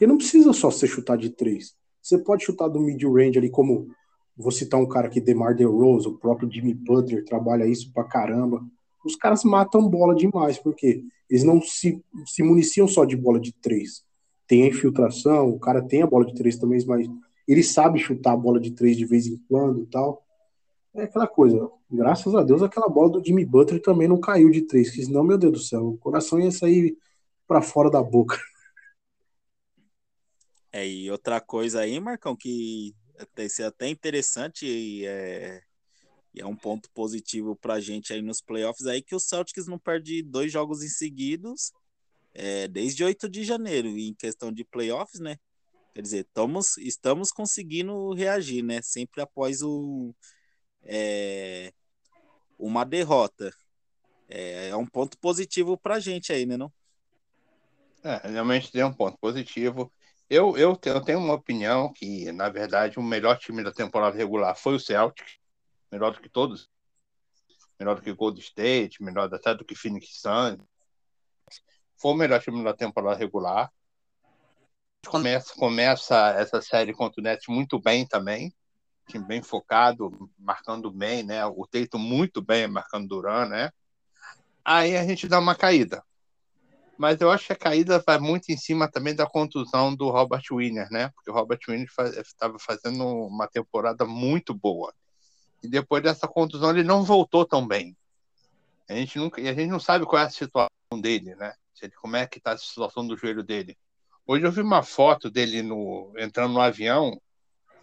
Não 0.07 0.17
precisa 0.17 0.53
só 0.53 0.71
ser 0.71 0.87
chutar 0.87 1.17
de 1.17 1.31
três. 1.31 1.75
Você 2.03 2.19
pode 2.19 2.45
chutar 2.45 2.69
do 2.69 2.81
mid-range 2.81 3.38
ali, 3.38 3.49
como 3.49 3.88
vou 4.37 4.51
citar 4.51 4.81
um 4.81 4.87
cara 4.87 5.07
aqui, 5.07 5.21
DeMar 5.21 5.55
DeRozan, 5.55 6.11
o 6.11 6.19
próprio 6.19 6.51
Jimmy 6.51 6.75
Butler 6.75 7.25
trabalha 7.25 7.67
isso 7.67 7.93
pra 7.93 8.05
caramba. 8.05 8.62
Os 9.05 9.17
caras 9.17 9.45
matam 9.45 9.88
bola 9.88 10.14
demais, 10.14 10.59
porque 10.59 11.03
eles 11.29 11.45
não 11.45 11.61
se, 11.61 12.03
se 12.27 12.43
municiam 12.43 12.88
só 12.88 13.05
de 13.05 13.17
bola 13.17 13.38
de 13.38 13.53
três. 13.53 14.05
Tem 14.47 14.64
a 14.64 14.67
infiltração, 14.67 15.49
o 15.49 15.59
cara 15.59 15.83
tem 15.83 16.03
a 16.03 16.07
bola 16.07 16.27
de 16.27 16.35
três 16.35 16.57
também, 16.59 16.85
mas 16.87 17.09
ele 17.47 17.62
sabe 17.62 17.99
chutar 17.99 18.33
a 18.33 18.37
bola 18.37 18.61
de 18.61 18.73
três 18.73 18.97
de 18.97 19.05
vez 19.05 19.27
em 19.27 19.37
quando 19.49 19.83
e 19.83 19.87
tal. 19.87 20.23
É 20.95 21.05
aquela 21.05 21.27
coisa. 21.27 21.71
Graças 21.90 22.35
a 22.35 22.43
Deus, 22.43 22.62
aquela 22.62 22.88
bola 22.88 23.11
do 23.11 23.25
Jimmy 23.25 23.45
Butler 23.45 23.81
também 23.81 24.09
não 24.09 24.19
caiu 24.19 24.51
de 24.51 24.62
três, 24.62 24.90
que 24.90 25.05
senão, 25.05 25.25
meu 25.25 25.38
Deus 25.38 25.53
do 25.53 25.59
céu, 25.59 25.88
o 25.88 25.99
coração 25.99 26.40
ia 26.40 26.51
sair 26.51 26.97
para 27.47 27.62
fora 27.62 27.90
da 27.90 28.03
boca. 28.03 28.38
É, 30.75 30.85
e 30.85 31.09
outra 31.09 31.41
coisa 31.41 31.83
aí, 31.83 32.01
Marcão, 32.01 32.35
que 32.35 32.93
tem 33.33 33.49
ser 33.49 33.63
até 33.63 33.89
interessante 33.89 34.67
e 34.67 35.07
é, 35.07 35.63
e 36.35 36.41
é 36.41 36.47
um 36.47 36.57
ponto 36.57 36.91
positivo 36.91 37.55
para 37.55 37.75
a 37.75 37.81
gente 37.81 38.13
aí 38.13 38.21
nos 38.21 38.41
playoffs 38.41 38.85
aí 38.89 39.01
que 39.01 39.15
o 39.15 39.21
Celtics 39.21 39.69
não 39.69 39.79
perde 39.79 40.21
dois 40.21 40.51
jogos 40.51 40.83
em 40.83 40.89
seguidos 40.89 41.73
é, 42.35 42.67
desde 42.67 43.05
8 43.05 43.29
de 43.29 43.45
janeiro. 43.45 43.87
E 43.91 44.09
em 44.09 44.15
questão 44.15 44.53
de 44.53 44.65
playoffs, 44.65 45.21
né? 45.21 45.37
Quer 45.95 46.03
dizer, 46.03 46.27
estamos, 46.27 46.77
estamos 46.79 47.31
conseguindo 47.31 48.13
reagir, 48.13 48.65
né? 48.65 48.83
Sempre 48.83 49.23
após 49.23 49.63
o, 49.63 50.13
é, 50.83 51.73
uma 52.59 52.83
derrota. 52.83 53.55
É, 54.29 54.71
é 54.71 54.77
um 54.77 54.87
ponto 54.87 55.17
positivo 55.19 55.79
para 55.79 55.95
a 55.95 56.01
gente 56.01 56.33
aí, 56.33 56.45
né? 56.45 56.57
Não? 56.57 56.73
É, 58.03 58.29
realmente 58.29 58.77
é 58.77 58.85
um 58.85 58.93
ponto 58.93 59.17
positivo. 59.19 59.93
Eu, 60.29 60.57
eu, 60.57 60.79
eu 60.85 61.01
tenho 61.01 61.19
uma 61.19 61.35
opinião 61.35 61.93
que, 61.93 62.33
na 62.33 62.49
verdade, 62.49 62.99
o 62.99 63.03
melhor 63.03 63.39
time 63.39 63.63
da 63.63 63.73
temporada 63.73 64.17
regular 64.17 64.57
foi 64.57 64.75
o 64.75 64.81
Celtic, 64.81 65.27
melhor 65.93 66.13
do 66.13 66.21
que 66.21 66.29
todos, 66.29 66.69
melhor 67.79 67.95
do 67.95 68.03
que 68.03 68.13
Gold 68.13 68.41
State, 68.41 69.03
melhor 69.03 69.33
até 69.33 69.55
do 69.55 69.65
que 69.65 69.75
Phoenix 69.75 70.21
Suns. 70.21 70.59
Foi 71.97 72.13
o 72.13 72.15
melhor 72.15 72.41
time 72.41 72.65
da 72.65 72.75
temporada 72.75 73.19
regular 73.19 73.71
começa, 75.05 75.55
começa 75.55 76.29
essa 76.31 76.61
série 76.61 76.93
contra 76.93 77.21
o 77.21 77.25
Nets 77.25 77.47
muito 77.49 77.81
bem 77.81 78.07
também, 78.07 78.53
time 79.09 79.25
bem 79.25 79.43
focado, 79.43 80.31
marcando 80.39 80.91
bem, 80.91 81.23
né? 81.23 81.45
O 81.47 81.67
Teito 81.67 81.99
muito 81.99 82.43
bem 82.43 82.67
marcando 82.67 83.09
Duran, 83.09 83.47
né? 83.47 83.71
Aí 84.65 84.97
a 84.97 85.05
gente 85.05 85.29
dá 85.29 85.39
uma 85.39 85.55
caída. 85.55 86.03
Mas 86.97 87.21
eu 87.21 87.31
acho 87.31 87.47
que 87.47 87.53
a 87.53 87.57
caída 87.57 88.03
vai 88.07 88.19
muito 88.19 88.51
em 88.51 88.57
cima 88.57 88.89
também 88.89 89.15
da 89.15 89.27
contusão 89.27 89.95
do 89.95 90.11
Robert 90.11 90.45
Wiener, 90.51 90.89
né? 90.91 91.11
Porque 91.15 91.31
o 91.31 91.35
Robert 91.35 91.59
Wiener 91.69 91.89
estava 92.17 92.59
fazendo 92.59 93.05
uma 93.05 93.49
temporada 93.49 94.05
muito 94.05 94.55
boa. 94.55 94.95
E 95.63 95.69
depois 95.69 96.03
dessa 96.03 96.29
contusão 96.29 96.71
ele 96.71 96.85
não 96.85 97.03
voltou 97.03 97.45
tão 97.45 97.67
bem. 97.67 97.97
A 98.89 98.95
gente 98.95 99.19
nunca, 99.19 99.41
e 99.41 99.49
a 99.49 99.55
gente 99.55 99.71
não 99.71 99.81
sabe 99.81 100.05
qual 100.05 100.23
é 100.23 100.27
a 100.27 100.31
situação 100.31 100.69
dele, 101.01 101.35
né? 101.35 101.55
Como 102.01 102.17
é 102.17 102.27
que 102.27 102.39
está 102.39 102.53
a 102.53 102.59
situação 102.59 103.07
do 103.07 103.17
joelho 103.17 103.43
dele. 103.43 103.77
Hoje 104.27 104.47
eu 104.47 104.53
vi 104.53 104.61
uma 104.61 104.83
foto 104.83 105.31
dele 105.31 105.63
no, 105.63 106.13
entrando 106.17 106.55
no 106.55 106.61
avião, 106.61 107.21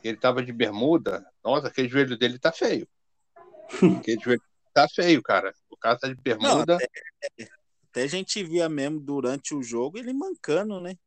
ele 0.03 0.15
estava 0.15 0.43
de 0.43 0.51
bermuda. 0.51 1.25
Nossa, 1.43 1.67
aquele 1.67 1.87
joelho 1.87 2.17
dele 2.17 2.39
tá 2.39 2.51
feio. 2.51 2.87
Aquele 3.99 4.19
joelho 4.21 4.41
tá 4.73 4.87
feio, 4.89 5.21
cara. 5.21 5.53
O 5.69 5.77
cara 5.77 5.97
tá 5.97 6.07
de 6.07 6.15
bermuda. 6.15 6.65
Não, 6.65 6.75
até, 6.75 6.89
até, 7.91 8.03
a 8.03 8.07
gente 8.07 8.41
via 8.43 8.69
mesmo 8.69 8.99
durante 9.01 9.53
o 9.53 9.61
jogo 9.61 9.97
ele 9.97 10.13
mancando, 10.13 10.79
né? 10.79 10.97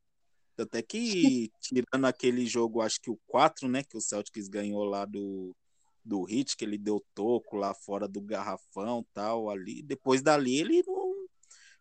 Até 0.57 0.81
que, 0.81 1.51
tirando 1.59 2.05
aquele 2.05 2.45
jogo, 2.45 2.81
acho 2.81 3.01
que 3.01 3.09
o 3.09 3.19
4, 3.27 3.67
né? 3.67 3.83
Que 3.83 3.97
o 3.97 4.01
Celtics 4.01 4.47
ganhou 4.47 4.85
lá 4.85 5.03
do, 5.03 5.55
do 6.03 6.23
Hit, 6.23 6.55
que 6.55 6.63
ele 6.63 6.77
deu 6.77 7.03
toco 7.13 7.57
lá 7.57 7.73
fora 7.73 8.07
do 8.07 8.21
garrafão 8.21 9.05
tal, 9.13 9.49
ali. 9.49 9.81
Depois 9.81 10.21
dali 10.21 10.59
ele 10.59 10.83
não, 10.85 11.27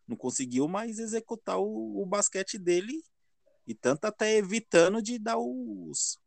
não 0.09 0.17
conseguiu 0.17 0.67
mais 0.67 0.99
executar 0.99 1.59
o, 1.59 2.03
o 2.03 2.07
basquete 2.07 2.59
dele 2.59 3.01
e 3.67 3.75
tanto 3.75 4.07
até 4.07 4.37
evitando 4.37 5.01
de 5.03 5.19
dar 5.19 5.39
os, 5.39 6.19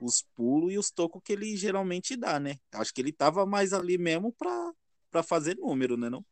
os 0.00 0.24
pulos 0.34 0.72
e 0.72 0.78
os 0.78 0.90
tocos 0.90 1.20
que 1.22 1.32
ele 1.32 1.56
geralmente 1.56 2.16
dá, 2.16 2.38
né? 2.40 2.56
Acho 2.72 2.94
que 2.94 3.00
ele 3.00 3.12
tava 3.12 3.44
mais 3.44 3.72
ali 3.72 3.98
mesmo 3.98 4.32
para 4.32 5.22
fazer 5.22 5.56
número, 5.56 5.96
né? 5.96 6.08
Não? 6.08 6.24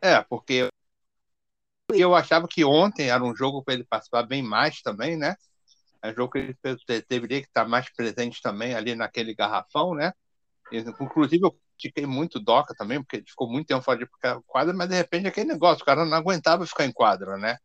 É, 0.00 0.22
porque 0.22 0.70
eu 1.94 2.14
achava 2.14 2.46
que 2.48 2.64
ontem 2.64 3.10
era 3.10 3.22
um 3.22 3.34
jogo 3.34 3.62
para 3.62 3.74
ele 3.74 3.84
participar 3.84 4.22
bem 4.22 4.42
mais 4.42 4.82
também, 4.82 5.16
né? 5.16 5.36
É 6.02 6.10
um 6.10 6.14
jogo 6.14 6.32
que 6.32 6.38
ele 6.38 6.56
deveria 7.08 7.38
estar 7.38 7.68
mais 7.68 7.90
presente 7.92 8.40
também 8.42 8.74
ali 8.74 8.94
naquele 8.94 9.34
garrafão, 9.34 9.94
né? 9.94 10.12
Inclusive, 10.72 11.44
eu 11.44 11.58
fiquei 11.80 12.06
muito 12.06 12.40
doca 12.40 12.74
também, 12.74 13.02
porque 13.02 13.16
ele 13.16 13.26
ficou 13.26 13.50
muito 13.50 13.66
tempo 13.66 13.82
fora 13.82 13.98
de 13.98 14.08
quadra, 14.46 14.72
mas 14.72 14.88
de 14.88 14.94
repente 14.94 15.26
aquele 15.28 15.48
negócio, 15.52 15.82
o 15.82 15.86
cara 15.86 16.04
não 16.04 16.16
aguentava 16.16 16.66
ficar 16.66 16.86
em 16.86 16.92
quadra, 16.92 17.36
né? 17.36 17.56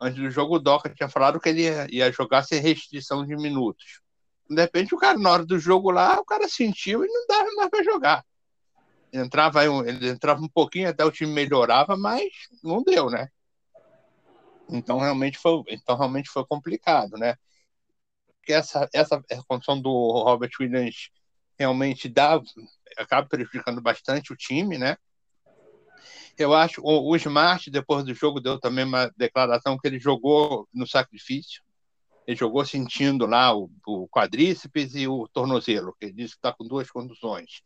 antes 0.00 0.20
do 0.20 0.30
jogo, 0.30 0.56
o 0.56 0.58
Doca 0.58 0.88
tinha 0.90 1.08
falado 1.08 1.40
que 1.40 1.48
ele 1.48 1.62
ia 1.90 2.12
jogar 2.12 2.42
sem 2.44 2.60
restrição 2.60 3.26
de 3.26 3.36
minutos. 3.36 4.00
De 4.48 4.60
repente, 4.60 4.94
o 4.94 4.98
cara, 4.98 5.18
na 5.18 5.30
hora 5.30 5.44
do 5.44 5.58
jogo 5.58 5.90
lá, 5.90 6.18
o 6.18 6.24
cara 6.24 6.48
sentiu 6.48 7.04
e 7.04 7.08
não 7.08 7.26
dava 7.26 7.50
mais 7.56 7.70
para 7.70 7.84
jogar. 7.84 8.24
Entrava, 9.12 9.64
ele 9.64 10.08
entrava 10.08 10.40
um 10.40 10.48
pouquinho, 10.48 10.88
até 10.88 11.04
o 11.04 11.10
time 11.10 11.32
melhorava, 11.32 11.96
mas 11.96 12.28
não 12.62 12.82
deu, 12.82 13.10
né? 13.10 13.28
Então 14.68 14.98
realmente 14.98 15.38
foi, 15.38 15.62
então 15.68 15.96
realmente 15.96 16.28
foi 16.28 16.44
complicado, 16.46 17.16
né? 17.16 17.36
Porque 18.38 18.52
essa 18.52 18.88
essa 18.92 19.22
condição 19.46 19.80
do 19.80 19.90
Robert 19.90 20.50
Williams 20.60 21.10
realmente 21.58 22.08
dá 22.08 22.40
acaba 22.96 23.28
prejudicando 23.28 23.80
bastante 23.80 24.32
o 24.32 24.36
time, 24.36 24.78
né? 24.78 24.96
Eu 26.38 26.54
acho 26.54 26.80
o, 26.82 27.10
o 27.10 27.16
Smart, 27.16 27.68
depois 27.70 28.04
do 28.04 28.14
jogo, 28.14 28.40
deu 28.40 28.60
também 28.60 28.84
uma 28.84 29.12
declaração 29.16 29.76
que 29.76 29.88
ele 29.88 29.98
jogou 29.98 30.68
no 30.72 30.86
sacrifício. 30.86 31.62
Ele 32.26 32.36
jogou 32.36 32.64
sentindo 32.64 33.26
lá 33.26 33.56
o, 33.56 33.70
o 33.86 34.08
quadríceps 34.08 34.94
e 34.94 35.08
o 35.08 35.26
tornozelo, 35.28 35.94
que 35.98 36.06
ele 36.06 36.14
disse 36.14 36.34
que 36.34 36.38
está 36.38 36.52
com 36.52 36.64
duas 36.64 36.90
conduções. 36.90 37.62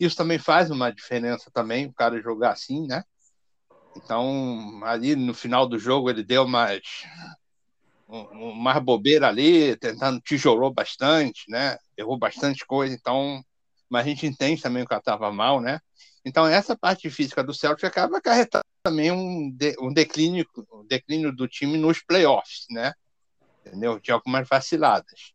Isso 0.00 0.16
também 0.16 0.38
faz 0.38 0.70
uma 0.70 0.90
diferença 0.90 1.50
também, 1.52 1.86
o 1.86 1.92
cara 1.92 2.20
jogar 2.20 2.52
assim, 2.52 2.86
né? 2.86 3.04
Então, 3.96 4.80
ali 4.84 5.16
no 5.16 5.32
final 5.32 5.66
do 5.66 5.78
jogo, 5.78 6.10
ele 6.10 6.22
deu 6.22 6.46
um, 8.08 8.52
mais 8.52 8.82
bobeira 8.82 9.28
ali, 9.28 9.76
tentando 9.76 10.20
tijolou 10.20 10.72
bastante, 10.72 11.50
né? 11.50 11.78
Errou 11.96 12.18
bastante 12.18 12.64
coisa, 12.66 12.94
então. 12.94 13.42
Mas 13.88 14.04
a 14.04 14.08
gente 14.08 14.26
entende 14.26 14.60
também 14.60 14.84
que 14.84 14.92
ela 14.92 15.00
estava 15.00 15.32
mal, 15.32 15.60
né? 15.60 15.80
Então, 16.24 16.46
essa 16.46 16.76
parte 16.76 17.08
física 17.08 17.42
do 17.42 17.54
Celtic 17.54 17.84
acaba 17.84 18.18
acarretando 18.18 18.64
também 18.82 19.10
um, 19.12 19.50
de, 19.50 19.76
um, 19.80 19.92
declínio, 19.92 20.46
um 20.72 20.84
declínio 20.84 21.34
do 21.34 21.48
time 21.48 21.78
nos 21.78 22.02
playoffs, 22.02 22.66
né? 22.70 22.92
Entendeu? 23.64 23.98
De 23.98 24.12
algumas 24.12 24.46
vaciladas. 24.48 25.32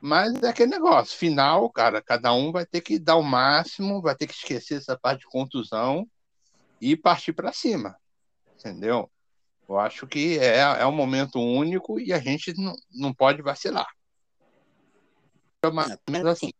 Mas 0.00 0.40
é 0.42 0.48
aquele 0.48 0.70
negócio, 0.70 1.16
final, 1.16 1.68
cara, 1.70 2.00
cada 2.00 2.32
um 2.32 2.52
vai 2.52 2.64
ter 2.64 2.80
que 2.80 3.00
dar 3.00 3.16
o 3.16 3.22
máximo, 3.22 4.00
vai 4.00 4.14
ter 4.14 4.28
que 4.28 4.34
esquecer 4.34 4.76
essa 4.76 4.96
parte 4.96 5.20
de 5.20 5.26
contusão 5.26 6.06
e 6.80 6.96
partir 6.96 7.32
para 7.32 7.52
cima. 7.52 7.96
Entendeu? 8.56 9.10
Eu 9.68 9.78
acho 9.78 10.06
que 10.06 10.38
é, 10.38 10.58
é 10.58 10.86
um 10.86 10.92
momento 10.92 11.38
único 11.38 12.00
e 12.00 12.12
a 12.12 12.18
gente 12.18 12.54
não, 12.58 12.74
não 12.90 13.12
pode 13.12 13.42
vacilar. 13.42 13.86
Mais 15.72 15.90
ou 15.90 15.98
menos 16.10 16.32
assim. 16.32 16.52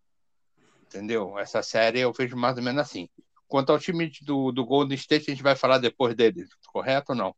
Entendeu? 0.82 1.38
Essa 1.38 1.62
série 1.62 2.00
eu 2.00 2.12
vejo 2.12 2.36
mais 2.36 2.56
ou 2.56 2.62
menos 2.62 2.82
assim. 2.82 3.08
Quanto 3.46 3.72
ao 3.72 3.78
time 3.78 4.10
do, 4.22 4.52
do 4.52 4.64
Golden 4.64 4.96
State, 4.96 5.30
a 5.30 5.34
gente 5.34 5.42
vai 5.42 5.56
falar 5.56 5.78
depois 5.78 6.14
dele, 6.14 6.46
correto 6.66 7.12
ou 7.12 7.16
não? 7.16 7.34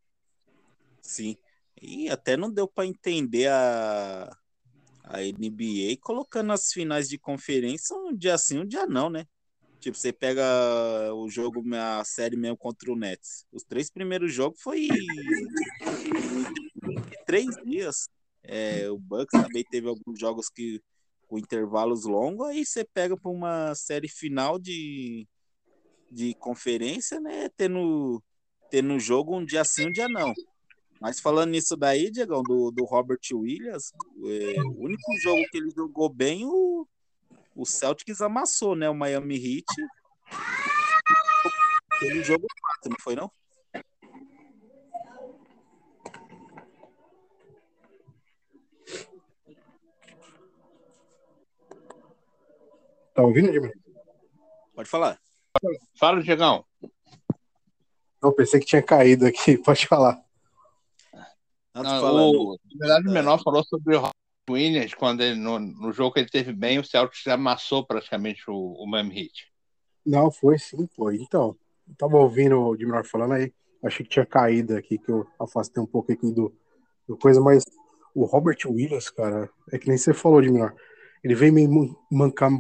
Sim. 1.01 1.37
E 1.81 2.11
até 2.11 2.37
não 2.37 2.51
deu 2.51 2.67
para 2.67 2.87
entender 2.87 3.49
a, 3.49 4.37
a 5.05 5.21
NBA 5.21 5.99
colocando 6.01 6.53
as 6.53 6.73
finais 6.73 7.09
de 7.09 7.19
conferência 7.19 7.97
um 7.97 8.15
dia 8.15 8.37
sim, 8.37 8.59
um 8.59 8.67
dia 8.67 8.87
não, 8.87 9.09
né? 9.09 9.27
Tipo, 9.81 9.97
você 9.97 10.13
pega 10.13 10.45
o 11.15 11.29
jogo, 11.29 11.65
a 11.75 12.05
série 12.05 12.37
mesmo 12.37 12.57
contra 12.57 12.93
o 12.93 12.97
Nets. 12.97 13.47
Os 13.51 13.65
três 13.65 13.91
primeiros 13.91 14.33
jogos 14.33 14.61
foi 14.61 14.89
três 17.27 17.47
dias. 17.65 18.09
É, 18.43 18.91
o 18.91 18.99
Bucks 18.99 19.41
também 19.43 19.65
teve 19.71 19.89
alguns 19.89 20.19
jogos 20.19 20.49
que 20.49 20.83
com 21.27 21.39
intervalos 21.39 22.05
longos, 22.05 22.49
aí 22.49 22.67
você 22.67 22.85
pega 22.85 23.17
para 23.17 23.31
uma 23.31 23.73
série 23.77 24.09
final 24.09 24.59
de, 24.59 25.29
de 26.11 26.35
conferência, 26.35 27.21
né? 27.21 27.49
Tendo, 27.57 28.21
tendo 28.69 28.99
jogo 28.99 29.39
um 29.39 29.45
dia 29.45 29.65
sim, 29.65 29.87
um 29.87 29.93
dia 29.93 30.09
não. 30.09 30.35
Mas 31.01 31.21
falando 31.21 31.51
nisso 31.51 31.77
daí, 31.77 32.11
Diegão, 32.11 32.43
do, 32.43 32.73
do 32.73 32.85
Robert 32.85 33.21
Williams, 33.33 33.93
é, 34.25 34.61
o 34.61 34.85
único 34.85 35.19
jogo 35.23 35.41
que 35.51 35.59
ele 35.59 35.71
jogou 35.71 36.09
bem, 36.09 36.45
o, 36.45 36.85
o 37.61 37.67
Celtics 37.67 38.23
amassou, 38.23 38.75
né? 38.75 38.89
O 38.89 38.95
Miami 38.95 39.35
Heat. 39.37 39.67
Ele 42.01 42.25
jogou 42.25 42.49
quatro, 42.59 42.89
não 42.89 42.97
foi 42.99 43.15
não? 43.15 43.31
Tá 53.13 53.23
ouvindo, 53.23 53.49
Edmar? 53.49 53.73
Pode 54.75 54.89
falar. 54.89 55.21
Fala, 55.99 56.23
Diegão. 56.23 56.65
Não, 58.23 58.33
pensei 58.33 58.59
que 58.59 58.67
tinha 58.67 58.83
caído 58.83 59.27
aqui. 59.27 59.59
Pode 59.63 59.87
falar. 59.87 60.19
Não, 61.75 62.31
o, 62.31 62.59
na 62.75 62.87
verdade, 62.87 63.09
o 63.09 63.13
Menor 63.13 63.43
falou 63.43 63.63
sobre 63.65 63.97
o 63.97 64.11
Williams, 64.53 64.95
quando 64.95 65.23
ele, 65.23 65.35
no, 65.37 65.59
no 65.59 65.93
jogo 65.93 66.13
que 66.13 66.21
ele 66.21 66.29
teve 66.29 66.53
bem, 66.53 66.79
o 66.79 66.85
Celtics 66.85 67.27
amassou 67.27 67.87
praticamente 67.87 68.43
o, 68.49 68.55
o 68.55 68.87
Miami 68.87 69.23
Heat. 69.23 69.51
Não, 70.05 70.31
foi 70.31 70.59
sim, 70.59 70.89
foi. 70.97 71.17
Então, 71.17 71.57
eu 71.89 71.95
tava 71.97 72.17
ouvindo 72.17 72.61
o 72.61 72.77
Dimar 72.77 73.05
falando 73.05 73.35
aí, 73.35 73.53
achei 73.83 74.05
que 74.05 74.11
tinha 74.11 74.27
caído 74.27 74.77
aqui, 74.77 74.99
que 74.99 75.11
eu 75.11 75.27
afastei 75.39 75.83
um 75.83 75.87
pouco 75.87 76.13
aqui 76.13 76.33
do, 76.33 76.55
do 77.07 77.17
coisa, 77.17 77.41
mas 77.41 77.65
o 78.15 78.25
Robert 78.25 78.59
Williams, 78.67 79.11
cara, 79.11 79.49
é 79.73 79.79
que 79.79 79.89
nem 79.89 79.99
você 79.99 80.13
falou, 80.13 80.41
Dimar, 80.41 80.75
ele 81.23 81.35
vem 81.35 81.51
meio 81.51 81.97
mancar, 82.11 82.51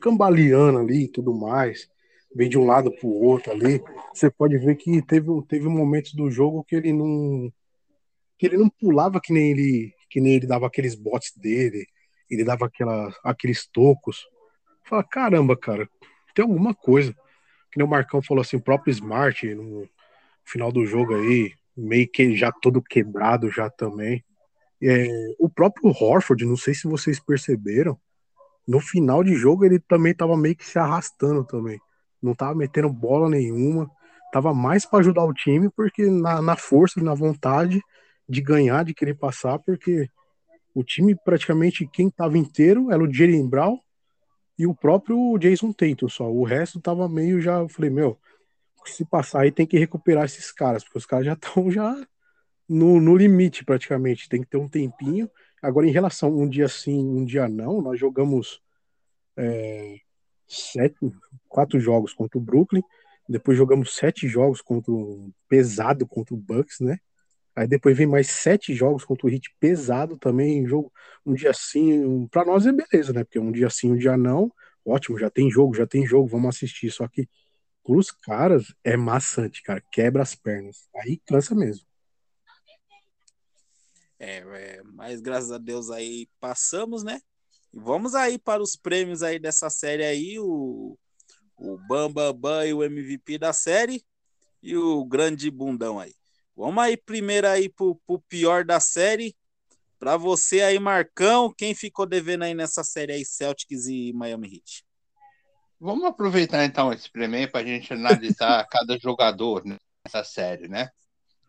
cambaleando 0.00 0.78
ali 0.78 1.04
e 1.04 1.08
tudo 1.08 1.34
mais, 1.34 1.88
vem 2.34 2.48
de 2.48 2.58
um 2.58 2.66
lado 2.66 2.92
pro 2.92 3.08
outro 3.08 3.52
ali, 3.52 3.82
você 4.12 4.30
pode 4.30 4.56
ver 4.58 4.76
que 4.76 5.02
teve, 5.02 5.28
teve 5.48 5.68
momentos 5.68 6.14
do 6.14 6.30
jogo 6.30 6.64
que 6.64 6.76
ele 6.76 6.92
não 6.92 7.52
que 8.38 8.46
ele 8.46 8.56
não 8.56 8.70
pulava 8.70 9.20
que 9.20 9.34
nem 9.34 9.50
ele 9.50 9.92
que 10.10 10.20
nem 10.20 10.34
ele 10.34 10.46
dava 10.46 10.66
aqueles 10.66 10.94
botes 10.94 11.32
dele, 11.36 11.86
ele 12.28 12.44
dava 12.44 12.66
aquela, 12.66 13.14
aqueles 13.24 13.66
tocos. 13.66 14.26
Fala, 14.84 15.04
caramba, 15.04 15.56
cara, 15.56 15.88
tem 16.34 16.42
alguma 16.42 16.74
coisa. 16.74 17.12
Que 17.70 17.78
nem 17.78 17.86
o 17.86 17.90
Marcão 17.90 18.20
falou 18.20 18.42
assim, 18.42 18.56
o 18.56 18.62
próprio 18.62 18.90
Smart 18.90 19.54
no 19.54 19.88
final 20.44 20.72
do 20.72 20.84
jogo 20.84 21.14
aí, 21.14 21.52
meio 21.76 22.08
que 22.10 22.34
já 22.34 22.50
todo 22.50 22.82
quebrado 22.82 23.48
já 23.50 23.70
também. 23.70 24.24
É, 24.82 25.06
o 25.38 25.48
próprio 25.48 25.88
Horford, 25.90 26.44
não 26.44 26.56
sei 26.56 26.74
se 26.74 26.88
vocês 26.88 27.20
perceberam, 27.20 27.98
no 28.66 28.80
final 28.80 29.22
de 29.22 29.34
jogo 29.34 29.64
ele 29.64 29.78
também 29.78 30.14
tava 30.14 30.36
meio 30.36 30.56
que 30.56 30.66
se 30.66 30.78
arrastando 30.78 31.44
também. 31.44 31.80
Não 32.20 32.34
tava 32.34 32.54
metendo 32.54 32.88
bola 32.90 33.28
nenhuma, 33.28 33.88
tava 34.32 34.52
mais 34.52 34.84
para 34.84 35.00
ajudar 35.00 35.24
o 35.24 35.34
time, 35.34 35.70
porque 35.70 36.06
na, 36.06 36.42
na 36.42 36.56
força, 36.56 37.00
na 37.00 37.14
vontade, 37.14 37.80
de 38.30 38.40
ganhar, 38.40 38.84
de 38.84 38.94
querer 38.94 39.14
passar, 39.14 39.58
porque 39.58 40.08
o 40.72 40.84
time 40.84 41.16
praticamente 41.16 41.84
quem 41.92 42.06
estava 42.06 42.38
inteiro 42.38 42.92
era 42.92 43.02
o 43.02 43.12
Jalen 43.12 43.48
Brown 43.48 43.76
e 44.56 44.68
o 44.68 44.74
próprio 44.74 45.36
Jason 45.36 45.72
Tatum 45.72 46.08
só. 46.08 46.30
O 46.30 46.44
resto 46.44 46.80
tava 46.80 47.08
meio 47.08 47.40
já, 47.40 47.58
eu 47.58 47.68
falei, 47.68 47.90
meu, 47.90 48.16
se 48.84 49.04
passar 49.04 49.40
aí 49.40 49.50
tem 49.50 49.66
que 49.66 49.78
recuperar 49.78 50.24
esses 50.26 50.52
caras, 50.52 50.84
porque 50.84 50.98
os 50.98 51.06
caras 51.06 51.26
já 51.26 51.32
estão 51.34 51.70
já 51.72 51.96
no, 52.68 53.00
no 53.00 53.16
limite 53.16 53.64
praticamente, 53.64 54.28
tem 54.28 54.42
que 54.42 54.48
ter 54.48 54.58
um 54.58 54.68
tempinho. 54.68 55.28
Agora, 55.60 55.88
em 55.88 55.92
relação 55.92 56.32
um 56.32 56.48
dia 56.48 56.68
sim, 56.68 57.04
um 57.04 57.24
dia 57.24 57.48
não, 57.48 57.82
nós 57.82 57.98
jogamos 57.98 58.62
é, 59.36 59.96
sete, 60.46 60.96
quatro 61.48 61.80
jogos 61.80 62.12
contra 62.12 62.38
o 62.38 62.40
Brooklyn, 62.40 62.82
depois 63.28 63.58
jogamos 63.58 63.96
sete 63.96 64.28
jogos 64.28 64.62
contra 64.62 64.92
o 64.92 65.32
pesado 65.48 66.06
contra 66.06 66.32
o 66.32 66.38
Bucks, 66.38 66.78
né? 66.78 66.98
Aí 67.60 67.68
depois 67.68 67.94
vem 67.94 68.06
mais 68.06 68.26
sete 68.30 68.74
jogos 68.74 69.04
contra 69.04 69.26
o 69.26 69.30
Hit 69.30 69.54
pesado 69.60 70.16
também, 70.16 70.66
jogo 70.66 70.90
um 71.26 71.34
dia 71.34 71.52
sim, 71.52 72.02
um, 72.02 72.26
para 72.26 72.46
nós 72.46 72.64
é 72.64 72.72
beleza, 72.72 73.12
né? 73.12 73.22
Porque 73.22 73.38
um 73.38 73.52
dia 73.52 73.68
sim, 73.68 73.92
um 73.92 73.98
dia 73.98 74.16
não, 74.16 74.50
ótimo, 74.82 75.18
já 75.18 75.28
tem 75.28 75.50
jogo, 75.50 75.74
já 75.74 75.86
tem 75.86 76.06
jogo, 76.06 76.26
vamos 76.26 76.56
assistir. 76.56 76.90
Só 76.90 77.06
que 77.06 77.28
pros 77.84 78.10
caras 78.10 78.74
é 78.82 78.96
maçante, 78.96 79.62
cara, 79.62 79.82
quebra 79.92 80.22
as 80.22 80.34
pernas. 80.34 80.88
Aí 80.96 81.20
cansa 81.26 81.54
mesmo. 81.54 81.84
É, 84.18 84.38
é, 84.38 84.82
mas 84.82 85.20
graças 85.20 85.52
a 85.52 85.58
Deus 85.58 85.90
aí 85.90 86.30
passamos, 86.40 87.04
né? 87.04 87.20
E 87.74 87.78
vamos 87.78 88.14
aí 88.14 88.38
para 88.38 88.62
os 88.62 88.74
prêmios 88.74 89.22
aí 89.22 89.38
dessa 89.38 89.68
série 89.68 90.02
aí, 90.02 90.38
o, 90.38 90.98
o 91.58 91.76
Bamba 91.86 92.32
Bam 92.32 92.64
e 92.64 92.72
o 92.72 92.82
MVP 92.82 93.36
da 93.36 93.52
série 93.52 94.02
e 94.62 94.74
o 94.78 95.04
grande 95.04 95.50
bundão 95.50 96.00
aí. 96.00 96.14
Vamos 96.56 96.82
aí 96.82 96.96
primeiro 96.96 97.48
aí 97.48 97.68
pro, 97.68 97.96
pro 98.06 98.20
pior 98.28 98.64
da 98.64 98.80
série. 98.80 99.34
Para 99.98 100.16
você 100.16 100.62
aí, 100.62 100.78
Marcão, 100.78 101.52
quem 101.52 101.74
ficou 101.74 102.06
devendo 102.06 102.44
aí 102.44 102.54
nessa 102.54 102.82
série 102.82 103.12
aí, 103.12 103.24
Celtics 103.24 103.86
e 103.86 104.12
Miami 104.14 104.54
Heat? 104.54 104.84
Vamos 105.78 106.04
aproveitar 106.04 106.64
então 106.64 106.92
esse 106.92 107.10
prêmio 107.10 107.50
para 107.50 107.60
a 107.60 107.64
gente 107.64 107.92
analisar 107.92 108.66
cada 108.70 108.98
jogador 108.98 109.62
nessa 109.64 110.24
série, 110.24 110.68
né? 110.68 110.88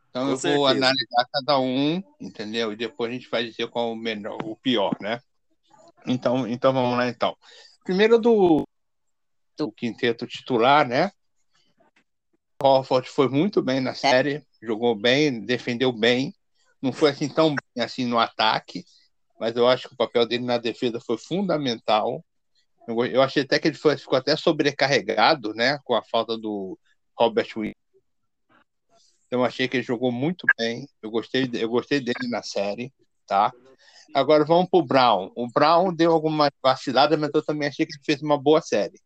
Então 0.09 0.25
Com 0.25 0.31
eu 0.31 0.37
certeza. 0.37 0.57
vou 0.57 0.67
analisar 0.67 1.25
cada 1.31 1.59
um, 1.59 2.03
entendeu? 2.19 2.73
E 2.73 2.75
depois 2.75 3.09
a 3.09 3.13
gente 3.13 3.29
vai 3.29 3.45
dizer 3.45 3.69
qual 3.69 3.91
o 3.91 3.95
melhor, 3.95 4.37
o 4.43 4.55
pior, 4.57 4.95
né? 4.99 5.19
Então, 6.05 6.47
então 6.47 6.73
vamos 6.73 6.97
lá 6.97 7.07
então. 7.07 7.35
Primeiro 7.83 8.19
do, 8.19 8.67
do 9.57 9.71
quinteto 9.71 10.27
titular, 10.27 10.87
né? 10.87 11.11
Horford 12.61 13.09
foi 13.09 13.27
muito 13.27 13.61
bem 13.61 13.79
na 13.79 13.93
série, 13.93 14.45
jogou 14.61 14.95
bem, 14.95 15.41
defendeu 15.41 15.91
bem. 15.91 16.33
Não 16.81 16.91
foi 16.91 17.11
assim 17.11 17.27
tão 17.27 17.49
bem 17.49 17.83
assim 17.83 18.05
no 18.05 18.19
ataque, 18.19 18.85
mas 19.39 19.55
eu 19.55 19.67
acho 19.67 19.87
que 19.87 19.93
o 19.93 19.97
papel 19.97 20.25
dele 20.25 20.43
na 20.43 20.57
defesa 20.57 20.99
foi 20.99 21.17
fundamental. 21.17 22.23
Eu, 22.87 23.05
eu 23.05 23.21
achei 23.21 23.43
até 23.43 23.59
que 23.59 23.67
ele 23.67 23.77
foi, 23.77 23.97
ficou 23.97 24.17
até 24.17 24.35
sobrecarregado, 24.35 25.53
né, 25.53 25.79
com 25.83 25.93
a 25.93 26.03
falta 26.03 26.37
do 26.37 26.77
Robert 27.17 27.47
Williams. 27.55 27.75
Então 29.27 29.45
achei 29.45 29.67
que 29.67 29.77
ele 29.77 29.83
jogou 29.83 30.11
muito 30.11 30.45
bem. 30.57 30.87
Eu 31.01 31.09
gostei, 31.09 31.49
eu 31.53 31.69
gostei 31.69 31.99
dele 31.99 32.27
na 32.29 32.43
série, 32.43 32.91
tá? 33.25 33.51
Agora 34.13 34.43
vamos 34.43 34.69
pro 34.69 34.83
Brown. 34.83 35.31
O 35.35 35.47
Brown 35.47 35.93
deu 35.93 36.11
alguma 36.11 36.51
vacilada, 36.61 37.15
mas 37.15 37.29
eu 37.33 37.41
também 37.41 37.69
achei 37.69 37.85
que 37.85 37.93
ele 37.93 38.03
fez 38.03 38.21
uma 38.21 38.37
boa 38.37 38.61
série. 38.61 38.99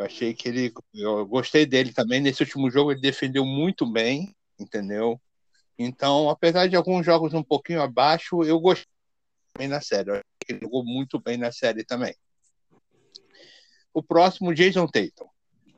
Eu 0.00 0.06
achei 0.06 0.32
que 0.32 0.48
ele. 0.48 0.72
Eu 0.94 1.26
gostei 1.26 1.66
dele 1.66 1.92
também. 1.92 2.20
Nesse 2.20 2.42
último 2.42 2.70
jogo 2.70 2.90
ele 2.90 3.02
defendeu 3.02 3.44
muito 3.44 3.84
bem, 3.84 4.34
entendeu? 4.58 5.20
Então, 5.78 6.30
apesar 6.30 6.66
de 6.68 6.74
alguns 6.74 7.04
jogos 7.04 7.34
um 7.34 7.42
pouquinho 7.42 7.82
abaixo, 7.82 8.42
eu 8.42 8.58
gostei 8.58 8.86
bem 9.58 9.68
na 9.68 9.80
série. 9.82 10.22
Ele 10.48 10.60
jogou 10.62 10.82
muito 10.82 11.20
bem 11.20 11.36
na 11.36 11.52
série 11.52 11.84
também. 11.84 12.14
O 13.92 14.02
próximo, 14.02 14.54
Jason 14.54 14.86
Tatum. 14.86 15.28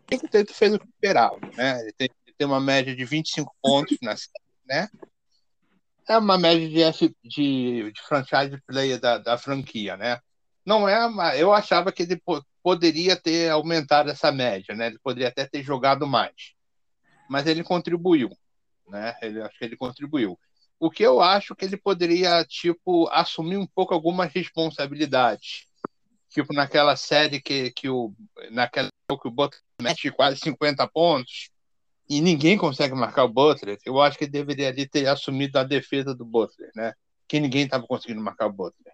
Jason 0.09 0.27
Tatum 0.29 0.55
fez 0.55 0.75
o 0.75 0.79
que 0.79 0.87
esperava, 0.87 1.41
né? 1.57 1.81
Ele 1.81 1.93
tem, 1.93 2.09
ele 2.25 2.37
tem 2.39 2.47
uma 2.47 2.61
média 2.61 2.95
de 2.95 3.05
25 3.05 3.53
pontos 3.61 3.99
na 4.03 4.17
série, 4.17 4.45
né? 4.65 4.89
é 6.09 6.19
uma 6.19 6.37
média 6.39 6.69
de, 6.69 6.83
F, 6.83 7.17
de, 7.25 7.93
de 7.93 8.03
franchise 8.03 8.61
player 8.67 9.01
da, 9.01 9.19
da 9.19 9.39
franquia, 9.39 9.97
né? 9.97 10.21
Não 10.65 10.89
é, 10.89 11.41
eu 11.41 11.53
achava 11.53 11.91
que 11.91 12.03
ele 12.03 12.21
poderia 12.62 13.16
ter 13.16 13.51
aumentado 13.51 14.11
essa 14.11 14.31
média, 14.31 14.75
né? 14.75 14.87
Ele 14.87 14.98
poderia 14.98 15.29
até 15.29 15.46
ter 15.46 15.62
jogado 15.62 16.07
mais, 16.07 16.55
mas 17.29 17.46
ele 17.46 17.64
contribuiu, 17.64 18.31
né? 18.88 19.14
Ele 19.22 19.42
acho 19.42 19.59
que 19.59 19.64
ele 19.64 19.77
contribuiu. 19.77 20.38
O 20.79 20.90
que 20.90 21.03
eu 21.03 21.20
acho 21.20 21.55
que 21.55 21.64
ele 21.64 21.77
poderia 21.77 22.44
tipo 22.44 23.09
assumir 23.11 23.57
um 23.57 23.66
pouco 23.66 23.94
algumas 23.94 24.33
responsabilidades, 24.33 25.66
tipo 26.29 26.53
naquela 26.53 26.96
série 26.96 27.40
que, 27.40 27.70
que 27.70 27.88
o 27.88 28.14
naquela 28.51 28.88
que 29.09 29.29
o 29.29 29.31
Butler 29.31 29.61
mete 29.81 30.11
quase 30.11 30.38
50 30.40 30.87
pontos 30.88 31.51
e 32.09 32.20
ninguém 32.20 32.59
consegue 32.59 32.94
marcar 32.94 33.25
o 33.25 33.29
Butler. 33.29 33.79
Eu 33.87 34.01
acho 34.01 34.18
que 34.18 34.25
ele 34.25 34.33
deveria 34.33 34.72
ter 34.88 35.07
assumido 35.07 35.59
a 35.59 35.64
defesa 35.64 36.14
do 36.14 36.25
Butler, 36.25 36.70
né? 36.75 36.92
Que 37.29 37.40
ninguém 37.40 37.64
estava 37.64 37.87
conseguindo 37.87 38.20
marcar 38.20 38.46
o 38.46 38.53
Butler. 38.53 38.92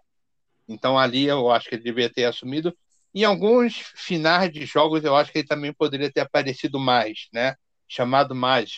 Então 0.69 0.99
ali 0.99 1.25
eu 1.25 1.51
acho 1.51 1.69
que 1.69 1.75
ele 1.75 1.83
deveria 1.83 2.13
ter 2.13 2.25
assumido. 2.25 2.77
Em 3.15 3.25
alguns 3.25 3.77
finais 3.95 4.53
de 4.53 4.65
jogos 4.67 5.05
eu 5.05 5.17
acho 5.17 5.33
que 5.33 5.39
ele 5.39 5.49
também 5.49 5.73
poderia 5.73 6.13
ter 6.13 6.21
aparecido 6.21 6.79
mais, 6.79 7.29
né? 7.33 7.55
Chamado 7.89 8.35
mais. 8.35 8.75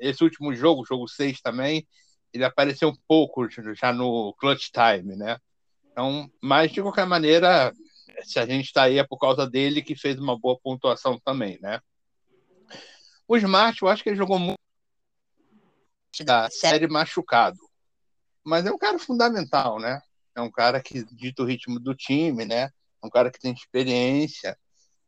Esse 0.00 0.24
último 0.24 0.54
jogo, 0.54 0.84
jogo 0.84 1.06
6 1.08 1.40
também, 1.40 1.86
ele 2.32 2.44
apareceu 2.44 2.88
um 2.88 2.96
pouco 3.06 3.48
já 3.74 3.92
no 3.92 4.34
clutch 4.34 4.70
time, 4.70 5.16
né? 5.16 5.38
Então, 5.92 6.30
mas 6.42 6.72
de 6.72 6.82
qualquer 6.82 7.06
maneira, 7.06 7.72
se 8.24 8.38
a 8.38 8.46
gente 8.46 8.66
está 8.66 8.84
aí 8.84 8.98
é 8.98 9.04
por 9.04 9.18
causa 9.18 9.48
dele 9.48 9.82
que 9.82 9.96
fez 9.96 10.18
uma 10.18 10.38
boa 10.38 10.58
pontuação 10.58 11.18
também, 11.24 11.58
né? 11.60 11.80
O 13.26 13.36
Smart, 13.36 13.80
eu 13.80 13.88
acho 13.88 14.02
que 14.02 14.08
ele 14.08 14.16
jogou 14.16 14.38
muito 14.38 14.58
da 16.24 16.50
série 16.50 16.88
machucado, 16.88 17.58
mas 18.42 18.66
é 18.66 18.72
um 18.72 18.78
cara 18.78 18.98
fundamental, 18.98 19.78
né? 19.78 20.02
é 20.38 20.42
um 20.42 20.50
cara 20.50 20.80
que 20.80 21.04
dita 21.12 21.42
o 21.42 21.46
ritmo 21.46 21.78
do 21.78 21.94
time, 21.94 22.44
né? 22.44 22.70
Um 23.02 23.10
cara 23.10 23.30
que 23.30 23.38
tem 23.38 23.52
experiência. 23.52 24.58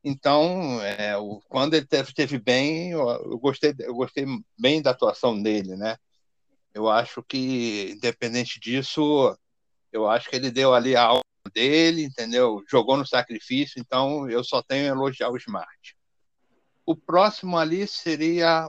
Então, 0.02 0.80
é, 0.82 1.16
o, 1.16 1.40
quando 1.48 1.74
ele 1.74 1.86
esteve 1.90 2.38
bem, 2.38 2.90
eu, 2.92 3.08
eu, 3.08 3.38
gostei, 3.38 3.74
eu 3.80 3.94
gostei 3.94 4.24
bem 4.58 4.80
da 4.80 4.90
atuação 4.90 5.40
dele, 5.40 5.76
né? 5.76 5.96
Eu 6.72 6.88
acho 6.88 7.22
que, 7.22 7.90
independente 7.90 8.58
disso, 8.60 9.36
eu 9.92 10.08
acho 10.08 10.30
que 10.30 10.36
ele 10.36 10.50
deu 10.50 10.72
ali 10.74 10.96
a 10.96 11.02
alma 11.04 11.22
dele, 11.52 12.04
entendeu? 12.04 12.62
Jogou 12.70 12.96
no 12.96 13.06
sacrifício, 13.06 13.80
então 13.80 14.30
eu 14.30 14.42
só 14.44 14.62
tenho 14.62 14.84
a 14.84 14.96
elogiar 14.96 15.30
o 15.30 15.36
Smart. 15.36 15.96
O 16.86 16.96
próximo 16.96 17.58
ali 17.58 17.86
seria 17.86 18.68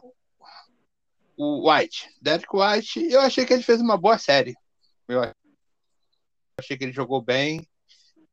o 1.37 1.71
White. 1.71 2.09
Derek 2.21 2.47
White, 2.53 2.99
eu 3.11 3.21
achei 3.21 3.45
que 3.45 3.53
ele 3.53 3.63
fez 3.63 3.79
uma 3.79 3.97
boa 3.97 4.17
série. 4.17 4.55
Eu 5.07 5.21
achei 6.57 6.77
que 6.77 6.83
ele 6.83 6.93
jogou 6.93 7.21
bem, 7.21 7.67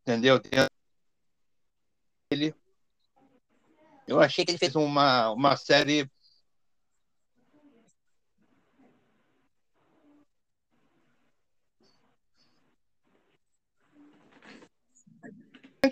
entendeu? 0.00 0.40
Ele, 2.30 2.54
eu 4.06 4.20
achei 4.20 4.44
que 4.44 4.50
ele 4.50 4.58
fez 4.58 4.76
uma, 4.76 5.30
uma 5.30 5.56
série 5.56 6.10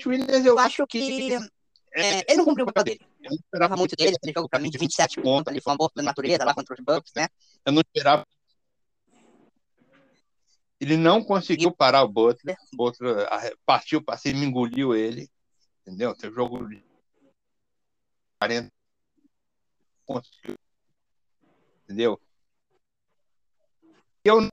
Williams, 0.04 0.44
eu 0.44 0.58
acho 0.58 0.86
que 0.86 1.32
é, 1.94 2.30
ele 2.30 2.36
não 2.36 2.44
cumpriu 2.44 2.64
o 2.64 2.66
papel 2.66 2.84
dele. 2.84 3.00
Eu 3.22 3.30
não 3.30 3.36
esperava 3.36 3.76
muito 3.76 3.96
dele, 3.96 4.14
aquele 4.14 4.34
jogo 4.34 4.48
para 4.48 4.58
mim 4.58 4.68
de 4.68 4.76
27 4.76 5.22
pontos, 5.22 5.50
ele 5.50 5.62
foi 5.62 5.72
uma 5.72 5.78
boa 5.78 5.90
natureza 5.96 6.44
lá 6.44 6.52
contra 6.54 6.74
os 6.74 6.84
Bucks, 6.84 7.12
né? 7.16 7.28
Eu 7.64 7.72
não 7.72 7.80
esperava 7.80 8.26
ele 10.78 10.96
não 10.96 11.24
conseguiu 11.24 11.72
parar 11.72 12.02
o 12.02 12.08
Butler. 12.08 12.56
O 12.72 12.76
Butler 12.76 13.26
partiu 13.64 14.02
para 14.02 14.18
cima, 14.18 14.44
engoliu 14.44 14.94
ele. 14.94 15.28
Entendeu? 15.86 16.16
Tem 16.16 16.32
jogo 16.32 16.68
de 16.68 16.84
40. 18.40 18.72
Conseguiu. 20.04 20.56
Entendeu? 21.84 22.20
Eu 24.24 24.50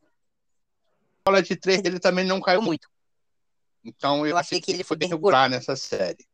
bola 1.25 1.41
de 1.41 1.55
três 1.55 1.81
ele 1.83 1.99
também 1.99 2.23
não 2.23 2.39
caiu 2.39 2.61
muito. 2.61 2.87
Então 3.83 4.19
eu, 4.19 4.27
eu 4.27 4.37
achei 4.37 4.61
que 4.61 4.71
ele 4.71 4.83
foi 4.83 4.95
bem 4.95 5.09
regular 5.09 5.49
nessa 5.49 5.75
série. 5.75 6.27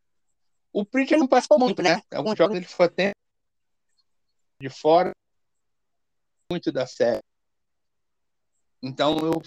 O 0.73 0.85
Pritchard 0.85 1.21
não 1.21 1.27
participou 1.27 1.57
muito, 1.57 1.81
né? 1.81 2.01
Alguns 2.12 2.38
jogos 2.38 2.57
ele 2.57 2.65
foi 2.65 2.88
até 2.88 3.12
de 4.62 4.69
fora 4.69 5.12
muito 6.51 6.73
da 6.73 6.85
série. 6.85 7.23
Então 8.81 9.17
eu 9.19 9.41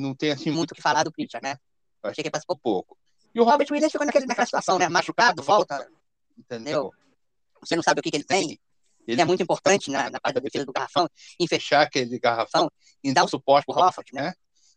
não 0.00 0.14
tem 0.14 0.30
assim 0.30 0.52
muito 0.52 0.70
o 0.70 0.74
que 0.76 0.82
falar 0.82 1.02
do 1.02 1.10
Pritchard, 1.10 1.44
né? 1.44 1.56
Eu 2.00 2.10
achei 2.10 2.22
que 2.22 2.28
ele 2.28 2.32
passou 2.32 2.56
pouco. 2.56 2.96
E 3.34 3.40
o 3.40 3.44
Robert 3.44 3.66
Williams 3.70 3.92
ficou 3.92 4.06
naquele, 4.06 4.26
naquela 4.26 4.46
situação, 4.46 4.78
né? 4.78 4.88
Machucado, 4.88 5.42
volta. 5.42 5.88
Entendeu? 6.38 6.92
Você 7.60 7.76
não 7.76 7.82
sabe 7.82 8.00
o 8.00 8.02
que, 8.02 8.10
que 8.10 8.16
ele 8.16 8.24
tem. 8.24 8.60
Ele 9.06 9.20
é 9.20 9.24
muito 9.24 9.42
importante 9.42 9.90
na, 9.90 10.10
na 10.10 10.20
parte 10.20 10.34
da 10.34 10.40
defesa 10.40 10.64
do 10.64 10.72
garrafão, 10.72 11.08
em 11.38 11.46
fechar 11.46 11.82
aquele 11.82 12.18
garrafão, 12.18 12.70
em 13.02 13.12
dar 13.12 13.24
um 13.24 13.28
suporte 13.28 13.66
pro 13.66 13.80
Hofford, 13.80 14.10
né? 14.12 14.32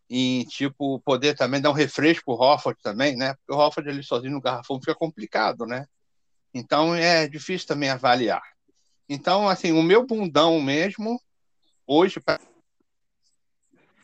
E, 0.09 0.45
tipo, 0.49 0.99
poder 1.01 1.35
também 1.35 1.61
dar 1.61 1.69
um 1.69 1.73
refresco 1.73 2.25
pro 2.25 2.43
Hofford 2.43 2.79
também, 2.81 3.15
né? 3.15 3.33
Porque 3.35 3.53
o 3.53 3.57
Hofford 3.57 3.89
ali 3.89 4.03
sozinho 4.03 4.33
no 4.33 4.41
garrafão 4.41 4.79
fica 4.79 4.95
complicado, 4.95 5.65
né? 5.65 5.85
Então 6.53 6.95
é 6.95 7.27
difícil 7.27 7.67
também 7.67 7.89
avaliar. 7.89 8.43
Então, 9.09 9.47
assim, 9.47 9.71
o 9.71 9.83
meu 9.83 10.05
bundão 10.05 10.59
mesmo, 10.61 11.21
hoje, 11.85 12.19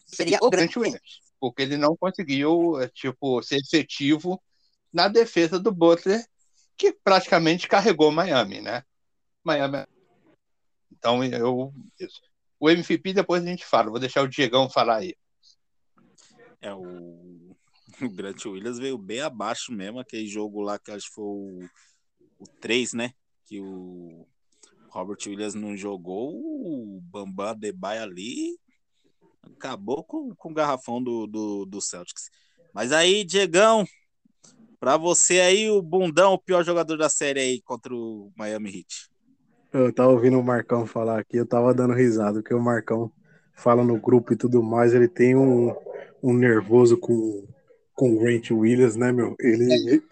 seria 0.06 0.38
o 0.42 0.50
Grant 0.50 0.76
Williams, 0.76 1.22
porque 1.42 1.64
ele 1.64 1.76
não 1.76 1.98
conseguiu 1.98 2.80
é, 2.80 2.88
tipo 2.88 3.42
ser 3.42 3.58
efetivo 3.58 4.42
na 4.94 5.08
defesa 5.08 5.60
do 5.60 5.72
Butler, 5.72 6.24
que 6.78 6.94
praticamente 6.94 7.68
carregou 7.68 8.12
Miami, 8.12 8.62
né? 8.62 8.84
Miami. 9.44 9.88
Então 10.92 11.24
eu 11.24 11.74
isso. 12.00 12.22
o 12.60 12.70
MVP 12.70 13.14
depois 13.14 13.44
a 13.44 13.48
gente 13.48 13.66
fala. 13.66 13.90
Vou 13.90 14.00
deixar 14.00 14.22
o 14.22 14.28
Diegão 14.28 14.70
falar 14.70 14.98
aí. 14.98 15.16
É 16.62 16.72
o, 16.72 17.56
o 18.04 18.10
Grant 18.10 18.46
Williams 18.46 18.78
veio 18.78 19.00
bem 19.00 19.22
abaixo 19.22 19.72
mesmo 19.72 20.00
aquele 20.00 20.28
jogo 20.28 20.62
lá 20.62 20.78
que 20.78 20.92
acho 20.92 21.08
que 21.08 21.16
foi 21.16 21.24
o, 21.24 21.70
o 22.38 22.48
3, 22.60 22.94
né? 22.94 23.14
Que 23.48 23.60
o 23.60 24.28
Robert 24.90 25.18
Williams 25.26 25.56
não 25.56 25.76
jogou, 25.76 26.36
o 26.36 27.02
Bambam 27.02 27.48
Adebayo 27.48 28.04
ali 28.04 28.60
acabou 29.56 30.04
com, 30.04 30.34
com 30.36 30.52
o 30.52 30.54
garrafão 30.54 31.02
do, 31.02 31.28
do, 31.28 31.66
do 31.66 31.82
Celtics. 31.82 32.30
Mas 32.74 32.92
aí, 32.92 33.24
Diegão, 33.24 33.86
para 34.80 34.98
você 34.98 35.40
aí, 35.40 35.70
o 35.70 35.82
bundão, 35.82 36.34
o 36.34 36.40
pior 36.40 36.64
jogador 36.64 36.98
da 36.98 37.10
série 37.10 37.40
aí 37.40 37.62
contra 37.62 37.94
o 37.94 38.32
Miami 38.36 38.78
Heat. 38.78 39.10
Eu 39.74 39.94
tava 39.94 40.10
ouvindo 40.10 40.40
o 40.40 40.44
Marcão 40.44 40.86
falar 40.86 41.20
aqui, 41.20 41.38
eu 41.38 41.46
tava 41.46 41.74
dando 41.74 41.94
risada, 41.94 42.42
porque 42.42 42.54
o 42.54 42.62
Marcão 42.62 43.12
fala 43.54 43.84
no 43.84 44.00
grupo 44.00 44.34
e 44.34 44.36
tudo 44.36 44.62
mais, 44.62 44.94
ele 44.94 45.08
tem 45.08 45.36
um, 45.36 45.74
um 46.22 46.34
nervoso 46.34 46.98
com, 46.98 47.48
com 47.94 48.14
o 48.14 48.20
Grant 48.20 48.52
Williams, 48.52 48.96
né, 48.96 49.12
meu? 49.12 49.36
Ele. 49.40 50.04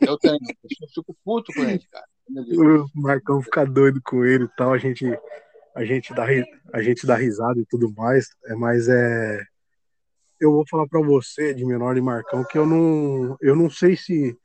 Eu 0.00 0.18
tenho, 0.18 0.34
eu 0.34 0.88
fico 0.94 1.16
puto 1.24 1.52
com 1.52 1.62
ele, 1.62 1.82
cara. 1.90 2.06
O 2.28 3.00
Marcão 3.00 3.40
fica 3.40 3.64
doido 3.64 4.00
com 4.02 4.24
ele 4.24 4.44
e 4.44 4.56
tal, 4.56 4.72
a 4.72 4.78
gente 4.78 5.06
a 5.76 5.84
gente 5.84 6.14
dá, 6.14 6.24
a 6.72 6.82
gente 6.82 7.06
dá 7.06 7.14
risada 7.14 7.60
e 7.60 7.66
tudo 7.66 7.92
mais, 7.94 8.28
é, 8.46 8.54
mas 8.54 8.88
é. 8.88 9.44
Eu 10.40 10.52
vou 10.52 10.64
falar 10.68 10.86
para 10.86 11.00
você, 11.00 11.54
de 11.54 11.64
menor 11.64 11.96
e 11.96 12.00
Marcão, 12.00 12.44
que 12.44 12.58
eu 12.58 12.66
não, 12.66 13.36
eu 13.40 13.54
não 13.54 13.70
sei 13.70 13.96
se 13.96 14.36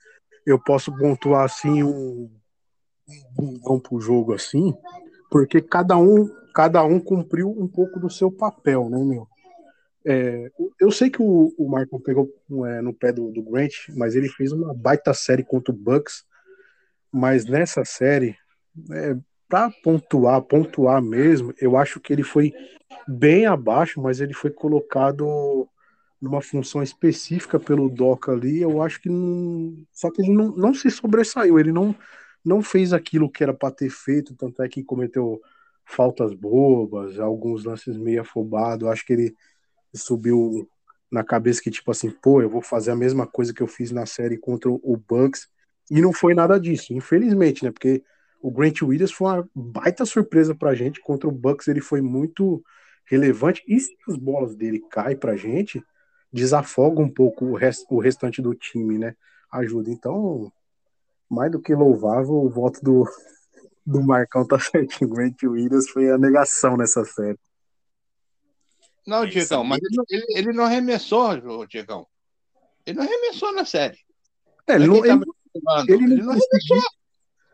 eu 0.46 0.58
posso 0.58 0.96
pontuar 0.98 1.44
assim 1.46 1.84
um, 1.84 2.30
um 3.38 3.80
pro 3.80 4.00
jogo 4.00 4.34
assim, 4.34 4.74
porque 5.30 5.62
cada 5.62 5.98
um, 5.98 6.30
cada 6.54 6.84
um 6.84 7.00
cumpriu 7.00 7.50
um 7.50 7.68
pouco 7.68 8.00
do 8.00 8.10
seu 8.10 8.32
papel, 8.32 8.90
né, 8.90 9.04
meu? 9.04 9.28
É, 10.06 10.50
eu 10.80 10.92
sei 10.92 11.10
que 11.10 11.22
o, 11.22 11.54
o 11.58 11.70
Marcão 11.70 12.00
pegou 12.00 12.30
é, 12.68 12.82
no 12.82 12.94
pé 12.94 13.12
do, 13.12 13.32
do 13.32 13.44
Grant, 13.44 13.74
mas 13.96 14.16
ele 14.16 14.30
fez 14.30 14.52
uma 14.52 14.74
baita 14.74 15.14
série 15.14 15.44
contra 15.44 15.74
o 15.74 15.78
Bucks. 15.78 16.24
Mas 17.12 17.46
nessa 17.46 17.86
série, 17.86 18.36
é, 18.92 19.16
para 19.52 19.70
pontuar, 19.84 20.42
pontuar 20.42 21.02
mesmo, 21.02 21.54
eu 21.60 21.76
acho 21.76 22.00
que 22.00 22.14
ele 22.14 22.24
foi 22.24 22.54
bem 23.06 23.46
abaixo, 23.46 24.02
mas 24.02 24.22
ele 24.22 24.34
foi 24.34 24.50
colocado 24.50 25.68
numa 26.22 26.42
função 26.42 26.82
específica 26.82 27.60
pelo 27.60 27.90
Doca 27.90 28.32
ali. 28.32 28.62
Eu 28.62 28.82
acho 28.82 29.02
que 29.02 29.10
não. 29.10 29.76
Só 29.92 30.10
que 30.10 30.22
ele 30.22 30.32
não, 30.32 30.56
não 30.56 30.74
se 30.74 30.90
sobressaiu, 30.90 31.60
ele 31.60 31.74
não, 31.74 31.94
não 32.46 32.62
fez 32.62 32.94
aquilo 32.94 33.30
que 33.30 33.44
era 33.44 33.54
para 33.54 33.74
ter 33.74 33.90
feito, 33.90 34.36
tanto 34.36 34.64
é 34.64 34.70
que 34.70 34.86
cometeu 34.86 35.42
faltas 35.84 36.34
bobas, 36.34 37.20
alguns 37.20 37.66
lances 37.66 37.98
meio 37.98 38.22
afobados. 38.22 38.88
Acho 38.88 39.06
que 39.06 39.12
ele 39.12 39.36
subiu 39.94 40.66
na 41.12 41.26
cabeça 41.26 41.62
que, 41.62 41.70
tipo 41.70 41.92
assim, 41.92 42.10
pô, 42.10 42.42
eu 42.42 42.50
vou 42.50 42.62
fazer 42.62 42.92
a 42.92 42.96
mesma 42.96 43.28
coisa 43.28 43.54
que 43.54 43.62
eu 43.62 43.68
fiz 43.68 43.92
na 43.92 44.06
série 44.06 44.38
contra 44.38 44.72
o 44.72 44.96
Bucks. 44.96 45.50
E 45.90 46.00
não 46.00 46.14
foi 46.14 46.34
nada 46.34 46.58
disso, 46.58 46.94
infelizmente, 46.94 47.66
né? 47.66 47.72
Porque 47.72 48.02
o 48.42 48.52
Grant 48.52 48.82
Williams 48.82 49.12
foi 49.12 49.28
uma 49.28 49.50
baita 49.54 50.06
surpresa 50.06 50.56
pra 50.56 50.76
gente. 50.76 51.00
Contra 51.00 51.28
o 51.30 51.32
Bucks 51.32 51.68
ele 51.68 51.82
foi 51.82 52.02
muito 52.02 52.64
relevante. 53.06 53.64
E 53.68 53.80
se 53.80 53.96
as 54.08 54.18
bolas 54.18 54.56
dele 54.56 54.82
caem 54.90 55.18
pra 55.18 55.38
gente, 55.38 55.84
desafoga 56.32 57.02
um 57.02 57.10
pouco 57.10 57.46
o, 57.46 57.56
rest, 57.56 57.86
o 57.90 58.00
restante 58.00 58.42
do 58.42 58.56
time, 58.56 58.98
né? 58.98 59.16
Ajuda. 59.52 59.92
Então, 59.92 60.52
mais 61.30 61.52
do 61.52 61.62
que 61.62 61.74
louvável, 61.74 62.34
o 62.34 62.50
voto 62.50 62.80
do, 62.82 63.06
do 63.86 64.02
Marcão 64.02 64.46
tá 64.46 64.60
certinho. 64.60 65.10
Grant 65.10 65.44
Williams 65.44 65.90
foi 65.90 66.10
a 66.10 66.18
negação 66.18 66.76
nessa 66.76 67.06
série. 67.06 67.40
Não, 69.06 69.26
Diegão, 69.26 69.64
mas 69.64 69.80
ele, 69.82 70.04
ele, 70.10 70.26
ele 70.38 70.54
não 70.54 70.66
arremessou, 70.66 71.66
Diegão. 71.68 72.06
Ele 72.86 72.98
não 72.98 73.04
arremessou 73.04 73.52
na 73.54 73.66
série. 73.66 73.98
É, 74.68 74.76
ele, 74.76 74.88
não, 74.88 74.98
ele, 74.98 75.24
ele, 75.88 76.04
ele, 76.04 76.22
não 76.22 76.32
arremessou. 76.34 77.01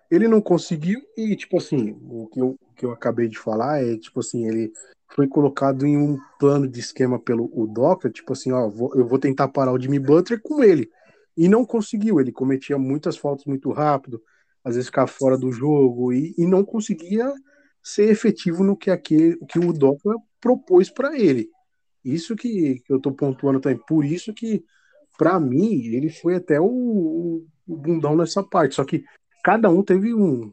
Ele 0.09 0.27
não 0.27 0.41
conseguiu, 0.41 1.01
e, 1.17 1.35
tipo 1.35 1.57
assim, 1.57 1.97
o 2.01 2.27
que, 2.27 2.39
eu, 2.39 2.49
o 2.49 2.73
que 2.75 2.85
eu 2.85 2.91
acabei 2.91 3.27
de 3.27 3.37
falar 3.37 3.83
é, 3.83 3.97
tipo 3.97 4.19
assim, 4.21 4.47
ele 4.47 4.71
foi 5.13 5.27
colocado 5.27 5.85
em 5.85 5.97
um 5.97 6.17
plano 6.39 6.67
de 6.67 6.79
esquema 6.79 7.19
pelo 7.19 7.45
o 7.53 7.67
tipo 8.09 8.33
assim, 8.33 8.51
ó, 8.51 8.69
vou, 8.69 8.93
eu 8.95 9.05
vou 9.05 9.19
tentar 9.19 9.47
parar 9.47 9.73
o 9.73 9.79
Jimmy 9.79 9.99
Butler 9.99 10.41
com 10.41 10.63
ele. 10.63 10.89
E 11.35 11.47
não 11.47 11.65
conseguiu, 11.65 12.19
ele 12.19 12.31
cometia 12.31 12.77
muitas 12.77 13.17
faltas 13.17 13.45
muito 13.45 13.71
rápido, 13.71 14.21
às 14.63 14.75
vezes 14.75 14.87
ficava 14.87 15.07
fora 15.07 15.37
do 15.37 15.51
jogo, 15.51 16.11
e, 16.11 16.33
e 16.37 16.45
não 16.45 16.63
conseguia 16.63 17.33
ser 17.83 18.09
efetivo 18.09 18.63
no 18.63 18.75
que, 18.75 18.91
aquele, 18.91 19.37
que 19.47 19.59
o 19.59 19.71
Docker 19.71 20.15
propôs 20.41 20.89
para 20.89 21.17
ele. 21.17 21.49
Isso 22.03 22.35
que, 22.35 22.81
que 22.85 22.91
eu 22.91 22.99
tô 22.99 23.11
pontuando 23.11 23.59
também. 23.59 23.79
Por 23.87 24.03
isso 24.03 24.33
que, 24.33 24.63
para 25.17 25.39
mim, 25.39 25.85
ele 25.85 26.09
foi 26.09 26.35
até 26.35 26.59
o, 26.59 26.65
o, 26.65 27.75
bundão 27.75 28.15
nessa 28.15 28.43
parte. 28.43 28.75
Só 28.75 28.83
que 28.83 29.03
cada 29.47 29.69
um 29.69 29.81
teve 29.81 30.13
um. 30.13 30.51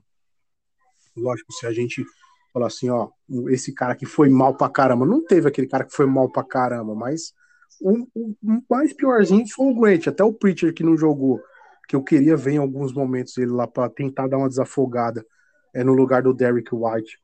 Lógico, 1.17 1.53
se 1.53 1.67
a 1.67 1.73
gente 1.73 2.05
falar 2.53 2.69
assim, 2.69 2.89
ó, 2.91 3.09
esse 3.49 3.75
cara 3.75 3.97
que 3.97 4.07
foi 4.07 4.29
mal 4.29 4.57
pra 4.57 4.69
caramba, 4.69 5.05
não 5.05 5.21
teve 5.25 5.49
aquele 5.49 5.67
cara 5.67 5.83
que 5.85 5.93
foi 5.93 6.07
mal 6.07 6.31
pra 6.31 6.45
caramba, 6.45 6.95
mas 6.95 7.35
o, 7.81 8.07
o, 8.15 8.37
mais 8.71 8.93
piorzinho 8.93 9.45
foi 9.49 9.67
o 9.67 9.75
Grant, 9.75 10.07
até 10.07 10.23
o 10.23 10.33
Preacher 10.33 10.73
que 10.73 10.85
não 10.85 10.97
jogou, 10.97 11.43
que 11.89 11.97
eu 11.97 12.05
queria 12.05 12.37
ver 12.37 12.53
em 12.53 12.59
alguns 12.59 12.95
momentos 12.95 13.37
ele 13.37 13.51
lá 13.51 13.67
para 13.67 13.91
tentar 13.91 14.29
dar 14.29 14.39
uma 14.39 14.49
desafogada, 14.49 15.27
é 15.75 15.83
no 15.83 15.93
lugar 15.93 16.23
do 16.23 16.33
Derrick 16.33 16.73
White. 16.73 17.19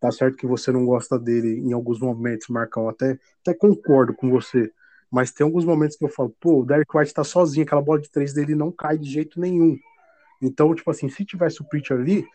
Tá 0.00 0.10
certo 0.10 0.38
que 0.38 0.46
você 0.46 0.72
não 0.72 0.86
gosta 0.86 1.18
dele 1.18 1.58
em 1.58 1.74
alguns 1.74 2.00
momentos, 2.00 2.48
Marcão, 2.48 2.88
até, 2.88 3.18
até 3.42 3.52
concordo 3.52 4.14
com 4.14 4.30
você. 4.30 4.72
Mas 5.10 5.30
tem 5.30 5.44
alguns 5.44 5.66
momentos 5.66 5.94
que 5.94 6.06
eu 6.06 6.08
falo, 6.08 6.34
pô, 6.40 6.62
o 6.62 6.64
Derek 6.64 6.96
White 6.96 7.12
tá 7.12 7.22
sozinho, 7.22 7.66
aquela 7.66 7.82
bola 7.82 8.00
de 8.00 8.10
três 8.10 8.32
dele 8.32 8.54
não 8.54 8.72
cai 8.72 8.96
de 8.96 9.10
jeito 9.10 9.38
nenhum. 9.38 9.76
Então, 10.42 10.74
tipo 10.74 10.90
assim, 10.90 11.08
se 11.08 11.24
tivesse 11.24 11.62
o 11.62 11.64
Preacher 11.64 11.98
ali, 11.98 12.26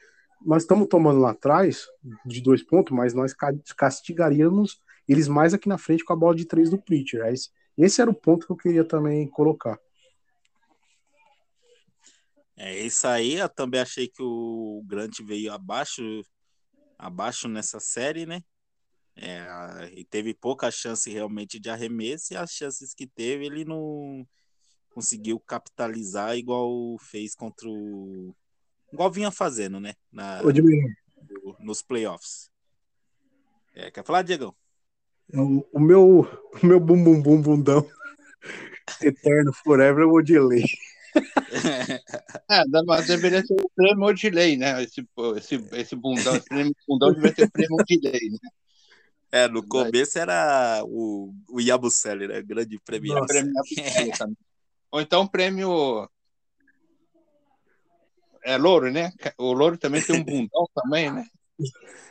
nós 0.42 0.64
estamos 0.64 0.88
tomando 0.88 1.20
lá 1.20 1.32
atrás 1.32 1.86
de 2.26 2.42
dois 2.42 2.64
pontos, 2.64 2.96
mas 2.96 3.14
nós 3.14 3.36
castigaríamos 3.76 4.82
eles 5.08 5.28
mais 5.28 5.54
aqui 5.54 5.68
na 5.68 5.78
frente 5.78 6.06
com 6.06 6.14
a 6.14 6.18
bola 6.18 6.36
de 6.36 6.46
três 6.46 6.70
do 6.70 6.82
Preacher. 6.82 7.26
Esse, 7.26 7.50
esse 7.78 8.02
era 8.02 8.10
o 8.10 8.14
ponto 8.14 8.46
que 8.46 8.52
eu 8.52 8.58
queria 8.58 8.84
também 8.84 9.28
colocar. 9.28 9.78
É 12.56 12.80
isso 12.80 13.08
aí, 13.08 13.36
eu 13.36 13.50
também 13.50 13.80
achei 13.80 14.08
que 14.08 14.24
o 14.24 14.82
Grant 14.88 15.20
veio 15.22 15.54
abaixo 15.54 16.02
abaixo 16.98 17.48
nessa 17.48 17.80
série, 17.80 18.26
né? 18.26 18.42
É, 19.16 19.92
e 19.94 20.04
teve 20.04 20.34
pouca 20.34 20.72
chance 20.72 21.10
realmente 21.10 21.60
de 21.60 21.70
arremesso, 21.70 22.34
e 22.34 22.38
as 22.38 22.52
chances 22.52 22.94
que 22.94 23.06
teve, 23.06 23.46
ele 23.46 23.64
não 23.64 24.28
conseguiu 24.98 25.40
capitalizar 25.40 26.36
igual 26.36 26.98
fez 26.98 27.36
contra 27.36 27.70
o. 27.70 28.34
igual 28.92 29.12
vinha 29.12 29.30
fazendo, 29.30 29.80
né? 29.80 29.94
Na, 30.12 30.42
nos 31.60 31.84
playoffs. 31.84 32.50
É, 33.76 33.92
quer 33.92 34.04
falar, 34.04 34.24
Diego? 34.24 34.58
O, 35.32 35.64
o, 35.72 35.80
meu, 35.80 36.22
o 36.64 36.66
meu 36.66 36.80
bum 36.80 37.04
bum 37.04 37.22
bum 37.22 37.40
bundão 37.40 37.88
eterno 39.04 39.54
forever 39.54 40.02
é 40.02 40.06
o 40.08 40.14
Odilei. 40.14 40.64
É, 42.50 42.64
mas 42.88 43.06
deveria 43.06 43.46
ser 43.46 43.54
o 43.54 43.70
prêmio 43.76 44.04
Odilei, 44.04 44.58
né? 44.58 44.82
Esse, 44.82 45.08
esse, 45.36 45.64
esse 45.74 45.96
bundão, 45.96 46.36
esse 46.36 46.50
prêmio 46.50 46.76
bundão 46.88 47.14
deveria 47.14 47.36
ser 47.36 47.44
o 47.44 47.52
prêmio 47.52 47.78
Odilei, 47.80 48.30
né? 48.32 48.50
É, 49.32 49.48
no 49.48 49.62
começo 49.62 50.18
era 50.18 50.82
o, 50.86 51.36
o 51.50 51.62
Yabusele, 51.62 52.28
né? 52.28 52.42
Grande 52.42 52.80
prêmio. 52.80 53.14
Nossa, 53.14 53.28
prêmio 53.28 53.54
Ou 54.92 55.02
então 55.02 55.24
o 55.24 55.30
prêmio. 55.30 56.10
É 58.44 58.58
louro, 58.58 58.92
né? 58.92 59.12
O 59.38 59.52
louro 59.52 59.78
também 59.78 60.02
tem 60.02 60.16
um 60.16 60.24
bundão 60.24 60.68
também, 60.74 61.12
né? 61.12 61.26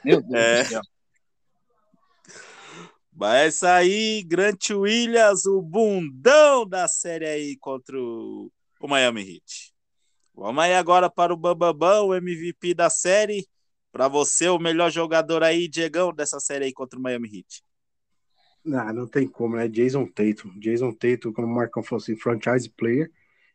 Meu 0.04 0.20
Deus 0.22 0.34
é. 0.34 0.62
do 0.62 0.68
céu. 0.68 0.82
Mas 3.18 3.62
aí, 3.62 4.22
Grant 4.24 4.70
Williams, 4.70 5.46
o 5.46 5.62
bundão 5.62 6.68
da 6.68 6.86
série 6.86 7.26
aí 7.26 7.56
contra 7.56 7.98
o 7.98 8.52
o 8.80 8.88
Miami 8.88 9.22
Heat. 9.22 9.74
Vamos 10.34 10.62
aí 10.62 10.74
agora 10.74 11.10
para 11.10 11.32
o 11.32 11.36
Bambambam, 11.36 12.08
o 12.08 12.14
MVP 12.14 12.74
da 12.74 12.90
série. 12.90 13.46
Para 13.90 14.08
você, 14.08 14.48
o 14.48 14.58
melhor 14.58 14.90
jogador 14.90 15.42
aí, 15.42 15.68
Diegão, 15.68 16.12
dessa 16.12 16.38
série 16.38 16.66
aí 16.66 16.72
contra 16.72 16.98
o 16.98 17.02
Miami 17.02 17.38
Heat. 17.38 17.64
Não, 18.66 18.92
não 18.92 19.06
tem 19.06 19.26
como, 19.26 19.56
né? 19.56 19.68
Jason 19.68 20.06
Tatum. 20.06 20.58
Jason 20.58 20.92
Tatum, 20.92 21.32
como 21.32 21.46
o 21.46 21.54
Marcão 21.54 21.82
falou 21.82 22.02
assim, 22.02 22.16
franchise 22.16 22.68
player. 22.68 23.10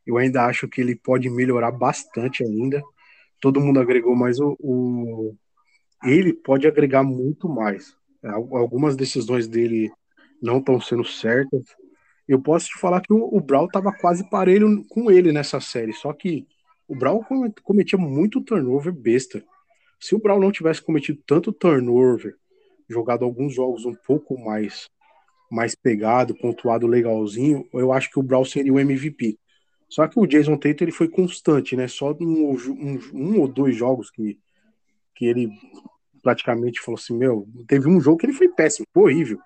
Eu 0.06 0.18
ainda 0.18 0.46
acho 0.46 0.68
que 0.68 0.82
ele 0.82 0.96
pode 0.96 1.30
melhorar 1.30 1.72
bastante 1.72 2.44
ainda. 2.44 2.82
Todo 3.40 3.60
mundo 3.60 3.80
agregou, 3.80 4.16
mas 4.16 4.40
o, 4.40 4.58
o... 4.60 5.36
ele 6.04 6.34
pode 6.34 6.68
agregar 6.68 7.04
muito 7.04 7.48
mais. 7.48 7.96
Algumas 8.24 8.96
decisões 8.96 9.48
dele 9.48 9.92
não 10.42 10.60
estão 10.60 10.80
sendo 10.80 11.04
certas 11.04 11.64
eu 12.32 12.42
posso 12.42 12.68
te 12.68 12.80
falar 12.80 13.02
que 13.02 13.12
o, 13.12 13.28
o 13.30 13.42
Brown 13.42 13.66
estava 13.66 13.92
quase 13.92 14.30
parelho 14.30 14.86
com 14.88 15.12
ele 15.12 15.34
nessa 15.34 15.60
série, 15.60 15.92
só 15.92 16.14
que 16.14 16.48
o 16.88 16.96
Brown 16.96 17.22
cometia 17.62 18.00
muito 18.00 18.40
turnover 18.40 18.94
besta. 18.94 19.44
Se 20.00 20.16
o 20.16 20.20
Brown 20.20 20.40
não 20.40 20.50
tivesse 20.50 20.82
cometido 20.82 21.22
tanto 21.28 21.52
turnover, 21.52 22.36
jogado 22.90 23.26
alguns 23.26 23.54
jogos 23.54 23.86
um 23.86 23.94
pouco 23.94 24.40
mais 24.40 24.90
mais 25.52 25.76
pegado, 25.76 26.34
pontuado 26.36 26.88
legalzinho, 26.88 27.68
eu 27.74 27.92
acho 27.92 28.10
que 28.10 28.18
o 28.18 28.24
Brown 28.24 28.46
seria 28.46 28.74
o 28.74 28.80
MVP. 28.80 29.38
Só 29.90 30.08
que 30.08 30.18
o 30.18 30.26
Jason 30.26 30.56
Tatum 30.56 30.86
ele 30.86 30.92
foi 30.92 31.10
constante, 31.10 31.76
né? 31.76 31.88
Só 31.88 32.16
um, 32.22 32.56
um, 32.56 33.00
um 33.14 33.40
ou 33.42 33.48
dois 33.48 33.76
jogos 33.76 34.10
que, 34.10 34.40
que 35.14 35.26
ele 35.26 35.50
praticamente 36.24 36.80
falou 36.80 36.98
assim: 36.98 37.18
Meu, 37.18 37.46
teve 37.68 37.90
um 37.90 38.00
jogo 38.00 38.18
que 38.18 38.26
ele 38.26 38.34
foi 38.34 38.48
péssimo, 38.48 38.88
foi 38.94 39.12
horrível. 39.12 39.40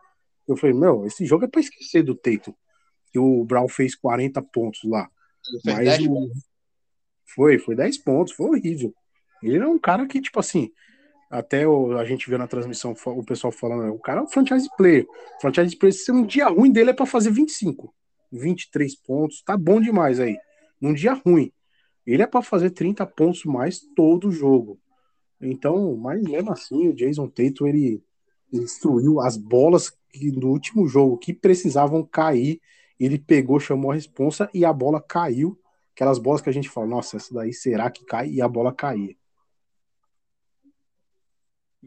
Eu 0.47 0.55
falei: 0.55 0.75
Meu, 0.75 1.05
esse 1.07 1.25
jogo 1.25 1.45
é 1.45 1.47
para 1.47 1.61
esquecer 1.61 2.03
do 2.03 2.13
Tatum 2.13 2.53
que 3.11 3.17
o 3.17 3.45
Brown 3.45 3.67
fez 3.67 3.95
40 3.95 4.41
pontos 4.41 4.81
lá. 4.83 5.09
Mas 5.63 5.99
o... 6.05 6.29
Foi, 7.33 7.57
foi 7.57 7.75
10 7.75 7.97
pontos, 7.99 8.33
foi 8.33 8.47
horrível. 8.47 8.93
Ele 9.41 9.57
é 9.57 9.67
um 9.67 9.79
cara 9.79 10.05
que, 10.05 10.21
tipo 10.21 10.39
assim, 10.39 10.69
até 11.29 11.67
o, 11.67 11.97
a 11.97 12.05
gente 12.05 12.29
viu 12.29 12.37
na 12.37 12.47
transmissão 12.47 12.95
o 13.05 13.23
pessoal 13.23 13.51
falando, 13.51 13.93
o 13.93 13.99
cara 13.99 14.21
é 14.21 14.23
um 14.23 14.27
franchise 14.27 14.69
player. 14.77 15.05
Franchise 15.41 15.75
player, 15.75 15.93
se 15.93 16.11
um 16.11 16.25
dia 16.25 16.47
ruim 16.47 16.71
dele 16.71 16.91
é 16.91 16.93
para 16.93 17.05
fazer 17.05 17.31
25, 17.31 17.93
23 18.31 18.95
pontos, 18.95 19.41
tá 19.43 19.57
bom 19.57 19.81
demais 19.81 20.19
aí. 20.19 20.37
Num 20.79 20.93
dia 20.93 21.13
ruim. 21.13 21.51
Ele 22.05 22.21
é 22.21 22.27
para 22.27 22.41
fazer 22.41 22.69
30 22.69 23.05
pontos 23.07 23.43
mais 23.45 23.79
todo 23.95 24.31
jogo. 24.31 24.79
Então, 25.41 25.95
mas 25.97 26.21
mesmo 26.21 26.51
assim, 26.51 26.87
o 26.87 26.93
Jason 26.93 27.27
Tatum, 27.27 27.67
ele, 27.67 28.03
ele 28.53 28.63
destruiu 28.63 29.19
as 29.19 29.35
bolas 29.35 29.91
que, 30.11 30.31
no 30.31 30.49
último 30.49 30.87
jogo 30.87 31.17
que 31.17 31.33
precisavam 31.33 32.03
cair 32.03 32.61
ele 32.99 33.19
pegou, 33.19 33.59
chamou 33.59 33.91
a 33.91 33.95
responsa 33.95 34.49
e 34.53 34.63
a 34.63 34.71
bola 34.71 35.01
caiu. 35.01 35.59
Aquelas 35.93 36.17
bolas 36.19 36.41
que 36.41 36.49
a 36.49 36.53
gente 36.53 36.69
fala, 36.69 36.87
nossa, 36.87 37.17
essa 37.17 37.33
daí 37.33 37.53
será 37.53 37.89
que 37.89 38.05
cai? 38.05 38.29
E 38.29 38.41
a 38.41 38.47
bola 38.47 38.73
caía. 38.73 39.15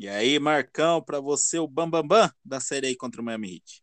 E 0.00 0.08
aí, 0.08 0.38
Marcão, 0.38 1.02
para 1.02 1.18
você 1.18 1.58
o 1.58 1.66
bambambam 1.66 2.06
bam, 2.06 2.26
bam 2.28 2.34
da 2.44 2.60
série 2.60 2.86
aí 2.86 2.96
contra 2.96 3.20
o 3.20 3.24
Miami 3.24 3.54
Heat. 3.54 3.82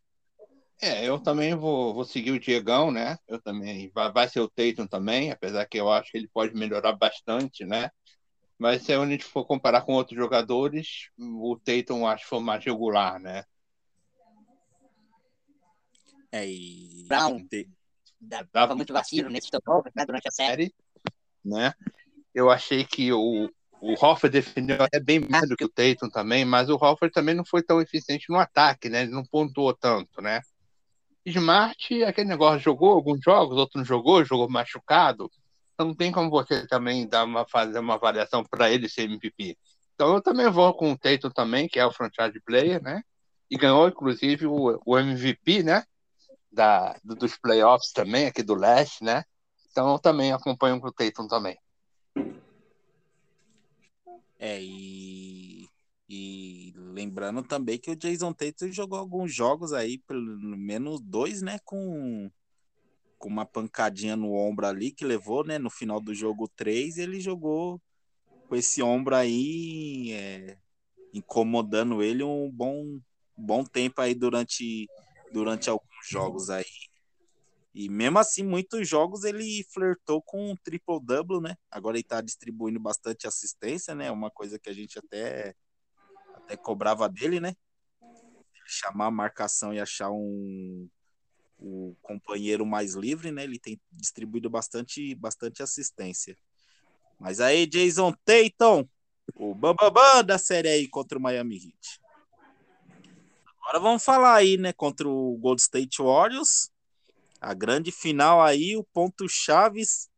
É, 0.81 1.05
eu 1.05 1.19
também 1.19 1.53
vou, 1.53 1.93
vou 1.93 2.05
seguir 2.05 2.31
o 2.31 2.39
Diegão, 2.39 2.89
né? 2.89 3.17
Eu 3.27 3.37
também 3.41 3.91
vai, 3.93 4.09
vai 4.13 4.29
ser 4.29 4.39
o 4.39 4.47
Tatum 4.47 4.87
também, 4.87 5.29
apesar 5.29 5.65
que 5.65 5.77
eu 5.77 5.91
acho 5.91 6.09
que 6.09 6.17
ele 6.17 6.29
pode 6.29 6.55
melhorar 6.55 6.93
bastante, 6.93 7.65
né? 7.65 7.89
Mas 8.57 8.83
se 8.83 8.93
a 8.93 9.05
gente 9.05 9.25
for 9.25 9.43
comparar 9.45 9.81
com 9.81 9.91
outros 9.91 10.17
jogadores, 10.17 11.09
o 11.19 11.59
Tatum 11.61 12.07
acho 12.07 12.23
que 12.23 12.29
foi 12.29 12.39
mais 12.39 12.63
regular, 12.63 13.19
né? 13.19 13.43
É, 16.31 16.47
e... 16.47 17.03
Brown 17.09 17.45
dava 18.53 18.73
muito 18.73 18.93
vacilo 18.93 19.29
nesse 19.29 19.51
turnover 19.51 19.91
né, 19.93 20.05
durante 20.05 20.29
a 20.29 20.31
série. 20.31 20.73
Né? 21.43 21.73
Eu 22.33 22.49
achei 22.49 22.85
que 22.85 23.11
o, 23.11 23.49
o 23.93 24.05
Hoffer 24.05 24.29
defendeu 24.29 24.81
até 24.81 24.99
bem 24.99 25.19
mais 25.19 25.47
do 25.49 25.55
que 25.55 25.65
o 25.65 25.69
Tatum 25.69 26.09
também, 26.09 26.43
mas 26.45 26.69
o 26.69 26.75
Hoffer 26.75 27.11
também 27.11 27.35
não 27.35 27.45
foi 27.45 27.61
tão 27.61 27.81
eficiente 27.81 28.25
no 28.29 28.37
ataque, 28.37 28.89
né? 28.89 29.03
Ele 29.03 29.11
não 29.11 29.23
pontuou 29.23 29.73
tanto, 29.73 30.21
né? 30.21 30.41
Smart, 31.25 32.03
aquele 32.03 32.29
negócio, 32.29 32.59
jogou 32.59 32.91
alguns 32.91 33.19
jogos, 33.23 33.57
outro 33.57 33.79
não 33.79 33.85
jogou, 33.85 34.23
jogou 34.23 34.49
machucado. 34.49 35.29
Então 35.73 35.87
não 35.87 35.95
tem 35.95 36.11
como 36.11 36.29
você 36.29 36.65
também 36.67 37.07
dar 37.07 37.23
uma, 37.23 37.45
fazer 37.47 37.79
uma 37.79 37.95
avaliação 37.95 38.43
para 38.43 38.71
ele 38.71 38.89
ser 38.89 39.03
MVP. 39.03 39.57
Então 39.93 40.13
eu 40.13 40.21
também 40.21 40.49
vou 40.49 40.73
com 40.73 40.91
o 40.91 40.97
Tatum 40.97 41.29
também, 41.29 41.67
que 41.67 41.79
é 41.79 41.85
o 41.85 41.91
franchise 41.91 42.39
player, 42.45 42.81
né? 42.81 43.01
e 43.49 43.57
ganhou, 43.57 43.87
inclusive, 43.87 44.45
o, 44.47 44.81
o 44.85 44.97
MVP, 44.97 45.63
né? 45.63 45.83
Da, 46.51 46.95
do, 47.03 47.15
dos 47.15 47.37
playoffs 47.37 47.91
também, 47.91 48.27
aqui 48.27 48.41
do 48.41 48.55
leste, 48.55 49.03
né? 49.03 49.23
Então 49.71 49.91
eu 49.91 49.99
também 49.99 50.31
acompanho 50.31 50.77
o 50.77 50.91
Tatum 50.91 51.27
também. 51.27 51.57
É, 54.37 54.61
e, 54.61 55.67
e 56.09 56.73
lembrando 56.75 57.41
também 57.43 57.79
que 57.79 57.91
o 57.91 57.95
Jason 57.95 58.33
Tatum 58.33 58.71
jogou 58.71 58.99
alguns 58.99 59.33
jogos 59.33 59.73
aí, 59.73 59.97
pelo 59.99 60.21
menos 60.57 61.01
dois, 61.01 61.41
né? 61.41 61.59
Com, 61.63 62.29
com 63.17 63.29
uma 63.29 63.45
pancadinha 63.45 64.15
no 64.15 64.33
ombro 64.33 64.67
ali 64.67 64.91
que 64.91 65.05
levou, 65.05 65.45
né? 65.45 65.57
No 65.57 65.69
final 65.69 65.99
do 65.99 66.13
jogo 66.13 66.47
3, 66.55 66.97
ele 66.97 67.19
jogou 67.19 67.81
com 68.47 68.55
esse 68.55 68.81
ombro 68.81 69.15
aí 69.15 70.11
é, 70.11 70.57
incomodando 71.13 72.03
ele 72.03 72.23
um 72.23 72.51
bom, 72.51 72.99
bom 73.37 73.63
tempo 73.63 74.01
aí 74.01 74.13
durante, 74.13 74.87
durante 75.31 75.69
alguns 75.69 76.07
jogos 76.07 76.49
aí. 76.49 76.65
E 77.75 77.89
mesmo 77.89 78.17
assim, 78.17 78.41
muitos 78.41 78.87
jogos 78.87 79.25
ele 79.25 79.61
flertou 79.69 80.21
com 80.21 80.49
um 80.49 80.55
triple-double, 80.55 81.41
né? 81.41 81.57
Agora 81.69 81.97
ele 81.97 82.05
tá 82.05 82.21
distribuindo 82.21 82.79
bastante 82.79 83.27
assistência, 83.27 83.93
né? 83.93 84.09
Uma 84.09 84.31
coisa 84.31 84.57
que 84.57 84.69
a 84.69 84.73
gente 84.73 84.97
até, 84.97 85.53
até 86.35 86.55
cobrava 86.55 87.09
dele, 87.09 87.41
né? 87.41 87.53
Chamar 88.65 89.07
a 89.07 89.11
marcação 89.11 89.73
e 89.73 89.81
achar 89.81 90.09
um, 90.09 90.87
o 91.59 91.93
companheiro 92.01 92.65
mais 92.65 92.93
livre, 92.93 93.29
né? 93.29 93.43
Ele 93.43 93.59
tem 93.59 93.77
distribuído 93.91 94.49
bastante, 94.49 95.13
bastante 95.13 95.61
assistência. 95.61 96.37
Mas 97.19 97.41
aí, 97.41 97.67
Jason 97.67 98.13
Tatum, 98.23 98.87
o 99.35 99.53
bambambam 99.53 100.23
da 100.23 100.37
série 100.37 100.69
aí 100.69 100.87
contra 100.87 101.17
o 101.17 101.21
Miami 101.21 101.57
Heat. 101.57 101.99
Agora 103.59 103.79
vamos 103.81 104.01
falar 104.01 104.35
aí, 104.35 104.55
né? 104.55 104.71
Contra 104.71 105.09
o 105.09 105.35
Gold 105.37 105.61
State 105.61 106.01
Warriors 106.01 106.73
a 107.45 107.53
grande 107.53 107.91
final 107.91 108.41
aí, 108.41 108.75
o 108.75 108.83
ponto 108.83 109.29
chaves 109.29 110.09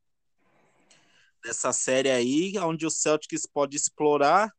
dessa 1.43 1.73
série 1.73 2.09
aí, 2.09 2.57
onde 2.59 2.85
o 2.85 2.89
Celtics 2.89 3.45
pode 3.45 3.75
explorar. 3.75 4.49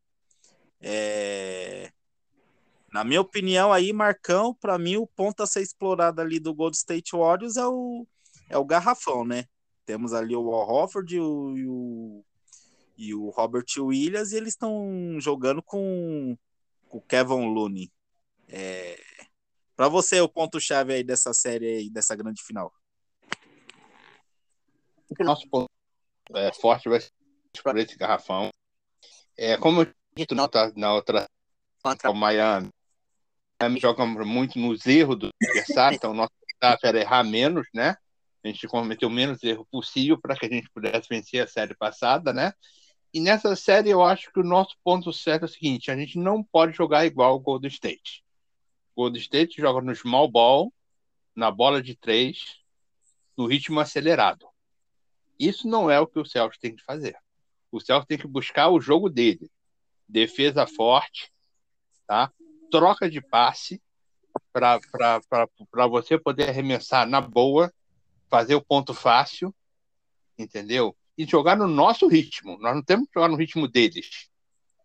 É... 0.79 1.91
Na 2.93 3.03
minha 3.03 3.21
opinião 3.21 3.73
aí, 3.73 3.91
Marcão, 3.91 4.53
para 4.53 4.77
mim 4.77 4.97
o 4.97 5.07
ponto 5.07 5.41
a 5.41 5.47
ser 5.47 5.63
explorado 5.63 6.21
ali 6.21 6.39
do 6.39 6.53
Gold 6.53 6.77
State 6.77 7.17
Warriors 7.17 7.57
é 7.57 7.65
o, 7.65 8.05
é 8.47 8.57
o 8.59 8.65
garrafão, 8.65 9.25
né? 9.25 9.45
Temos 9.83 10.13
ali 10.13 10.35
o 10.35 10.53
Al 10.53 10.87
e 11.09 11.19
o, 11.19 11.57
e 11.57 11.65
o, 11.67 12.25
e 12.95 13.13
o 13.15 13.29
Robert 13.31 13.65
Williams 13.79 14.31
e 14.31 14.37
eles 14.37 14.53
estão 14.53 15.17
jogando 15.19 15.63
com, 15.63 16.37
com 16.87 16.99
o 16.99 17.01
Kevin 17.01 17.51
Looney. 17.51 17.91
É, 18.47 19.08
para 19.79 19.87
você, 19.87 20.19
o 20.19 20.27
ponto-chave 20.27 20.91
aí 20.91 21.05
dessa 21.05 21.33
série 21.33 21.65
aí, 21.65 21.89
dessa 21.89 22.13
grande 22.13 22.43
final? 22.43 22.69
O 25.17 25.23
nosso 25.23 25.47
ponto 25.47 25.69
é, 26.35 26.51
forte 26.51 26.89
vai 26.89 26.99
ser 26.99 27.13
por 27.63 27.77
esse 27.77 27.95
garrafão. 27.95 28.49
É, 29.37 29.55
como 29.55 29.83
eu 29.83 29.93
disse 30.17 30.35
na 30.35 30.41
outra, 30.43 30.73
na 30.75 30.93
outra 30.93 31.29
contra 31.81 32.11
o 32.11 32.13
Miami, 32.13 32.67
o 32.67 32.71
Miami 33.63 33.79
joga 33.79 34.05
muito 34.05 34.59
nos 34.59 34.85
erros 34.85 35.17
do 35.17 35.29
adversário, 35.41 35.95
então 35.95 36.11
o 36.11 36.13
nosso 36.13 36.33
staff 36.55 36.85
era 36.85 36.99
errar 36.99 37.23
menos, 37.23 37.65
né? 37.73 37.95
A 38.43 38.49
gente 38.49 38.67
cometeu 38.67 39.09
menos 39.09 39.41
erro 39.45 39.65
possível 39.71 40.19
para 40.19 40.35
que 40.35 40.45
a 40.45 40.49
gente 40.49 40.69
pudesse 40.71 41.07
vencer 41.07 41.41
a 41.41 41.47
série 41.47 41.73
passada, 41.73 42.33
né? 42.33 42.51
E 43.13 43.21
nessa 43.21 43.55
série 43.55 43.91
eu 43.91 44.03
acho 44.03 44.29
que 44.33 44.41
o 44.41 44.45
nosso 44.45 44.75
ponto 44.83 45.13
certo 45.13 45.43
é 45.43 45.45
o 45.45 45.47
seguinte: 45.47 45.89
a 45.89 45.95
gente 45.95 46.19
não 46.19 46.43
pode 46.43 46.75
jogar 46.75 47.05
igual 47.05 47.37
o 47.37 47.39
Golden 47.39 47.69
State. 47.69 48.25
Golden 48.99 49.21
State 49.21 49.61
joga 49.61 49.79
no 49.79 49.95
small 49.95 50.29
ball, 50.29 50.73
na 51.33 51.49
bola 51.49 51.81
de 51.81 51.95
três, 51.95 52.59
no 53.37 53.45
ritmo 53.45 53.79
acelerado. 53.79 54.45
Isso 55.39 55.69
não 55.69 55.89
é 55.89 55.97
o 56.01 56.05
que 56.05 56.19
o 56.19 56.25
Celtics 56.25 56.59
tem 56.59 56.75
que 56.75 56.83
fazer. 56.83 57.15
O 57.71 57.79
Celtics 57.79 58.09
tem 58.09 58.17
que 58.17 58.27
buscar 58.27 58.67
o 58.67 58.81
jogo 58.81 59.09
dele. 59.09 59.49
Defesa 60.05 60.67
forte, 60.67 61.31
tá? 62.05 62.29
troca 62.69 63.09
de 63.09 63.21
passe 63.21 63.81
para 64.51 65.87
você 65.87 66.19
poder 66.19 66.49
arremessar 66.49 67.07
na 67.07 67.21
boa, 67.21 67.73
fazer 68.27 68.55
o 68.55 68.61
ponto 68.61 68.93
fácil, 68.93 69.55
entendeu? 70.37 70.93
E 71.17 71.25
jogar 71.25 71.55
no 71.55 71.67
nosso 71.67 72.05
ritmo. 72.05 72.57
Nós 72.59 72.75
não 72.75 72.83
temos 72.83 73.07
que 73.07 73.13
jogar 73.13 73.29
no 73.29 73.37
ritmo 73.37 73.65
deles. 73.65 74.29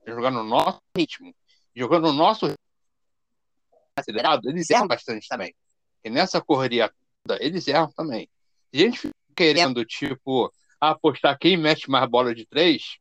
Jogar 0.07 0.31
no 0.31 0.45
nosso 0.45 0.81
ritmo. 0.97 1.35
Jogando 1.75 2.07
no 2.07 2.13
nosso 2.13 2.47
ritmo 2.47 2.64
acelerado, 3.97 4.49
eles 4.49 4.69
erram 4.71 4.87
bastante 4.87 5.29
também. 5.29 5.55
E 6.03 6.11
nessa 6.11 6.41
correria 6.41 6.93
eles 7.41 7.67
erram 7.69 7.91
também. 7.93 8.29
A 8.73 8.77
gente 8.77 9.11
querendo, 9.35 9.85
tipo, 9.85 10.53
apostar 10.81 11.39
quem 11.39 11.57
mete 11.57 11.91
mais 11.91 12.09
bola 12.09 12.35
de 12.35 12.47
três, 12.47 12.99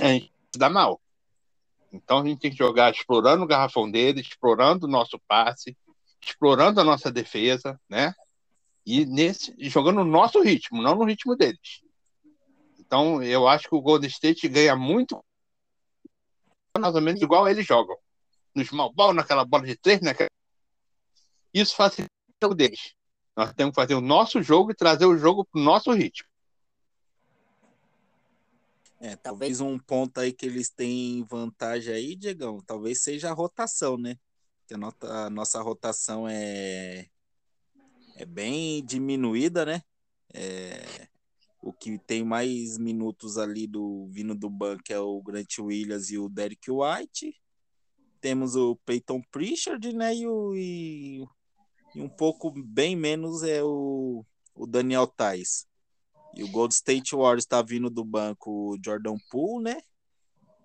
a 0.00 0.08
gente 0.08 0.32
dá 0.56 0.70
mal. 0.70 1.00
Então 1.92 2.20
a 2.20 2.26
gente 2.26 2.40
tem 2.40 2.50
que 2.50 2.56
jogar 2.56 2.92
explorando 2.92 3.44
o 3.44 3.46
garrafão 3.46 3.90
deles, 3.90 4.26
explorando 4.26 4.86
o 4.86 4.90
nosso 4.90 5.18
passe, 5.28 5.76
explorando 6.22 6.80
a 6.80 6.84
nossa 6.84 7.10
defesa, 7.10 7.78
né? 7.88 8.14
E 8.86 9.04
nesse, 9.04 9.54
jogando 9.68 9.96
no 9.96 10.10
nosso 10.10 10.40
ritmo, 10.40 10.82
não 10.82 10.94
no 10.94 11.04
ritmo 11.04 11.36
deles. 11.36 11.82
Então 12.78 13.22
eu 13.22 13.46
acho 13.46 13.68
que 13.68 13.74
o 13.74 13.82
Golden 13.82 14.08
State 14.08 14.48
ganha 14.48 14.74
muito 14.76 15.22
mais 16.78 16.94
ou 16.94 17.00
menos 17.00 17.20
igual 17.20 17.48
eles 17.48 17.66
jogam 17.66 17.96
no 18.54 18.64
small 18.64 18.92
ball, 18.92 19.14
naquela 19.14 19.44
bola 19.44 19.66
de 19.66 19.76
três, 19.76 20.00
né? 20.00 20.12
Isso 21.52 21.74
facilita 21.74 22.12
o 22.12 22.44
jogo 22.44 22.54
deles. 22.54 22.94
Nós 23.36 23.52
temos 23.54 23.72
que 23.72 23.80
fazer 23.80 23.94
o 23.94 24.00
nosso 24.00 24.42
jogo 24.42 24.70
e 24.70 24.74
trazer 24.74 25.06
o 25.06 25.16
jogo 25.16 25.44
para 25.44 25.60
o 25.60 25.64
nosso 25.64 25.92
ritmo. 25.92 26.28
É, 29.00 29.16
talvez 29.16 29.60
um 29.60 29.78
ponto 29.78 30.20
aí 30.20 30.32
que 30.32 30.44
eles 30.44 30.68
têm 30.68 31.24
vantagem 31.24 31.94
aí, 31.94 32.14
Diegão, 32.14 32.60
talvez 32.60 33.02
seja 33.02 33.30
a 33.30 33.32
rotação, 33.32 33.96
né? 33.96 34.18
A, 35.02 35.26
a 35.26 35.30
nossa 35.30 35.60
rotação 35.62 36.28
é, 36.28 37.08
é 38.16 38.24
bem 38.26 38.84
diminuída, 38.84 39.64
né? 39.64 39.82
É, 40.34 41.08
o 41.62 41.72
que 41.72 41.98
tem 41.98 42.22
mais 42.22 42.78
minutos 42.78 43.38
ali 43.38 43.66
do 43.66 44.06
vindo 44.10 44.34
do 44.34 44.50
banco 44.50 44.84
é 44.90 44.98
o 44.98 45.20
Grant 45.22 45.58
Williams 45.58 46.10
e 46.10 46.18
o 46.18 46.28
Derek 46.28 46.70
White 46.70 47.34
temos 48.20 48.54
o 48.54 48.76
Peyton 48.84 49.22
Pritchard, 49.30 49.92
né? 49.92 50.14
E, 50.14 50.26
o, 50.26 50.54
e, 50.54 51.24
e, 51.94 52.00
um 52.00 52.08
pouco 52.08 52.50
bem 52.50 52.94
menos 52.94 53.42
é 53.42 53.62
o, 53.62 54.24
o 54.54 54.66
Daniel 54.66 55.06
Tais. 55.06 55.66
E 56.34 56.44
o 56.44 56.50
Gold 56.50 56.72
State 56.72 57.16
Warriors 57.16 57.44
está 57.44 57.60
vindo 57.62 57.90
do 57.90 58.04
banco 58.04 58.50
o 58.50 58.78
Jordan 58.84 59.16
Poole, 59.30 59.64
né? 59.64 59.80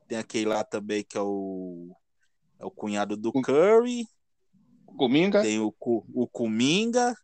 Tem 0.07 0.17
aquele 0.17 0.45
lá 0.45 0.63
também 0.63 1.03
que 1.03 1.17
é 1.17 1.21
o, 1.21 1.95
é 2.59 2.65
o 2.65 2.71
cunhado 2.71 3.17
do 3.17 3.31
Curry. 3.31 4.05
Kuminga. 4.85 5.41
Tem 5.41 5.59
o, 5.59 5.73
o 5.79 6.27
Kuminga. 6.27 7.15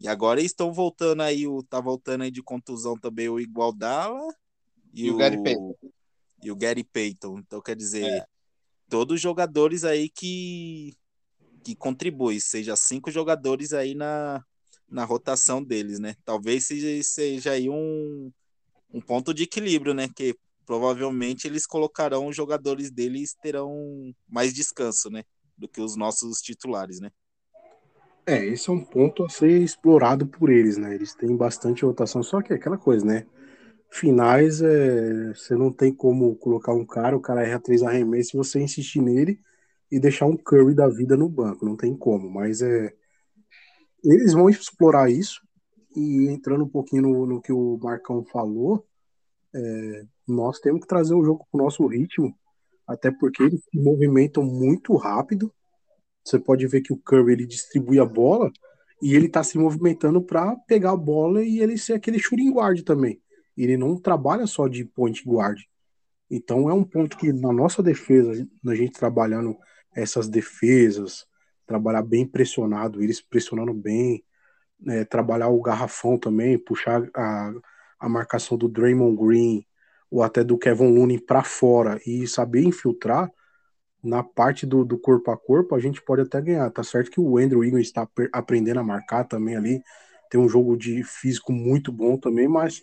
E 0.00 0.08
agora 0.08 0.40
estão 0.40 0.72
voltando 0.72 1.22
aí, 1.22 1.46
o, 1.46 1.62
tá 1.62 1.80
voltando 1.80 2.22
aí 2.22 2.30
de 2.30 2.42
contusão 2.42 2.98
também 2.98 3.28
o 3.28 3.38
Igualdala. 3.38 4.34
E, 4.92 5.06
e 5.06 5.10
o, 5.10 5.14
o 5.14 5.16
Gary 5.16 5.42
Payton. 5.42 5.74
E 6.42 6.50
o 6.50 6.56
Gary 6.56 6.84
Payton. 6.84 7.38
Então, 7.38 7.60
quer 7.62 7.76
dizer, 7.76 8.04
é 8.04 8.26
todos 8.94 9.20
jogadores 9.20 9.82
aí 9.82 10.08
que, 10.08 10.94
que 11.64 11.74
contribuem, 11.74 12.38
seja 12.38 12.76
cinco 12.76 13.10
jogadores 13.10 13.72
aí 13.72 13.92
na, 13.92 14.40
na 14.88 15.04
rotação 15.04 15.60
deles, 15.60 15.98
né? 15.98 16.14
Talvez 16.24 16.68
seja, 16.68 17.02
seja 17.02 17.50
aí 17.50 17.68
um, 17.68 18.30
um 18.92 19.00
ponto 19.00 19.34
de 19.34 19.42
equilíbrio, 19.42 19.94
né? 19.94 20.08
Que 20.14 20.36
provavelmente 20.64 21.48
eles 21.48 21.66
colocarão 21.66 22.28
os 22.28 22.36
jogadores 22.36 22.88
deles 22.88 23.34
terão 23.42 24.14
mais 24.28 24.54
descanso, 24.54 25.10
né? 25.10 25.24
Do 25.58 25.66
que 25.66 25.80
os 25.80 25.96
nossos 25.96 26.40
titulares, 26.40 27.00
né? 27.00 27.10
É, 28.24 28.46
esse 28.46 28.70
é 28.70 28.72
um 28.72 28.84
ponto 28.84 29.24
a 29.24 29.28
ser 29.28 29.60
explorado 29.60 30.24
por 30.24 30.50
eles, 30.50 30.76
né? 30.76 30.94
Eles 30.94 31.16
têm 31.16 31.36
bastante 31.36 31.84
rotação, 31.84 32.22
só 32.22 32.40
que 32.40 32.52
é 32.52 32.56
aquela 32.56 32.78
coisa, 32.78 33.04
né? 33.04 33.26
Finais, 33.94 34.60
é, 34.60 35.28
você 35.32 35.54
não 35.54 35.72
tem 35.72 35.94
como 35.94 36.34
colocar 36.36 36.72
um 36.74 36.84
cara, 36.84 37.16
o 37.16 37.20
cara 37.20 37.46
erra 37.46 37.60
três 37.60 37.82
arremessos 37.82 38.32
você 38.32 38.60
insistir 38.60 39.00
nele 39.00 39.40
e 39.90 40.00
deixar 40.00 40.26
um 40.26 40.36
Curry 40.36 40.74
da 40.74 40.88
vida 40.88 41.16
no 41.16 41.28
banco. 41.28 41.64
Não 41.64 41.76
tem 41.76 41.96
como, 41.96 42.28
mas 42.28 42.60
é. 42.60 42.92
Eles 44.04 44.32
vão 44.32 44.50
explorar 44.50 45.10
isso. 45.10 45.40
E 45.96 46.26
entrando 46.28 46.64
um 46.64 46.68
pouquinho 46.68 47.02
no, 47.02 47.26
no 47.26 47.40
que 47.40 47.52
o 47.52 47.78
Marcão 47.80 48.24
falou, 48.24 48.84
é, 49.54 50.04
nós 50.26 50.58
temos 50.58 50.80
que 50.80 50.88
trazer 50.88 51.14
o 51.14 51.24
jogo 51.24 51.46
para 51.50 51.60
o 51.60 51.64
nosso 51.64 51.86
ritmo, 51.86 52.36
até 52.86 53.12
porque 53.12 53.44
eles 53.44 53.60
se 53.60 53.78
movimentam 53.78 54.42
muito 54.42 54.96
rápido. 54.96 55.52
Você 56.24 56.38
pode 56.38 56.66
ver 56.66 56.80
que 56.80 56.92
o 56.92 56.98
Curry 56.98 57.32
ele 57.32 57.46
distribui 57.46 58.00
a 58.00 58.04
bola 58.04 58.50
e 59.00 59.14
ele 59.14 59.26
está 59.26 59.44
se 59.44 59.56
movimentando 59.56 60.20
para 60.20 60.56
pegar 60.66 60.92
a 60.92 60.96
bola 60.96 61.44
e 61.44 61.60
ele 61.60 61.78
ser 61.78 61.92
aquele 61.94 62.18
shooting 62.18 62.52
guard 62.52 62.82
também 62.82 63.20
ele 63.56 63.76
não 63.76 63.96
trabalha 63.96 64.46
só 64.46 64.68
de 64.68 64.84
point 64.84 65.22
guard. 65.26 65.60
Então 66.30 66.68
é 66.68 66.74
um 66.74 66.84
ponto 66.84 67.16
que 67.16 67.32
na 67.32 67.52
nossa 67.52 67.82
defesa, 67.82 68.46
na 68.62 68.74
gente 68.74 68.98
trabalhando 68.98 69.56
essas 69.94 70.28
defesas, 70.28 71.26
trabalhar 71.66 72.02
bem 72.02 72.26
pressionado, 72.26 73.02
eles 73.02 73.20
pressionando 73.20 73.72
bem, 73.72 74.24
é, 74.88 75.04
trabalhar 75.04 75.48
o 75.48 75.60
garrafão 75.60 76.18
também, 76.18 76.58
puxar 76.58 77.08
a, 77.14 77.52
a 78.00 78.08
marcação 78.08 78.58
do 78.58 78.68
Draymond 78.68 79.16
Green 79.16 79.66
ou 80.10 80.22
até 80.22 80.44
do 80.44 80.58
Kevin 80.58 80.94
Looney 80.94 81.20
para 81.20 81.42
fora 81.42 82.00
e 82.06 82.26
saber 82.26 82.64
infiltrar 82.64 83.30
na 84.02 84.22
parte 84.22 84.66
do, 84.66 84.84
do, 84.84 84.98
corpo 84.98 85.30
a 85.30 85.36
corpo, 85.36 85.74
a 85.74 85.80
gente 85.80 86.02
pode 86.02 86.22
até 86.22 86.40
ganhar. 86.40 86.70
Tá 86.70 86.84
certo 86.84 87.10
que 87.10 87.20
o 87.20 87.38
Andrew 87.38 87.60
Wiggins 87.60 87.86
está 87.86 88.06
aprendendo 88.32 88.80
a 88.80 88.84
marcar 88.84 89.24
também 89.24 89.56
ali, 89.56 89.82
tem 90.30 90.38
um 90.38 90.48
jogo 90.48 90.76
de 90.76 91.02
físico 91.02 91.52
muito 91.52 91.90
bom 91.90 92.18
também, 92.18 92.46
mas 92.46 92.82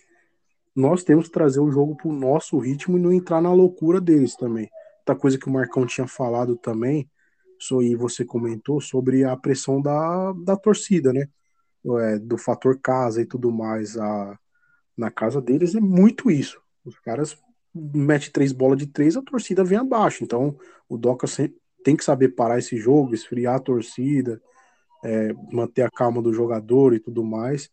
nós 0.76 1.04
temos 1.04 1.28
que 1.28 1.34
trazer 1.34 1.60
o 1.60 1.72
jogo 1.72 1.96
para 1.96 2.08
o 2.08 2.14
nosso 2.14 2.58
ritmo 2.58 2.98
e 2.98 3.02
não 3.02 3.12
entrar 3.12 3.42
na 3.42 3.54
loucura 3.54 4.00
deles 4.00 4.36
também. 4.36 4.70
Outra 5.00 5.16
coisa 5.16 5.38
que 5.38 5.48
o 5.48 5.52
Marcão 5.52 5.86
tinha 5.86 6.08
falado 6.08 6.56
também, 6.56 7.10
e 7.82 7.96
você 7.96 8.26
comentou, 8.26 8.82
sobre 8.82 9.24
a 9.24 9.36
pressão 9.38 9.82
da, 9.82 10.34
da 10.34 10.56
torcida, 10.56 11.14
né? 11.14 11.28
É, 12.00 12.20
do 12.20 12.38
fator 12.38 12.80
casa 12.80 13.22
e 13.22 13.26
tudo 13.26 13.52
mais. 13.52 13.98
A, 13.98 14.40
na 14.98 15.12
casa 15.12 15.42
deles 15.42 15.76
é 15.76 15.80
muito 15.80 16.32
isso. 16.32 16.62
Os 16.86 16.98
caras 17.00 17.38
metem 17.74 18.32
três 18.32 18.52
bolas 18.52 18.78
de 18.78 18.88
três, 18.88 19.16
a 19.16 19.22
torcida 19.22 19.64
vem 19.64 19.78
abaixo. 19.78 20.24
Então 20.24 20.58
o 20.88 20.98
Doca 20.98 21.28
tem 21.84 21.96
que 21.96 22.04
saber 22.04 22.30
parar 22.30 22.60
esse 22.60 22.78
jogo, 22.78 23.14
esfriar 23.14 23.56
a 23.56 23.60
torcida, 23.60 24.42
é, 25.04 25.34
manter 25.52 25.84
a 25.84 25.90
calma 25.90 26.22
do 26.22 26.34
jogador 26.34 26.94
e 26.94 27.00
tudo 27.00 27.24
mais. 27.24 27.70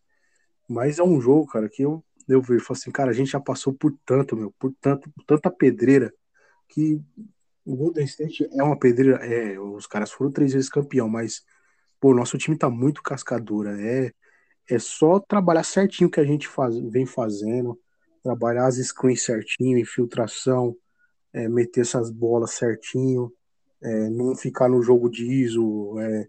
Mas 0.69 0.99
é 0.99 1.03
um 1.03 1.21
jogo, 1.21 1.47
cara, 1.47 1.69
que 1.69 1.83
eu 1.83 2.05
eu 2.29 2.43
vejo, 2.43 2.65
falo 2.65 2.79
assim, 2.79 2.91
cara, 2.91 3.11
a 3.11 3.15
gente 3.15 3.31
já 3.31 3.41
passou 3.41 3.73
por 3.73 3.93
tanto, 4.05 4.37
meu, 4.37 4.53
por 4.59 4.73
tanto, 4.81 5.11
por 5.11 5.25
tanta 5.25 5.51
pedreira 5.51 6.13
que 6.69 7.01
o 7.65 7.77
Golden 7.77 8.05
State 8.05 8.49
é 8.53 8.63
uma 8.63 8.79
pedreira, 8.79 9.17
é, 9.25 9.59
os 9.59 9.87
caras 9.87 10.11
foram 10.11 10.31
três 10.31 10.53
vezes 10.53 10.71
campeão, 10.71 11.09
mas 11.09 11.43
pô, 12.01 12.15
nosso 12.15 12.39
time 12.39 12.57
tá 12.57 12.71
muito 12.71 13.03
cascadura, 13.03 13.81
é 13.81 14.13
é 14.69 14.79
só 14.79 15.19
trabalhar 15.19 15.65
certinho 15.65 16.11
que 16.11 16.21
a 16.21 16.25
gente 16.25 16.47
faz, 16.47 16.79
vem 16.79 17.07
fazendo, 17.07 17.79
trabalhar 18.23 18.67
as 18.67 18.77
screens 18.77 19.25
certinho, 19.25 19.79
infiltração, 19.79 20.77
é, 21.33 21.49
meter 21.49 21.81
essas 21.81 22.11
bolas 22.11 22.53
certinho, 22.53 23.33
é, 23.83 24.11
não 24.11 24.37
ficar 24.37 24.69
no 24.69 24.83
jogo 24.83 25.09
de 25.09 25.25
ISO, 25.25 25.99
é, 26.01 26.29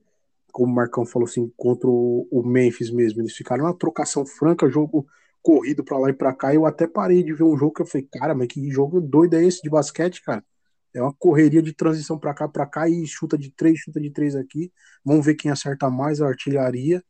como 0.52 0.72
o 0.72 0.76
Marcão 0.76 1.06
falou 1.06 1.28
assim, 1.28 1.52
contra 1.58 1.90
o, 1.90 2.28
o 2.32 2.42
Memphis 2.42 2.90
mesmo, 2.90 3.22
eles 3.22 3.36
ficaram 3.36 3.66
na 3.66 3.74
trocação 3.74 4.26
franca, 4.26 4.70
jogo 4.70 5.06
corrido 5.50 5.84
para 5.84 5.98
lá 5.98 6.10
e 6.12 6.14
para 6.14 6.32
cá. 6.32 6.54
Eu 6.54 6.68
até 6.68 6.86
parei 6.86 7.24
de 7.24 7.34
ver 7.34 7.44
um 7.44 7.58
jogo 7.58 7.74
que 7.74 7.82
eu 7.82 7.86
falei, 7.88 8.08
cara, 8.12 8.36
mas 8.36 8.48
que 8.48 8.70
jogo 8.70 9.02
doido 9.02 9.36
é 9.36 9.44
esse 9.44 9.64
de 9.64 9.70
basquete, 9.70 10.22
cara? 10.22 10.46
É 10.94 11.02
uma 11.02 11.14
correria 11.14 11.62
de 11.62 11.74
transição 11.74 12.20
para 12.20 12.36
cá, 12.36 12.48
para 12.48 12.68
cá 12.68 12.88
e 12.88 13.08
chuta 13.08 13.36
de 13.36 13.50
três, 13.52 13.80
chuta 13.80 14.00
de 14.00 14.12
três 14.12 14.36
aqui. 14.36 14.72
Vamos 15.04 15.26
ver 15.26 15.34
quem 15.34 15.50
acerta 15.50 15.90
mais 15.90 16.22
a 16.22 16.28
artilharia. 16.28 17.04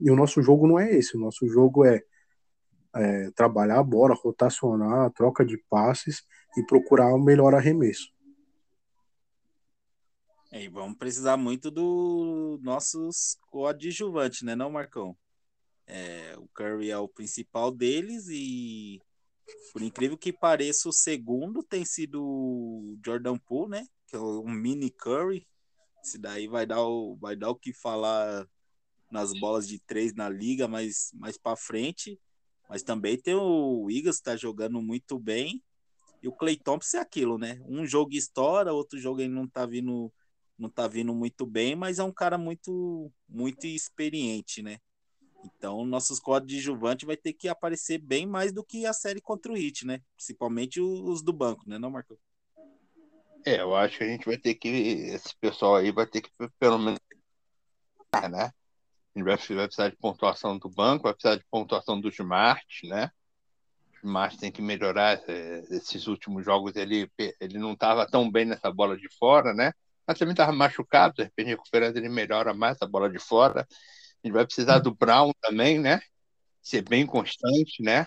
E 0.00 0.10
o 0.10 0.16
nosso 0.16 0.42
jogo 0.42 0.66
não 0.66 0.76
é 0.76 0.92
esse. 0.92 1.16
O 1.16 1.20
nosso 1.20 1.46
jogo 1.46 1.84
é, 1.84 2.02
é 2.96 3.30
trabalhar 3.30 3.78
a 3.78 3.82
bola, 3.84 4.14
rotacionar, 4.20 5.12
troca 5.12 5.44
de 5.44 5.56
passes 5.70 6.24
e 6.56 6.66
procurar 6.66 7.14
o 7.14 7.22
melhor 7.22 7.54
arremesso. 7.54 8.12
É, 10.50 10.64
e 10.64 10.68
vamos 10.68 10.98
precisar 10.98 11.36
muito 11.36 11.70
do 11.70 12.58
nossos 12.60 13.38
coadjuvantes, 13.50 14.42
né, 14.42 14.56
não, 14.56 14.70
Marcão? 14.70 15.16
É, 15.86 16.34
o 16.38 16.48
Curry 16.48 16.90
é 16.90 16.98
o 16.98 17.08
principal 17.08 17.70
deles 17.70 18.26
e, 18.28 19.00
por 19.72 19.82
incrível 19.82 20.16
que 20.16 20.32
pareça, 20.32 20.88
o 20.88 20.92
segundo 20.92 21.62
tem 21.62 21.84
sido 21.84 22.22
o 22.22 22.98
Jordan 23.04 23.38
Poole, 23.38 23.70
né? 23.70 23.86
Que 24.06 24.16
é 24.16 24.18
um 24.18 24.50
mini 24.50 24.90
Curry. 24.90 25.46
Esse 26.02 26.18
daí 26.18 26.46
vai 26.46 26.66
dar 26.66 26.82
o, 26.82 27.16
vai 27.16 27.36
dar 27.36 27.50
o 27.50 27.56
que 27.56 27.72
falar 27.72 28.46
nas 29.10 29.32
bolas 29.38 29.68
de 29.68 29.78
três 29.78 30.14
na 30.14 30.28
liga, 30.28 30.66
mais, 30.66 31.10
mais 31.14 31.38
para 31.38 31.56
frente. 31.56 32.18
Mas 32.68 32.82
também 32.82 33.18
tem 33.18 33.34
o 33.34 33.82
Wiggins, 33.82 34.16
está 34.16 34.36
jogando 34.36 34.80
muito 34.80 35.18
bem. 35.18 35.62
E 36.22 36.28
o 36.28 36.32
Clay 36.32 36.56
Thompson 36.56 36.96
é 36.96 37.00
aquilo, 37.00 37.36
né? 37.36 37.60
Um 37.66 37.86
jogo 37.86 38.14
estoura, 38.14 38.72
outro 38.72 38.98
jogo 38.98 39.20
ele 39.20 39.32
não 39.32 39.46
tá 39.46 39.66
vindo 39.66 40.12
não 40.56 40.70
tá 40.70 40.86
vindo 40.86 41.12
muito 41.12 41.44
bem, 41.44 41.74
mas 41.74 41.98
é 41.98 42.04
um 42.04 42.12
cara 42.12 42.38
muito 42.38 43.12
muito 43.28 43.66
experiente, 43.66 44.62
né? 44.62 44.78
Então, 45.44 45.84
nossos 45.84 46.18
coadjuvantes 46.18 47.06
vai 47.06 47.16
ter 47.16 47.32
que 47.34 47.48
aparecer 47.48 47.98
bem 47.98 48.26
mais 48.26 48.52
do 48.52 48.64
que 48.64 48.86
a 48.86 48.92
série 48.92 49.20
contra 49.20 49.52
o 49.52 49.54
Hit, 49.54 49.86
né? 49.86 50.00
Principalmente 50.16 50.80
os 50.80 51.22
do 51.22 51.32
banco, 51.32 51.68
né, 51.68 51.78
não, 51.78 51.90
Marco? 51.90 52.18
É, 53.46 53.60
eu 53.60 53.76
acho 53.76 53.98
que 53.98 54.04
a 54.04 54.06
gente 54.06 54.24
vai 54.24 54.38
ter 54.38 54.54
que. 54.54 54.68
Esse 54.68 55.36
pessoal 55.36 55.76
aí 55.76 55.92
vai 55.92 56.06
ter 56.06 56.22
que, 56.22 56.30
pelo 56.58 56.78
menos. 56.78 56.98
Né? 58.30 58.44
A 58.44 59.18
gente 59.18 59.24
vai, 59.24 59.36
vai 59.36 59.66
precisar 59.66 59.88
de 59.90 59.96
pontuação 59.96 60.56
do 60.56 60.68
banco, 60.70 61.02
vai 61.04 61.12
precisar 61.12 61.36
de 61.36 61.44
pontuação 61.50 62.00
do 62.00 62.08
Smart, 62.08 62.64
né? 62.88 63.10
O 63.92 64.06
Smart 64.06 64.38
tem 64.38 64.50
que 64.50 64.62
melhorar. 64.62 65.20
É, 65.28 65.62
esses 65.70 66.06
últimos 66.06 66.42
jogos 66.42 66.74
ele, 66.74 67.10
ele 67.38 67.58
não 67.58 67.74
estava 67.74 68.08
tão 68.08 68.30
bem 68.30 68.46
nessa 68.46 68.72
bola 68.72 68.96
de 68.96 69.08
fora, 69.18 69.52
né? 69.52 69.72
Mas 70.06 70.18
também 70.18 70.32
estava 70.32 70.52
machucado, 70.52 71.14
de 71.14 71.24
repente 71.24 71.48
recuperando 71.48 71.96
ele 71.96 72.08
melhora 72.08 72.54
mais 72.54 72.80
a 72.80 72.86
bola 72.86 73.10
de 73.10 73.18
fora. 73.18 73.66
Gente 74.24 74.32
vai 74.32 74.46
precisar 74.46 74.78
do 74.78 74.94
Brown 74.94 75.32
também, 75.42 75.78
né? 75.78 76.00
Ser 76.62 76.80
bem 76.80 77.04
constante, 77.04 77.82
né? 77.82 78.06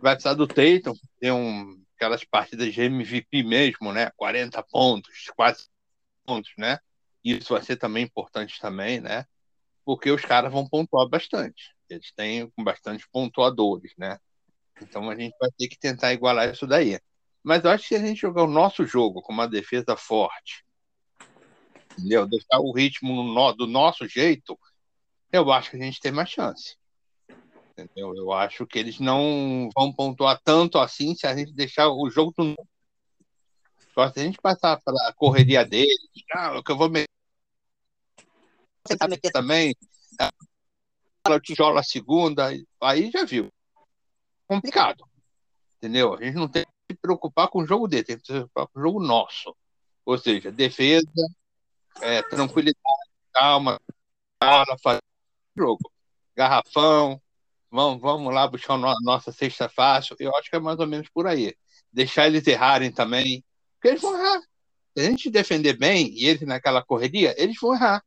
Vai 0.00 0.14
precisar 0.14 0.34
do 0.34 0.46
Tatum, 0.46 0.94
ter 1.18 1.32
um, 1.32 1.82
aquelas 1.96 2.24
partidas 2.24 2.72
de 2.72 2.80
MVP 2.80 3.42
mesmo, 3.42 3.92
né? 3.92 4.12
40 4.16 4.62
pontos, 4.62 5.30
quase 5.34 5.66
pontos, 6.24 6.52
né? 6.56 6.78
Isso 7.24 7.54
vai 7.54 7.62
ser 7.62 7.76
também 7.76 8.04
importante 8.04 8.60
também, 8.60 9.00
né? 9.00 9.26
Porque 9.84 10.12
os 10.12 10.24
caras 10.24 10.52
vão 10.52 10.68
pontuar 10.68 11.08
bastante. 11.08 11.74
Eles 11.90 12.12
têm 12.12 12.52
bastante 12.60 13.04
pontuadores, 13.10 13.92
né? 13.98 14.18
Então 14.80 15.10
a 15.10 15.16
gente 15.16 15.34
vai 15.40 15.50
ter 15.58 15.66
que 15.66 15.78
tentar 15.78 16.12
igualar 16.12 16.52
isso 16.52 16.68
daí. 16.68 17.00
Mas 17.42 17.64
eu 17.64 17.70
acho 17.70 17.82
que 17.82 17.88
se 17.88 17.96
a 17.96 18.06
gente 18.06 18.20
jogar 18.20 18.44
o 18.44 18.50
nosso 18.50 18.86
jogo 18.86 19.20
com 19.20 19.32
uma 19.32 19.48
defesa 19.48 19.96
forte, 19.96 20.64
entendeu? 21.98 22.28
Deixar 22.28 22.60
o 22.60 22.72
ritmo 22.72 23.24
no, 23.24 23.52
do 23.52 23.66
nosso 23.66 24.06
jeito, 24.06 24.56
eu 25.32 25.50
acho 25.50 25.70
que 25.70 25.76
a 25.76 25.84
gente 25.84 26.00
tem 26.00 26.12
mais 26.12 26.28
chance. 26.28 26.76
Entendeu? 27.70 28.14
Eu 28.14 28.32
acho 28.32 28.66
que 28.66 28.78
eles 28.78 29.00
não 29.00 29.70
vão 29.74 29.92
pontuar 29.92 30.38
tanto 30.44 30.78
assim 30.78 31.14
se 31.14 31.26
a 31.26 31.34
gente 31.34 31.52
deixar 31.52 31.88
o 31.88 32.10
jogo 32.10 32.32
do. 32.36 32.54
Só 33.94 34.10
se 34.10 34.20
a 34.20 34.22
gente 34.22 34.38
passar 34.40 34.80
pela 34.82 35.12
correria 35.14 35.64
deles, 35.64 35.96
ah, 36.34 36.62
que 36.64 36.70
eu 36.70 36.76
vou 36.76 36.90
meter 36.90 37.08
também, 39.32 39.74
o 41.28 41.40
tijolo 41.40 41.78
a 41.78 41.82
segunda, 41.82 42.50
aí 42.80 43.10
já 43.10 43.24
viu. 43.24 43.50
Complicado. 44.46 45.04
Entendeu? 45.76 46.14
A 46.14 46.22
gente 46.22 46.34
não 46.34 46.48
tem 46.48 46.64
que 46.64 46.94
se 46.94 46.98
preocupar 47.00 47.48
com 47.48 47.62
o 47.62 47.66
jogo 47.66 47.88
dele, 47.88 48.04
tem 48.04 48.18
que 48.18 48.26
se 48.26 48.32
preocupar 48.32 48.66
com 48.66 48.78
o 48.78 48.82
jogo 48.82 49.02
nosso. 49.02 49.56
Ou 50.04 50.18
seja, 50.18 50.50
defesa, 50.50 51.06
é, 52.00 52.22
tranquilidade, 52.22 53.10
calma, 53.32 53.80
calma, 54.40 54.76
fazer 54.82 55.00
jogo. 55.56 55.90
Garrafão, 56.36 57.20
vamos, 57.70 58.00
vamos 58.00 58.34
lá 58.34 58.46
buscar 58.46 58.74
a 58.74 58.94
nossa 59.02 59.32
sexta 59.32 59.68
fácil. 59.68 60.16
Eu 60.18 60.34
acho 60.36 60.50
que 60.50 60.56
é 60.56 60.60
mais 60.60 60.78
ou 60.78 60.86
menos 60.86 61.08
por 61.10 61.26
aí. 61.26 61.54
Deixar 61.92 62.26
eles 62.26 62.46
errarem 62.46 62.90
também, 62.90 63.44
porque 63.74 63.88
eles 63.88 64.02
vão 64.02 64.18
errar. 64.18 64.40
Se 64.96 65.06
a 65.06 65.10
gente 65.10 65.30
defender 65.30 65.76
bem 65.76 66.10
e 66.14 66.26
eles 66.26 66.42
naquela 66.42 66.82
correria, 66.82 67.34
eles 67.38 67.56
vão 67.60 67.74
errar. 67.74 68.02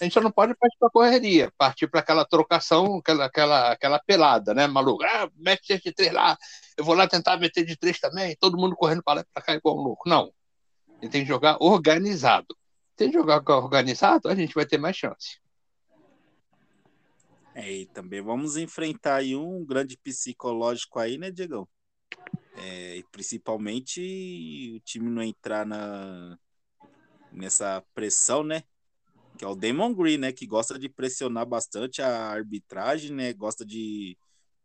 A 0.00 0.04
gente 0.04 0.12
só 0.12 0.20
não 0.20 0.30
pode 0.30 0.54
partir 0.54 0.76
para 0.78 0.90
correria, 0.90 1.52
partir 1.58 1.88
para 1.88 2.00
aquela 2.00 2.24
trocação, 2.24 2.98
aquela, 2.98 3.24
aquela, 3.24 3.72
aquela 3.72 3.98
pelada, 3.98 4.54
né, 4.54 4.66
maluco? 4.66 5.02
Ah, 5.04 5.28
mete 5.34 5.78
de 5.80 5.92
três 5.92 6.12
lá, 6.12 6.38
eu 6.76 6.84
vou 6.84 6.94
lá 6.94 7.08
tentar 7.08 7.36
meter 7.36 7.64
de 7.64 7.76
três 7.76 7.98
também, 7.98 8.36
todo 8.38 8.56
mundo 8.56 8.76
correndo 8.76 9.02
para 9.02 9.20
lá 9.20 9.26
para 9.34 9.42
cá 9.42 9.54
igual 9.54 9.76
um 9.76 9.82
louco. 9.82 10.08
Não. 10.08 10.32
A 10.88 11.04
gente 11.04 11.12
tem 11.12 11.22
que 11.22 11.28
jogar 11.28 11.56
organizado. 11.60 12.56
A 12.98 13.02
gente 13.02 13.14
jogar 13.14 13.42
organizado, 13.48 14.28
a 14.28 14.34
gente 14.34 14.54
vai 14.54 14.64
ter 14.64 14.78
mais 14.78 14.96
chance. 14.96 15.39
É, 17.60 17.72
e 17.80 17.86
também 17.86 18.22
vamos 18.22 18.56
enfrentar 18.56 19.16
aí 19.16 19.36
um 19.36 19.64
grande 19.64 19.96
psicológico 19.96 20.98
aí, 20.98 21.18
né, 21.18 21.30
Diegão? 21.30 21.68
É, 22.56 22.96
e 22.96 23.04
principalmente 23.04 24.72
o 24.76 24.80
time 24.80 25.10
não 25.10 25.22
entrar 25.22 25.66
na, 25.66 26.38
nessa 27.32 27.84
pressão, 27.94 28.42
né? 28.42 28.62
Que 29.38 29.44
é 29.44 29.48
o 29.48 29.54
Damon 29.54 29.94
Green, 29.94 30.18
né? 30.18 30.32
Que 30.32 30.46
gosta 30.46 30.78
de 30.78 30.88
pressionar 30.88 31.46
bastante 31.46 32.02
a 32.02 32.28
arbitragem, 32.28 33.12
né? 33.12 33.32
Gosta 33.32 33.64
de, 33.64 34.16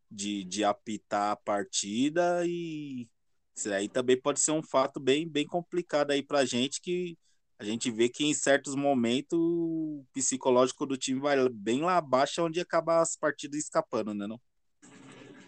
de, 0.10 0.44
de 0.46 0.64
apitar 0.64 1.32
a 1.32 1.36
partida 1.36 2.46
e 2.46 3.08
isso 3.56 3.72
aí 3.74 3.88
também 3.88 4.20
pode 4.20 4.40
ser 4.40 4.52
um 4.52 4.64
fato 4.64 5.00
bem, 5.00 5.28
bem 5.28 5.46
complicado 5.46 6.12
aí 6.12 6.22
pra 6.22 6.46
gente 6.46 6.82
que 6.82 7.18
a 7.58 7.64
gente 7.64 7.90
vê 7.90 8.10
que 8.10 8.26
em 8.26 8.34
certos 8.34 8.76
momentos 8.76 9.40
o 9.40 10.04
psicológico 10.14 10.86
do 10.86 10.98
time 10.98 11.20
vai 11.20 11.38
bem 11.50 11.82
lá 11.82 11.98
abaixo, 11.98 12.44
onde 12.44 12.60
acaba 12.60 13.02
as 13.02 13.16
partidas 13.16 13.60
escapando, 13.60 14.14
né? 14.14 14.28
Não? 14.28 14.40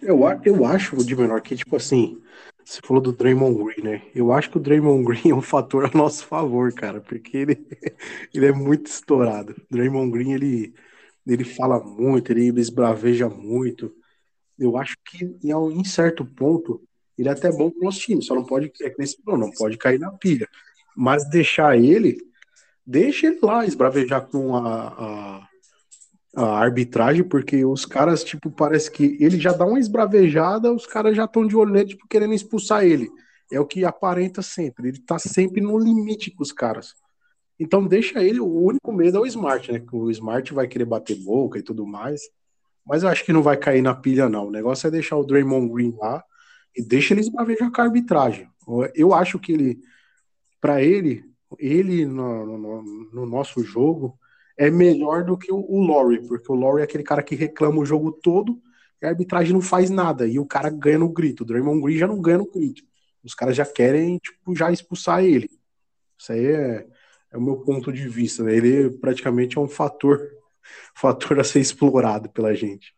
Eu, 0.02 0.20
eu 0.46 0.66
acho, 0.66 0.96
de 1.04 1.16
menor, 1.16 1.42
que, 1.42 1.56
tipo 1.56 1.76
assim, 1.76 2.22
você 2.64 2.80
falou 2.84 3.02
do 3.02 3.12
Draymond 3.12 3.64
Green, 3.64 3.84
né? 3.84 4.02
Eu 4.14 4.32
acho 4.32 4.50
que 4.50 4.58
o 4.58 4.60
Draymond 4.60 5.04
Green 5.08 5.32
é 5.32 5.36
um 5.36 5.42
fator 5.42 5.86
a 5.86 5.98
nosso 5.98 6.26
favor, 6.26 6.72
cara, 6.74 7.02
porque 7.02 7.38
ele, 7.38 7.68
ele 8.34 8.46
é 8.46 8.52
muito 8.52 8.88
estourado. 8.88 9.54
O 9.54 9.74
Draymond 9.74 10.12
Green, 10.12 10.34
ele, 10.34 10.74
ele 11.26 11.44
fala 11.44 11.84
muito, 11.84 12.32
ele, 12.32 12.60
esbraveja 12.60 13.28
muito. 13.28 13.94
Eu 14.58 14.78
acho 14.78 14.96
que 15.06 15.26
em 15.44 15.84
certo 15.84 16.26
ponto 16.26 16.82
ele 17.18 17.30
é 17.30 17.32
até 17.32 17.52
bom 17.52 17.72
pro 17.72 17.84
nosso 17.84 18.00
time, 18.00 18.22
só 18.22 18.36
não 18.36 18.46
pode, 18.46 18.72
é 18.82 18.90
que 18.90 19.00
nesse 19.00 19.18
não, 19.26 19.38
não 19.38 19.52
pode 19.52 19.78
cair 19.78 20.00
na 20.00 20.12
pilha. 20.12 20.48
Mas 20.98 21.30
deixar 21.30 21.78
ele, 21.78 22.18
deixa 22.84 23.28
ele 23.28 23.38
lá 23.44 23.64
esbravejar 23.64 24.26
com 24.26 24.56
a, 24.56 24.88
a, 24.88 25.48
a 26.36 26.60
arbitragem, 26.60 27.24
porque 27.24 27.64
os 27.64 27.86
caras, 27.86 28.24
tipo, 28.24 28.50
parece 28.50 28.90
que 28.90 29.16
ele 29.20 29.40
já 29.40 29.54
dá 29.54 29.64
uma 29.64 29.80
esbravejada, 29.80 30.74
os 30.74 30.88
caras 30.88 31.16
já 31.16 31.26
estão 31.26 31.46
de 31.46 31.56
olho 31.56 31.72
nele, 31.72 31.90
tipo, 31.90 32.08
querendo 32.08 32.34
expulsar 32.34 32.84
ele. 32.84 33.08
É 33.52 33.60
o 33.60 33.66
que 33.66 33.86
aparenta 33.86 34.42
sempre. 34.42 34.90
Ele 34.90 35.00
tá 35.00 35.20
sempre 35.20 35.62
no 35.62 35.78
limite 35.78 36.32
com 36.32 36.42
os 36.42 36.52
caras. 36.52 36.96
Então 37.60 37.86
deixa 37.86 38.24
ele, 38.24 38.40
o 38.40 38.48
único 38.48 38.92
medo 38.92 39.18
é 39.18 39.22
o 39.22 39.26
Smart, 39.26 39.72
né? 39.72 39.84
O 39.92 40.10
Smart 40.10 40.52
vai 40.54 40.68
querer 40.68 40.86
bater 40.86 41.16
boca 41.16 41.60
e 41.60 41.64
tudo 41.64 41.86
mais. 41.86 42.22
Mas 42.86 43.04
eu 43.04 43.10
acho 43.10 43.24
que 43.24 43.34
não 43.34 43.44
vai 43.44 43.56
cair 43.56 43.82
na 43.82 43.94
pilha, 43.94 44.28
não. 44.28 44.48
O 44.48 44.52
negócio 44.52 44.88
é 44.88 44.92
deixar 44.92 45.18
o 45.18 45.24
Draymond 45.24 45.72
Green 45.72 45.96
lá 45.98 46.24
e 46.76 46.84
deixa 46.84 47.14
eles 47.14 47.28
esbravejar 47.28 47.72
com 47.72 47.82
a 47.82 47.84
arbitragem. 47.84 48.48
Eu 48.96 49.14
acho 49.14 49.40
que 49.40 49.52
ele, 49.52 49.80
para 50.60 50.82
ele, 50.82 51.24
ele 51.58 52.06
no, 52.06 52.58
no, 52.58 52.84
no, 53.14 53.26
nosso 53.26 53.64
jogo 53.64 54.18
é 54.58 54.70
melhor 54.70 55.24
do 55.24 55.38
que 55.38 55.52
o, 55.52 55.60
o 55.60 56.28
porque 56.28 56.52
o 56.52 56.56
Laurie 56.56 56.82
é 56.82 56.84
aquele 56.84 57.04
cara 57.04 57.24
que 57.24 57.36
reclama 57.36 57.80
o 57.80 57.86
jogo 57.86 58.12
todo 58.12 58.62
e 59.02 59.06
a 59.06 59.10
arbitragem 59.10 59.54
não 59.54 59.62
faz 59.62 59.90
nada 59.90 60.28
e 60.28 60.40
o 60.40 60.46
cara 60.46 60.70
ganha 60.70 60.98
no 60.98 61.10
grito. 61.10 61.42
O 61.42 61.46
Draymond 61.46 61.82
Green 61.82 61.98
já 61.98 62.08
não 62.08 62.20
ganha 62.20 62.40
no 62.40 62.52
grito. 62.52 62.84
Os 63.24 63.36
caras 63.36 63.56
já 63.56 63.66
querem, 63.66 64.18
tipo, 64.18 64.56
já 64.56 64.72
expulsar 64.72 65.24
ele. 65.24 65.50
Isso 66.18 66.32
aí 66.32 66.46
é, 66.46 66.88
é 67.32 67.38
o 67.38 67.42
meu 67.42 67.58
ponto 67.58 67.92
de 67.92 68.08
vista. 68.08 68.44
Né? 68.44 68.56
Ele 68.56 68.90
praticamente 68.98 69.58
é 69.58 69.62
um 69.62 69.68
fator 69.68 70.20
fator 70.96 71.40
a 71.40 71.44
ser 71.44 71.60
explorado 71.60 72.30
pela 72.30 72.56
gente. 72.56 72.96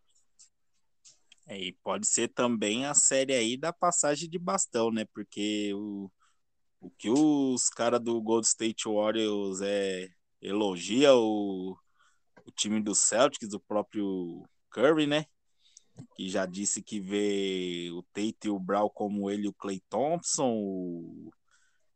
É, 1.48 1.60
e 1.60 1.74
pode 1.84 2.08
ser 2.08 2.28
também 2.30 2.86
a 2.86 2.94
série 2.94 3.34
aí 3.34 3.58
da 3.58 3.74
passagem 3.74 4.30
de 4.30 4.38
bastão, 4.38 4.92
né? 4.92 5.04
Porque 5.14 5.74
o, 5.74 6.10
o 6.82 6.90
que 6.90 7.10
os 7.10 7.70
caras 7.70 8.02
do 8.02 8.22
Gold 8.22 8.48
State 8.48 8.88
Warriors 8.88 9.62
é, 9.62 10.10
elogia 10.42 11.14
o, 11.14 11.78
o 12.46 12.52
time 12.52 12.82
do 12.82 12.96
Celtics, 12.96 13.54
o 13.54 13.60
próprio 13.60 14.48
Curry, 14.70 15.08
né? 15.08 15.26
Que 16.16 16.30
já 16.30 16.46
disse 16.46 16.82
que 16.82 17.00
vê 17.00 17.90
o 17.92 18.02
Tate 18.14 18.46
e 18.46 18.50
o 18.50 18.60
Brown 18.60 18.90
como 18.90 19.30
ele 19.30 19.48
o 19.48 19.54
Clay 19.54 19.82
Thompson, 19.90 20.50
o, 20.54 21.30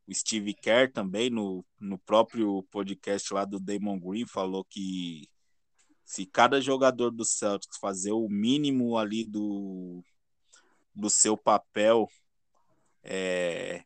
o 0.07 0.13
Steve 0.13 0.53
Kerr 0.53 0.91
também, 0.91 1.29
no, 1.29 1.65
no 1.79 1.97
próprio 1.97 2.63
podcast 2.63 3.33
lá 3.33 3.45
do 3.45 3.59
Damon 3.59 3.99
Green, 3.99 4.25
falou 4.25 4.65
que 4.65 5.29
se 6.03 6.25
cada 6.25 6.59
jogador 6.59 7.11
do 7.11 7.23
Celtics 7.23 7.77
fazer 7.77 8.11
o 8.11 8.27
mínimo 8.27 8.97
ali 8.97 9.23
do, 9.23 10.03
do 10.93 11.09
seu 11.09 11.37
papel, 11.37 12.09
é, 13.01 13.85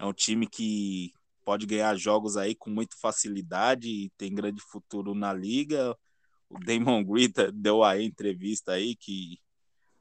é 0.00 0.04
um 0.06 0.14
time 0.14 0.46
que 0.46 1.12
pode 1.44 1.66
ganhar 1.66 1.94
jogos 1.94 2.36
aí 2.36 2.54
com 2.54 2.70
muita 2.70 2.96
facilidade 2.96 3.86
e 3.86 4.10
tem 4.16 4.34
grande 4.34 4.62
futuro 4.62 5.14
na 5.14 5.30
liga. 5.32 5.94
O 6.48 6.58
Damon 6.58 7.04
Green 7.04 7.30
deu 7.52 7.84
aí 7.84 8.02
entrevista 8.02 8.72
aí 8.72 8.96
que 8.96 9.38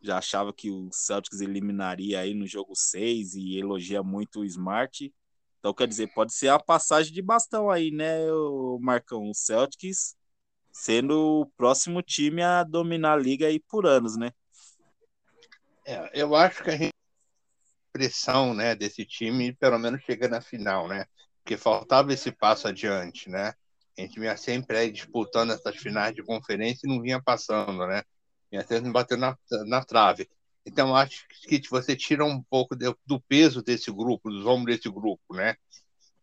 já 0.02 0.18
achava 0.18 0.54
que 0.54 0.72
o 0.72 0.90
Celtics 0.94 1.42
eliminaria 1.42 2.18
aí 2.18 2.34
no 2.34 2.48
jogo 2.48 2.74
6 2.74 3.36
e 3.36 3.58
elogia 3.58 4.02
muito 4.02 4.40
o 4.40 4.46
Smart. 4.46 5.14
Então, 5.60 5.74
quer 5.74 5.88
dizer, 5.88 6.14
pode 6.14 6.34
ser 6.34 6.48
a 6.48 6.58
passagem 6.58 7.12
de 7.12 7.22
bastão 7.22 7.70
aí, 7.70 7.92
né, 7.92 8.32
o 8.32 8.80
Marcão? 8.82 9.30
O 9.30 9.34
Celtics 9.34 10.16
sendo 10.72 11.42
o 11.42 11.46
próximo 11.58 12.02
time 12.02 12.42
a 12.42 12.64
dominar 12.64 13.14
a 13.14 13.18
liga 13.18 13.48
aí 13.48 13.60
por 13.60 13.86
anos, 13.86 14.16
né? 14.16 14.32
É, 15.86 16.22
eu 16.22 16.34
acho 16.36 16.64
que 16.64 16.70
a 16.70 16.78
gente 16.78 16.99
pressão, 18.00 18.54
né, 18.54 18.74
desse 18.76 19.06
time, 19.06 19.54
pelo 19.54 19.78
menos 19.78 20.02
chega 20.04 20.30
na 20.30 20.40
final, 20.40 20.88
né? 20.88 21.06
Porque 21.44 21.58
faltava 21.58 22.14
esse 22.14 22.32
passo 22.32 22.66
adiante, 22.66 23.30
né? 23.30 23.54
A 23.98 24.02
gente 24.02 24.18
vinha 24.18 24.38
sempre 24.38 24.78
aí 24.78 24.90
disputando 24.90 25.52
essas 25.52 25.76
finais 25.76 26.16
de 26.16 26.24
conferência 26.24 26.88
e 26.88 26.90
não 26.90 27.02
vinha 27.02 27.22
passando, 27.22 27.86
né? 27.86 28.02
Vinha 28.50 28.66
sempre 28.66 28.90
batendo 28.90 29.20
na, 29.20 29.38
na 29.66 29.84
trave. 29.84 30.30
Então, 30.66 30.96
acho 30.96 31.28
que 31.46 31.62
você 31.70 31.94
tira 31.94 32.24
um 32.24 32.42
pouco 32.42 32.74
de, 32.74 32.86
do 33.06 33.20
peso 33.20 33.62
desse 33.62 33.92
grupo, 33.92 34.30
dos 34.30 34.46
ombros 34.46 34.78
desse 34.78 34.90
grupo, 34.90 35.36
né? 35.36 35.56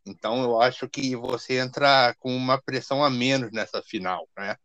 Então, 0.07 0.43
eu 0.43 0.59
acho 0.62 0.89
que 0.89 1.14
você 1.14 1.59
entra 1.59 2.14
com 2.18 2.35
uma 2.35 2.59
pressão 2.62 3.05
a 3.05 3.11
menos 3.11 3.53
nessa 3.53 3.83
final, 3.83 4.27
né? 4.35 4.57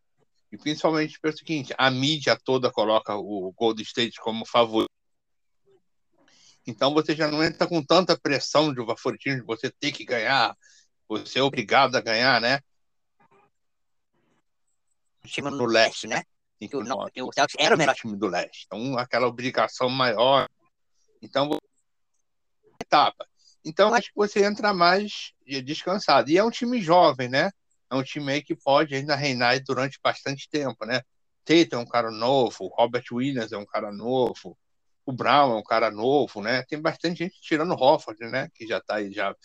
E 0.50 0.58
principalmente 0.58 1.20
pelo 1.20 1.36
seguinte, 1.36 1.74
a 1.78 1.92
mídia 1.92 2.40
toda 2.42 2.72
coloca 2.72 3.14
o 3.18 3.52
Golden 3.52 3.84
State 3.84 4.18
como 4.22 4.46
favorito. 4.46 5.01
Então 6.66 6.94
você 6.94 7.16
já 7.16 7.28
não 7.28 7.44
entra 7.44 7.68
com 7.68 7.84
tanta 7.84 8.18
pressão 8.18 8.74
de 8.74 8.86
favoritismo 8.86 9.42
de 9.42 9.46
você 9.46 9.70
ter 9.72 9.92
que 9.92 10.06
ganhar, 10.06 10.56
você 11.08 11.40
é 11.40 11.44
obrigado 11.44 11.96
a 11.96 12.02
ganhar, 12.02 12.40
né? 12.40 12.60
Time 15.26 15.50
no 15.50 15.66
leste, 15.66 16.08
né? 16.08 16.24
o, 16.74 17.28
o 17.28 17.34
Celtics 17.34 17.56
era 17.60 17.76
o 17.76 17.78
melhor 17.78 17.96
time 17.96 18.16
do 18.16 18.28
leste. 18.28 18.66
Então, 18.66 18.98
aquela 18.98 19.28
obrigação 19.28 19.90
maior. 19.90 20.48
Então, 21.22 21.50
etapa. 22.80 23.28
Então, 23.64 23.94
acho 23.94 24.10
que 24.10 24.16
você 24.16 24.44
entra 24.44 24.74
mais 24.74 25.34
descansado. 25.64 26.30
E 26.30 26.38
é 26.38 26.44
um 26.44 26.50
time 26.50 26.82
jovem, 26.82 27.30
né? 27.30 27.52
É 27.90 27.96
um 27.96 28.04
time 28.04 28.32
aí 28.32 28.42
que 28.42 28.56
pode 28.56 28.96
ainda 28.96 29.16
reinar 29.16 29.60
durante 29.64 30.00
bastante 30.02 30.50
tempo, 30.50 30.86
né? 30.86 31.02
Tate 31.44 31.74
é 31.74 31.78
um 31.78 31.86
cara 31.86 32.12
novo, 32.12 32.68
Robert 32.68 33.04
Williams 33.12 33.52
é 33.52 33.58
um 33.58 33.66
cara 33.66 33.92
novo, 33.92 34.58
o 35.06 35.12
Brown 35.12 35.54
é 35.54 35.58
um 35.58 35.64
cara 35.64 35.90
novo, 35.92 36.42
né? 36.42 36.64
Tem 36.64 36.80
bastante 36.80 37.20
gente 37.20 37.42
tirando 37.42 37.72
o 37.72 37.82
Hofford, 37.82 38.20
né? 38.28 38.50
Que 38.54 38.68
já 38.68 38.78
está 38.78 38.96
aí 38.96 39.12
já 39.12 39.36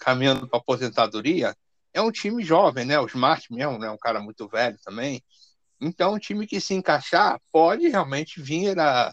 caminhando 0.00 0.48
para 0.48 0.58
aposentadoria. 0.58 1.54
É 1.92 2.00
um 2.00 2.10
time 2.10 2.42
jovem, 2.44 2.84
né? 2.84 2.98
O 2.98 3.06
Smart 3.06 3.52
mesmo, 3.52 3.78
né? 3.78 3.90
Um 3.90 3.98
cara 3.98 4.20
muito 4.20 4.48
velho 4.48 4.78
também. 4.84 5.22
Então, 5.80 6.14
um 6.14 6.18
time 6.18 6.46
que 6.46 6.60
se 6.60 6.74
encaixar 6.74 7.40
pode 7.52 7.88
realmente 7.88 8.40
vir 8.40 8.78
a 8.78 9.12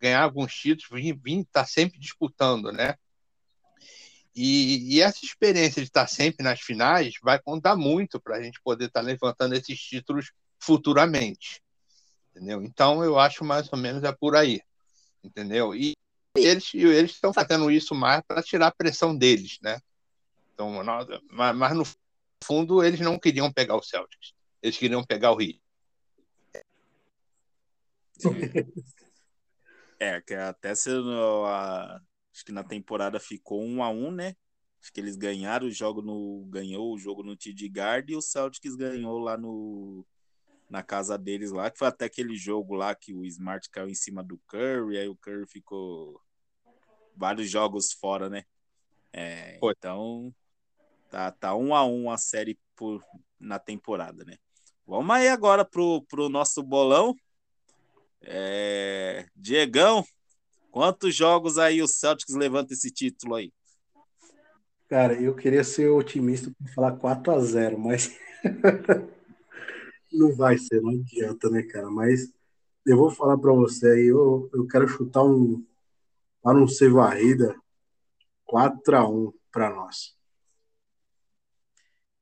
ganhar 0.00 0.22
alguns 0.22 0.52
títulos, 0.54 1.02
vir, 1.02 1.18
estar 1.24 1.62
tá 1.62 1.64
sempre 1.64 1.98
disputando, 1.98 2.72
né? 2.72 2.94
E, 4.34 4.96
e, 4.96 5.02
essa 5.02 5.24
experiência 5.24 5.82
de 5.82 5.88
estar 5.88 6.06
sempre 6.06 6.42
nas 6.42 6.60
finais 6.60 7.14
vai 7.22 7.38
contar 7.38 7.76
muito 7.76 8.18
para 8.20 8.36
a 8.36 8.42
gente 8.42 8.60
poder 8.62 8.86
estar 8.86 9.02
levantando 9.02 9.54
esses 9.54 9.78
títulos 9.78 10.32
futuramente. 10.58 11.62
Entendeu? 12.30 12.62
Então 12.62 13.04
eu 13.04 13.18
acho 13.18 13.44
mais 13.44 13.70
ou 13.70 13.78
menos 13.78 14.02
é 14.04 14.12
por 14.12 14.34
aí. 14.34 14.62
Entendeu? 15.22 15.74
E 15.74 15.94
eles 16.36 16.72
eles 16.74 17.12
estão 17.12 17.32
fazendo 17.32 17.70
isso 17.70 17.94
mais 17.94 18.22
para 18.26 18.42
tirar 18.42 18.68
a 18.68 18.74
pressão 18.74 19.16
deles, 19.16 19.58
né? 19.62 19.80
Então, 20.54 20.82
mas, 21.30 21.56
mas 21.56 21.76
no 21.76 21.84
fundo 22.42 22.82
eles 22.82 23.00
não 23.00 23.18
queriam 23.18 23.52
pegar 23.52 23.76
o 23.76 23.82
Celtics. 23.82 24.32
Eles 24.62 24.76
queriam 24.76 25.04
pegar 25.04 25.32
o 25.32 25.36
Rio. 25.36 25.60
É, 29.98 30.20
que 30.20 30.34
até 30.34 30.74
se 30.74 30.90
a, 30.90 32.00
Acho 32.32 32.44
que 32.46 32.52
na 32.52 32.64
temporada 32.64 33.20
ficou 33.20 33.62
um 33.62 33.82
a 33.82 33.90
um, 33.90 34.10
né? 34.10 34.34
Acho 34.80 34.92
que 34.92 35.00
eles 35.00 35.16
ganharam 35.16 35.66
o 35.66 35.70
jogo 35.70 36.00
no. 36.00 36.46
Ganhou 36.48 36.92
o 36.92 36.98
jogo 36.98 37.22
no 37.22 37.36
TD 37.36 37.68
Guard 37.68 38.08
e 38.08 38.16
o 38.16 38.22
Celtics 38.22 38.74
ganhou 38.74 39.18
lá 39.18 39.36
no. 39.36 40.04
Na 40.72 40.82
casa 40.82 41.18
deles 41.18 41.52
lá, 41.52 41.70
que 41.70 41.78
foi 41.78 41.88
até 41.88 42.06
aquele 42.06 42.34
jogo 42.34 42.74
lá 42.74 42.94
que 42.94 43.12
o 43.12 43.24
Smart 43.26 43.68
caiu 43.70 43.88
em 43.88 43.94
cima 43.94 44.22
do 44.24 44.40
Curry, 44.46 44.96
aí 44.96 45.08
o 45.08 45.16
Curry 45.16 45.46
ficou 45.46 46.18
vários 47.14 47.50
jogos 47.50 47.92
fora, 47.92 48.30
né? 48.30 48.44
É, 49.12 49.58
então 49.62 50.34
tá, 51.10 51.30
tá 51.30 51.54
um 51.54 51.74
a 51.74 51.84
um 51.84 52.10
a 52.10 52.16
série 52.16 52.58
por, 52.74 53.04
na 53.38 53.58
temporada, 53.58 54.24
né? 54.24 54.38
Vamos 54.86 55.14
aí 55.14 55.28
agora 55.28 55.62
pro, 55.62 56.02
pro 56.08 56.30
nosso 56.30 56.62
bolão. 56.62 57.14
É, 58.22 59.26
Diegão, 59.36 60.02
Quantos 60.72 61.14
jogos 61.14 61.58
aí 61.58 61.82
o 61.82 61.86
Celtics 61.86 62.34
levanta 62.34 62.72
esse 62.72 62.90
título 62.90 63.34
aí? 63.34 63.52
Cara, 64.88 65.12
eu 65.12 65.34
queria 65.34 65.62
ser 65.62 65.88
otimista 65.90 66.50
para 66.50 66.72
falar 66.72 66.92
4 66.92 67.30
a 67.30 67.38
0 67.40 67.78
mas 67.78 68.18
não 70.12 70.34
vai 70.34 70.58
ser, 70.58 70.80
não 70.80 70.90
adianta, 70.90 71.50
né, 71.50 71.62
cara? 71.62 71.90
Mas 71.90 72.32
eu 72.86 72.96
vou 72.96 73.10
falar 73.10 73.38
para 73.38 73.52
você 73.52 73.86
aí, 73.88 74.06
eu, 74.06 74.50
eu 74.52 74.66
quero 74.66 74.88
chutar 74.88 75.22
um 75.22 75.64
para 76.42 76.58
não 76.58 76.66
ser 76.66 76.90
varrida 76.90 77.54
4 78.44 78.96
a 78.96 79.08
1 79.08 79.32
para 79.50 79.70
nós. 79.70 80.16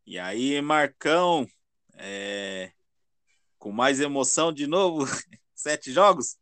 E 0.07 0.19
aí, 0.19 0.61
Marcão, 0.61 1.47
é... 1.95 2.73
com 3.59 3.71
mais 3.71 4.01
emoção 4.01 4.53
de 4.53 4.67
novo, 4.67 5.07
sete 5.55 5.93
jogos? 5.93 6.41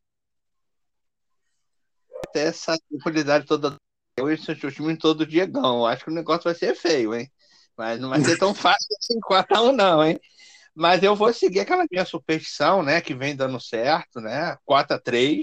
ter 2.32 2.40
essa 2.40 2.76
qualidade 3.02 3.46
toda. 3.46 3.76
Eu 4.16 4.30
e 4.30 4.34
o 4.34 4.70
time 4.70 4.96
todo 4.96 5.26
Diegão. 5.26 5.86
Acho 5.86 6.04
que 6.04 6.10
o 6.10 6.14
negócio 6.14 6.44
vai 6.44 6.54
ser 6.54 6.74
feio, 6.74 7.14
hein? 7.14 7.30
Mas 7.76 8.00
não 8.00 8.08
vai 8.08 8.20
ser 8.20 8.36
tão 8.36 8.52
fácil 8.54 8.88
assim 8.98 9.20
4x1, 9.20 9.72
não, 9.72 10.04
hein? 10.04 10.20
Mas 10.78 11.02
eu 11.02 11.16
vou 11.16 11.32
seguir 11.32 11.58
aquela 11.58 11.84
minha 11.90 12.04
superstição, 12.04 12.84
né? 12.84 13.00
Que 13.00 13.12
vem 13.12 13.34
dando 13.34 13.60
certo, 13.60 14.20
né? 14.20 14.56
4x3. 14.64 15.42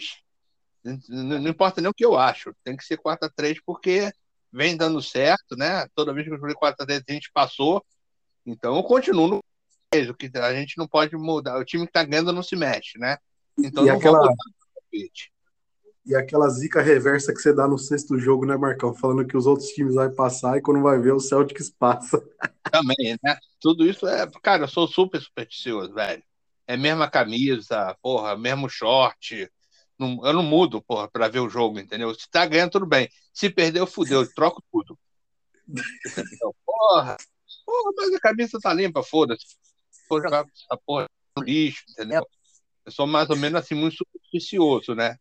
Não, 0.82 1.42
não 1.42 1.50
importa 1.50 1.82
nem 1.82 1.90
o 1.90 1.94
que 1.94 2.06
eu 2.06 2.18
acho. 2.18 2.56
Tem 2.64 2.78
que 2.78 2.86
ser 2.86 2.98
4x3 2.98 3.58
porque 3.66 4.14
vem 4.50 4.78
dando 4.78 5.02
certo, 5.02 5.58
né? 5.58 5.86
Toda 5.94 6.14
vez 6.14 6.26
que 6.26 6.34
eu 6.34 6.40
joguei 6.40 6.56
4x3 6.56 7.04
a 7.06 7.12
gente 7.12 7.30
passou. 7.34 7.86
Então 8.46 8.78
eu 8.78 8.84
continuo 8.84 9.28
no 9.28 9.44
o 10.10 10.14
que 10.14 10.32
a 10.38 10.54
gente 10.54 10.78
não 10.78 10.88
pode 10.88 11.18
mudar. 11.18 11.58
O 11.58 11.66
time 11.66 11.86
que 11.86 11.92
tá 11.92 12.06
ganhando 12.06 12.32
não 12.32 12.44
se 12.44 12.56
mexe, 12.56 12.98
né? 12.98 13.18
Então 13.60 13.84
e 13.84 13.90
não 13.90 13.98
aquela... 13.98 14.30
E 16.06 16.16
aquela 16.16 16.48
zica 16.50 16.82
reversa 16.82 17.34
que 17.34 17.40
você 17.40 17.52
dá 17.52 17.68
no 17.68 17.80
sexto 17.80 18.20
jogo, 18.20 18.46
né, 18.46 18.56
Marcão? 18.56 18.94
Falando 18.94 19.26
que 19.26 19.36
os 19.36 19.48
outros 19.48 19.70
times 19.70 19.96
vão 19.96 20.14
passar 20.14 20.58
e 20.58 20.62
quando 20.62 20.82
vai 20.84 21.00
ver, 21.00 21.14
o 21.14 21.20
Celtics 21.20 21.72
passa. 21.72 22.24
Também, 22.72 23.18
né? 23.24 23.38
Tudo 23.60 23.88
isso 23.88 24.08
é. 24.08 24.30
Cara, 24.44 24.64
eu 24.64 24.68
sou 24.68 24.88
super 24.88 25.20
supersticioso, 25.20 25.94
velho. 25.94 26.24
É 26.68 26.78
mesma 26.78 27.10
camisa, 27.10 27.98
porra, 28.04 28.38
mesmo 28.38 28.70
short. 28.70 29.50
Não, 29.98 30.24
eu 30.26 30.34
não 30.34 30.44
mudo, 30.44 30.82
porra, 30.84 31.10
pra 31.10 31.28
ver 31.28 31.40
o 31.40 31.50
jogo, 31.50 31.80
entendeu? 31.80 32.14
Se 32.14 32.30
tá 32.30 32.46
ganhando, 32.46 32.72
tudo 32.72 32.86
bem. 32.86 33.10
Se 33.34 33.50
perdeu, 33.50 33.88
fudeu, 33.88 34.22
eu 34.22 34.34
troco 34.34 34.64
tudo. 34.72 34.98
Então, 35.68 36.54
porra, 36.66 37.18
porra, 37.66 37.92
mas 37.98 38.14
a 38.14 38.20
camisa 38.20 38.60
tá 38.62 38.74
limpa, 38.74 39.02
foda-se. 39.02 39.46
Vou 40.08 40.22
jogar 40.22 40.46
essa 40.46 40.80
porra 40.86 41.08
no 41.36 41.44
lixo, 41.44 41.84
entendeu? 41.90 42.28
Eu 42.86 42.92
sou 42.92 43.08
mais 43.08 43.30
ou 43.30 43.36
menos 43.36 43.60
assim, 43.60 43.74
muito 43.74 43.96
supersticioso, 43.98 44.94
né? 44.94 45.18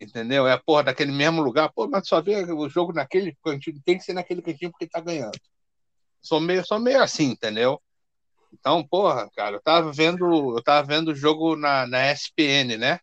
Entendeu? 0.00 0.46
É 0.46 0.52
a 0.52 0.58
porra 0.58 0.84
daquele 0.84 1.12
mesmo 1.12 1.42
lugar, 1.42 1.70
pô, 1.72 1.86
mas 1.86 2.08
só 2.08 2.22
vê 2.22 2.42
o 2.44 2.68
jogo 2.70 2.92
naquele 2.92 3.36
cantinho, 3.44 3.82
tem 3.84 3.98
que 3.98 4.04
ser 4.04 4.14
naquele 4.14 4.40
cantinho 4.40 4.70
porque 4.70 4.86
tá 4.86 4.98
ganhando. 4.98 5.38
Sou 6.22 6.40
meio, 6.40 6.66
sou 6.66 6.78
meio 6.78 7.02
assim, 7.02 7.26
entendeu? 7.26 7.80
Então, 8.52 8.86
porra, 8.86 9.28
cara, 9.36 9.56
eu 9.56 9.62
tava 9.62 9.92
vendo, 9.92 10.56
eu 10.56 10.62
tava 10.62 10.86
vendo 10.86 11.08
o 11.08 11.14
jogo 11.14 11.54
na, 11.54 11.86
na 11.86 12.10
SPN, 12.12 12.78
né? 12.78 12.98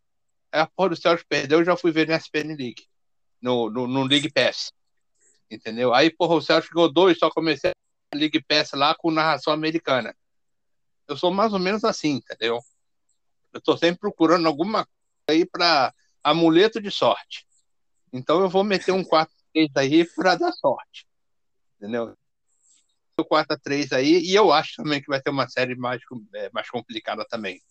Aí 0.52 0.62
a 0.62 0.68
porra 0.68 0.89
do 0.89 0.95
Celtics 0.95 1.26
perdeu, 1.28 1.60
eu 1.60 1.66
já 1.66 1.78
fui 1.78 1.91
ver 1.91 2.08
na 2.08 2.16
SPN 2.16 2.56
League, 2.56 2.88
no, 3.39 3.70
no, 3.70 3.88
no 3.88 4.04
League 4.04 4.32
Pass. 4.32 4.72
Entendeu? 5.50 5.93
Aí, 5.93 6.10
porra, 6.10 6.36
o 6.36 6.41
Celtics 6.41 6.74
ganhou 6.74 6.91
dois, 6.91 7.18
só 7.20 7.30
comecei 7.30 7.72
a 7.72 8.18
League 8.18 8.43
Pass 8.43 8.72
lá 8.74 8.95
com 8.95 9.12
narração 9.12 9.54
americana. 9.54 10.16
Eu 11.08 11.16
sou 11.16 11.32
mais 11.32 11.54
ou 11.54 11.60
menos 11.60 11.84
assim, 11.84 12.16
entendeu? 12.16 12.60
Eu 13.54 13.62
tô 13.62 13.78
sempre 13.78 14.00
procurando 14.00 14.48
alguma 14.48 14.86
coisa 14.86 14.95
aí 15.30 15.45
pra 15.45 15.93
amuleto 16.30 16.82
de 16.82 16.91
sorte. 16.91 17.47
Então 18.11 18.41
eu 18.41 18.49
vou 18.49 18.63
meter 18.63 18.91
um 18.91 19.03
4-3 19.03 19.28
aí 19.75 20.05
para 20.05 20.36
dar 20.36 20.51
sorte. 20.51 21.07
Entendeu? 21.78 22.15
O 23.17 23.25
4-3 23.25 23.93
aí, 23.93 24.19
e 24.19 24.36
eu 24.36 24.51
acho 24.51 24.75
também 24.75 25.01
que 25.01 25.07
vai 25.07 25.21
ter 25.21 25.30
uma 25.30 25.47
série 25.47 25.75
mais, 25.75 26.01
é, 26.36 26.49
mais 26.53 26.69
complicada 26.69 27.25
também. 27.30 27.61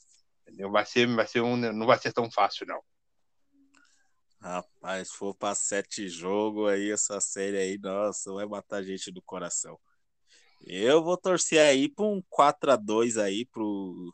Entendeu? 0.43 0.71
Vai 0.71 0.87
ser, 0.87 1.07
vai 1.15 1.27
ser 1.27 1.41
um, 1.41 1.57
não 1.57 1.87
vai 1.87 1.99
ser 1.99 2.13
tão 2.13 2.31
fácil, 2.31 2.67
não. 2.67 2.81
Rapaz, 4.41 5.09
se 5.09 5.17
for 5.17 5.35
para 5.35 5.55
sete 5.55 6.09
jogos 6.09 6.71
aí, 6.71 6.91
essa 6.91 7.21
série 7.21 7.59
aí, 7.59 7.79
nossa, 7.79 8.33
vai 8.33 8.47
matar 8.47 8.83
gente 8.83 9.11
do 9.11 9.23
coração. 9.23 9.79
Eu 10.63 11.03
vou 11.03 11.17
torcer 11.17 11.61
aí 11.61 11.89
para 11.89 12.05
um 12.05 12.23
4 12.31 12.73
a 12.73 12.77
2 12.77 13.19
aí 13.19 13.45
pro, 13.47 14.13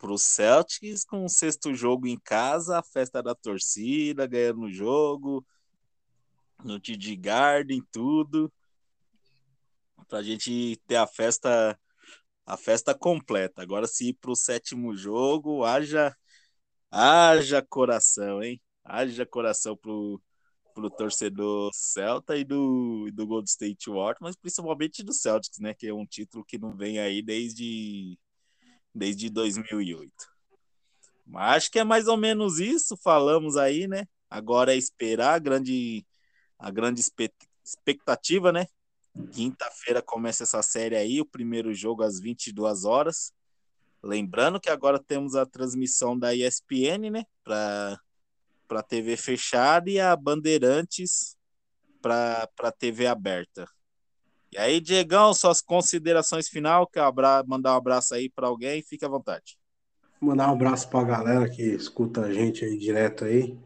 pro 0.00 0.16
Celtics 0.18 1.04
com 1.04 1.24
o 1.24 1.28
sexto 1.28 1.74
jogo 1.74 2.06
em 2.06 2.18
casa, 2.18 2.78
a 2.78 2.82
festa 2.82 3.22
da 3.22 3.34
torcida, 3.34 4.26
ganhando 4.26 4.62
o 4.62 4.72
jogo, 4.72 5.46
no 6.64 6.80
TD 6.80 7.16
Garden, 7.16 7.82
tudo. 7.92 8.50
Pra 10.08 10.22
gente 10.22 10.80
ter 10.86 10.96
a 10.96 11.06
festa 11.06 11.78
a 12.46 12.56
festa 12.56 12.94
completa. 12.94 13.62
Agora 13.62 13.86
se 13.86 14.08
ir 14.08 14.14
pro 14.14 14.34
sétimo 14.34 14.96
jogo, 14.96 15.64
haja 15.64 16.16
haja 16.90 17.62
coração, 17.62 18.42
hein? 18.42 18.60
Haja 18.84 19.26
coração 19.26 19.76
pro 19.76 20.20
pro 20.74 20.90
torcedor 20.90 21.70
Celta 21.74 22.36
e 22.36 22.44
do, 22.44 23.10
do 23.12 23.26
Gold 23.26 23.48
State 23.50 23.90
Warriors, 23.90 24.18
mas 24.20 24.36
principalmente 24.36 25.02
do 25.02 25.12
Celtics, 25.12 25.58
né, 25.58 25.74
que 25.74 25.88
é 25.88 25.92
um 25.92 26.06
título 26.06 26.44
que 26.44 26.58
não 26.58 26.76
vem 26.76 26.98
aí 26.98 27.20
desde 27.22 28.16
desde 28.94 29.30
2008. 29.30 30.12
Mas 31.26 31.56
acho 31.56 31.70
que 31.70 31.78
é 31.78 31.84
mais 31.84 32.08
ou 32.08 32.16
menos 32.16 32.58
isso, 32.58 32.96
falamos 32.96 33.56
aí, 33.56 33.86
né? 33.86 34.06
Agora 34.28 34.74
é 34.74 34.76
esperar 34.76 35.34
a 35.34 35.38
grande, 35.38 36.04
a 36.58 36.70
grande 36.70 37.00
expectativa, 37.64 38.52
né? 38.52 38.66
Quinta-feira 39.32 40.00
começa 40.00 40.44
essa 40.44 40.62
série 40.62 40.96
aí, 40.96 41.20
o 41.20 41.26
primeiro 41.26 41.74
jogo 41.74 42.02
às 42.02 42.20
22 42.20 42.84
horas. 42.84 43.32
Lembrando 44.02 44.60
que 44.60 44.70
agora 44.70 44.98
temos 44.98 45.34
a 45.34 45.44
transmissão 45.44 46.18
da 46.18 46.34
ESPN, 46.34 47.10
né? 47.10 47.24
Para 47.44 47.98
para 48.70 48.84
TV 48.84 49.16
fechada 49.16 49.90
e 49.90 49.98
a 49.98 50.14
Bandeirantes 50.14 51.36
para 52.00 52.72
TV 52.78 53.08
aberta. 53.08 53.68
E 54.52 54.58
aí, 54.58 54.80
Diegão, 54.80 55.32
suas 55.32 55.60
considerações 55.60 56.48
final, 56.48 56.86
que 56.86 56.98
abra... 56.98 57.44
mandar 57.46 57.74
um 57.74 57.76
abraço 57.76 58.14
aí 58.14 58.28
para 58.28 58.48
alguém, 58.48 58.82
fique 58.82 59.04
à 59.04 59.08
vontade. 59.08 59.56
Mandar 60.20 60.48
um 60.48 60.54
abraço 60.54 60.88
para 60.90 61.00
a 61.00 61.04
galera 61.04 61.48
que 61.48 61.62
escuta 61.62 62.22
a 62.22 62.32
gente 62.32 62.64
aí 62.64 62.76
direto 62.76 63.24
aí. 63.24 63.56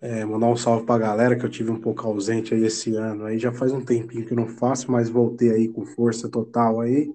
É, 0.00 0.24
mandar 0.24 0.46
um 0.46 0.56
salve 0.56 0.86
para 0.86 0.94
a 0.94 1.08
galera 1.08 1.36
que 1.36 1.44
eu 1.44 1.50
tive 1.50 1.72
um 1.72 1.80
pouco 1.80 2.06
ausente 2.06 2.54
aí 2.54 2.64
esse 2.64 2.94
ano. 2.94 3.24
Aí 3.24 3.36
já 3.36 3.52
faz 3.52 3.72
um 3.72 3.84
tempinho 3.84 4.24
que 4.24 4.32
eu 4.32 4.36
não 4.36 4.46
faço, 4.46 4.90
mas 4.92 5.10
voltei 5.10 5.50
aí 5.50 5.68
com 5.68 5.84
força 5.84 6.28
total 6.28 6.80
aí. 6.80 7.12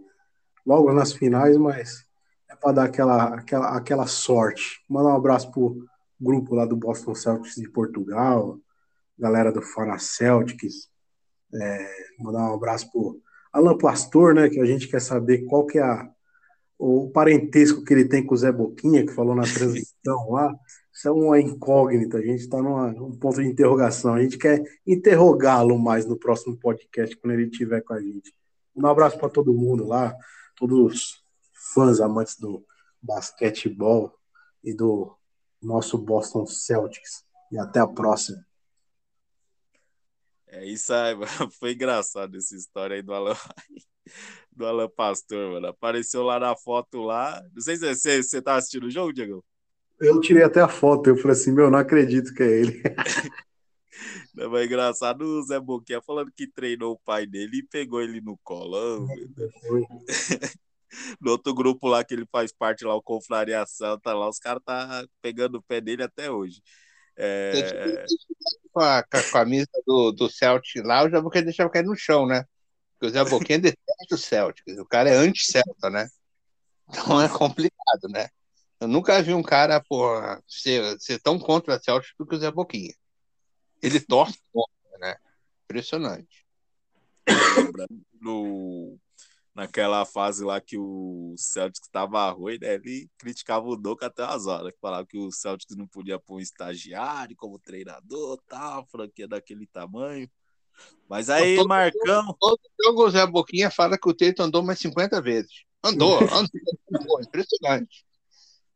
Logo 0.66 0.92
nas 0.92 1.14
finais, 1.14 1.56
mas 1.56 2.06
é 2.50 2.56
para 2.56 2.74
dar 2.74 2.84
aquela, 2.84 3.36
aquela, 3.36 3.78
aquela 3.78 4.06
sorte. 4.06 4.84
Mandar 4.90 5.14
um 5.14 5.16
abraço 5.16 5.50
pro 5.50 5.86
grupo 6.20 6.56
lá 6.56 6.66
do 6.66 6.76
Boston 6.76 7.16
Celtics 7.16 7.56
de 7.56 7.70
Portugal, 7.70 8.60
galera 9.18 9.52
do 9.52 9.62
Fana 9.62 9.98
Celtics, 9.98 10.90
é, 11.56 11.90
mandar 12.20 12.52
um 12.52 12.56
abraço 12.56 12.92
pro 12.92 13.20
Alan 13.52 13.78
Pastor, 13.78 14.34
né? 14.34 14.50
Que 14.50 14.60
a 14.60 14.66
gente 14.66 14.88
quer 14.88 15.02
saber 15.02 15.46
qual 15.46 15.66
que 15.66 15.78
é 15.78 15.84
a, 15.84 16.10
o 16.78 17.10
parentesco 17.12 17.84
que 17.84 17.94
ele 17.94 18.06
tem 18.06 18.26
com 18.26 18.34
o 18.34 18.38
Zé 18.38 18.52
Boquinha, 18.52 19.06
que 19.06 19.14
falou 19.14 19.36
na 19.36 19.44
transmissão 19.44 20.32
lá. 20.32 20.54
Isso 20.92 21.08
é 21.08 21.12
uma 21.12 21.40
incógnita, 21.40 22.18
a 22.18 22.22
gente 22.22 22.42
está 22.42 22.62
num 22.62 23.18
ponto 23.18 23.42
de 23.42 23.48
interrogação. 23.48 24.14
A 24.14 24.22
gente 24.22 24.38
quer 24.38 24.64
interrogá-lo 24.86 25.78
mais 25.80 26.06
no 26.06 26.18
próximo 26.18 26.58
podcast, 26.58 27.16
quando 27.18 27.34
ele 27.34 27.50
estiver 27.50 27.82
com 27.82 27.94
a 27.94 28.02
gente. 28.02 28.34
Um 28.76 28.86
abraço 28.86 29.18
para 29.18 29.30
todo 29.30 29.54
mundo 29.54 29.86
lá, 29.86 30.16
todos 30.56 30.80
os 30.80 31.24
fãs 31.74 32.00
amantes 32.00 32.38
do 32.38 32.64
basquetebol 33.02 34.14
e 34.64 34.74
do 34.74 35.16
nosso 35.62 35.98
Boston 35.98 36.46
Celtics. 36.46 37.24
E 37.52 37.58
até 37.58 37.80
a 37.80 37.88
próxima. 37.88 38.38
É 40.54 40.66
isso 40.66 40.94
aí, 40.94 41.16
mano. 41.18 41.52
Foi 41.60 41.74
engraçado 41.74 42.38
essa 42.38 42.56
história 42.56 42.96
aí 42.96 43.02
do 43.02 43.14
Alan, 43.14 43.36
do 44.52 44.66
Alan 44.66 44.90
Pastor, 44.90 45.54
mano. 45.54 45.68
Apareceu 45.68 46.24
lá 46.24 46.40
na 46.40 46.56
foto 46.56 47.02
lá. 47.02 47.44
Não 47.54 47.62
sei 47.62 47.76
se 47.76 47.96
você, 47.96 48.22
você 48.22 48.42
tá 48.42 48.56
assistindo 48.56 48.86
o 48.86 48.92
jogo, 48.92 49.12
Diego. 49.12 49.44
Eu 50.00 50.20
tirei 50.22 50.44
até 50.44 50.62
a 50.62 50.68
foto, 50.68 51.10
eu 51.10 51.18
falei 51.18 51.32
assim, 51.32 51.52
meu, 51.52 51.72
não 51.72 51.80
acredito 51.80 52.34
que 52.34 52.44
é 52.44 52.60
ele. 52.60 52.84
Não, 54.34 54.50
mas 54.50 54.62
é 54.62 54.66
engraçado 54.66 55.22
o 55.22 55.42
Zé 55.44 55.60
Boquinha 55.60 56.02
falando 56.02 56.32
que 56.36 56.48
treinou 56.48 56.94
o 56.94 57.00
pai 57.06 57.28
dele 57.28 57.60
e 57.60 57.64
pegou 57.64 58.02
ele 58.02 58.20
no 58.20 58.36
colo. 58.44 59.08
no 61.22 61.32
outro 61.32 61.54
grupo 61.54 61.88
lá 61.88 62.04
que 62.04 62.16
ele 62.16 62.26
faz 62.32 62.52
parte 62.52 62.84
lá, 62.84 62.96
o 62.96 63.04
Confraria 63.04 63.64
Santa, 63.68 64.12
lá 64.12 64.28
os 64.28 64.40
caras 64.40 64.64
tá 64.66 65.06
pegando 65.22 65.60
o 65.60 65.62
pé 65.62 65.80
dele 65.80 66.02
até 66.02 66.32
hoje. 66.32 66.60
É... 67.16 68.06
Com, 68.72 68.80
a, 68.80 69.04
com 69.04 69.18
a 69.18 69.24
camisa 69.32 69.70
do, 69.86 70.12
do 70.12 70.30
Celtic 70.30 70.84
lá, 70.84 71.04
o 71.04 71.10
Zé 71.10 71.22
Boquinha 71.22 71.44
deixava 71.44 71.70
cair 71.70 71.86
no 71.86 71.96
chão, 71.96 72.26
né? 72.26 72.44
Porque 72.94 73.06
o 73.06 73.10
Zé 73.10 73.24
Boquinha 73.24 73.60
detesta 73.60 74.16
o 74.16 74.18
Celtic, 74.18 74.80
o 74.80 74.86
cara 74.86 75.10
é 75.10 75.16
anti-Celta, 75.16 75.90
né? 75.90 76.08
Então 76.90 77.22
é 77.22 77.30
complicado, 77.30 78.10
né? 78.10 78.30
Eu 78.80 78.88
nunca 78.88 79.22
vi 79.22 79.34
um 79.34 79.44
cara, 79.44 79.80
porra, 79.80 80.44
ser, 80.48 81.00
ser 81.00 81.20
tão 81.20 81.40
contra 81.40 81.76
a 81.76 81.80
Celtic 81.80 82.12
do 82.18 82.26
que 82.26 82.36
o 82.36 82.40
Zé 82.40 82.52
Boquinha. 82.52 82.94
Ele 83.82 84.00
torce 84.00 84.40
contra, 84.52 84.98
né? 85.00 85.16
Impressionante. 85.66 86.46
No, 88.24 88.98
naquela 89.54 90.06
fase 90.06 90.44
lá 90.44 90.60
que 90.60 90.78
o 90.78 91.36
Celtics 91.38 91.86
estava 91.86 92.30
ruim, 92.32 92.58
né? 92.60 92.76
Ele 92.76 93.10
criticava 93.18 93.66
o 93.68 93.76
Doca 93.76 94.08
até 94.08 94.24
as 94.24 94.48
horas, 94.48 94.74
falava 94.82 95.06
que 95.06 95.18
o 95.18 95.32
Celtics 95.32 95.76
não 95.76 95.88
podia 95.88 96.20
pôr 96.20 96.38
um 96.38 96.40
estagiário 96.40 97.36
como 97.36 97.60
treinador, 97.60 98.42
tal, 98.48 98.86
franquia 98.88 99.28
daquele 99.28 99.68
tamanho. 99.68 100.30
Mas 101.08 101.30
aí, 101.30 101.56
todo, 101.56 101.68
Marcão. 101.68 102.36
Todo 102.40 102.60
jogo 102.84 103.06
o 103.06 103.10
Zé 103.12 103.26
Boquinha 103.28 103.70
fala 103.70 103.98
que 103.98 104.10
o 104.10 104.14
Teito 104.14 104.42
andou 104.42 104.64
mais 104.64 104.80
50 104.80 105.22
vezes. 105.22 105.52
Andou, 105.86 106.18
andou, 106.18 107.22
impressionante. 107.22 108.06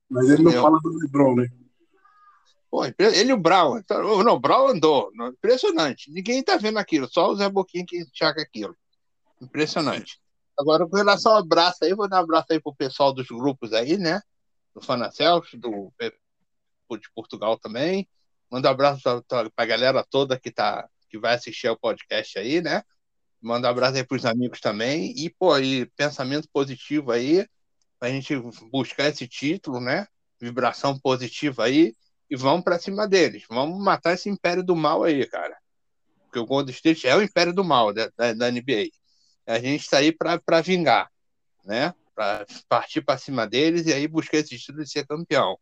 Mas 0.10 0.26
ele 0.26 0.44
não 0.44 0.52
Entendeu? 0.52 0.62
fala 0.62 0.78
do 0.84 0.90
Lebron, 0.90 1.36
né? 1.36 1.48
Pô, 2.70 2.84
ele 2.86 3.30
e 3.30 3.34
o 3.34 3.38
Brown. 3.38 3.78
Então, 3.78 4.22
não, 4.26 4.34
o 4.34 4.40
Brown 4.40 4.68
andou. 4.68 5.10
Impressionante. 5.30 6.12
Ninguém 6.12 6.44
tá 6.44 6.58
vendo 6.58 6.78
aquilo, 6.78 7.08
só 7.10 7.32
o 7.32 7.36
Zé 7.38 7.48
Boquinha 7.48 7.86
que 7.88 7.98
enxerga 7.98 8.42
aquilo. 8.42 8.76
Impressionante. 9.42 10.20
Agora, 10.58 10.88
com 10.88 10.96
relação 10.96 11.34
ao 11.34 11.40
abraço 11.40 11.84
aí, 11.84 11.94
vou 11.94 12.10
dar 12.10 12.18
um 12.18 12.24
abraço 12.24 12.48
aí 12.52 12.60
pro 12.60 12.76
pessoal 12.76 13.14
dos 13.14 13.28
grupos 13.28 13.74
aí, 13.74 13.98
né? 13.98 14.22
Do 14.74 14.82
Fanacels, 14.82 15.50
do 15.54 15.94
de 16.00 17.12
Portugal 17.14 17.58
também. 17.60 18.08
Manda 18.50 18.70
um 18.70 18.72
abraço 18.72 19.02
para 19.28 19.52
a 19.56 19.66
galera 19.66 20.06
toda 20.10 20.40
que, 20.40 20.50
tá, 20.50 20.90
que 21.10 21.18
vai 21.18 21.36
assistir 21.36 21.68
ao 21.68 21.78
podcast 21.78 22.40
aí, 22.40 22.62
né? 22.62 22.82
Manda 23.42 23.68
um 23.68 23.72
abraço 23.72 23.98
aí 23.98 24.04
para 24.04 24.18
os 24.18 24.26
amigos 24.26 24.60
também. 24.60 25.14
E, 25.18 25.30
pô, 25.30 25.58
e 25.60 25.86
pensamento 25.98 26.48
positivo 26.52 27.12
aí, 27.12 27.46
para 28.00 28.08
a 28.10 28.12
gente 28.12 28.36
buscar 28.72 29.10
esse 29.10 29.28
título, 29.28 29.80
né? 29.80 30.08
Vibração 30.40 30.98
positiva 30.98 31.66
aí. 31.66 31.94
E 32.30 32.36
vamos 32.36 32.64
para 32.64 32.80
cima 32.80 33.08
deles. 33.08 33.44
Vamos 33.50 33.84
matar 33.84 34.14
esse 34.14 34.30
império 34.30 34.64
do 34.64 34.76
mal 34.76 35.04
aí, 35.04 35.26
cara. 35.28 35.58
Porque 36.24 36.40
o 36.40 36.46
Golden 36.46 36.74
State 36.74 37.08
é 37.08 37.16
o 37.16 37.22
império 37.22 37.54
do 37.54 37.64
mal 37.64 37.94
da, 37.94 38.10
da, 38.18 38.34
da 38.34 38.52
NBA. 38.52 38.90
A 39.48 39.60
gente 39.60 39.82
está 39.82 40.00
aí 40.00 40.12
para 40.12 40.62
vingar, 40.62 41.10
né? 41.64 41.94
Para 42.14 42.46
partir 42.68 43.02
para 43.02 43.18
cima 43.18 43.48
deles 43.48 43.86
e 43.86 43.94
aí 43.94 44.08
buscar 44.08 44.38
esse 44.38 44.58
título 44.58 44.84
de 44.84 44.90
ser 44.90 45.08
campeão. 45.08 45.58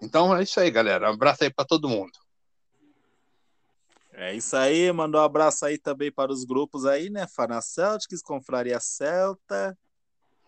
Então 0.00 0.34
é 0.34 0.42
isso 0.42 0.58
aí, 0.58 0.70
galera. 0.70 1.10
Um 1.10 1.14
abraço 1.14 1.44
aí 1.44 1.52
para 1.52 1.64
todo 1.64 1.88
mundo. 1.88 2.12
É 4.12 4.34
isso 4.34 4.56
aí, 4.56 4.90
mandou 4.92 5.20
um 5.20 5.24
abraço 5.24 5.64
aí 5.64 5.78
também 5.78 6.10
para 6.10 6.32
os 6.32 6.44
grupos 6.44 6.84
aí, 6.84 7.08
né? 7.08 7.26
Farmacêuticos, 7.28 8.20
Confraria 8.20 8.80
Celta, 8.80 9.78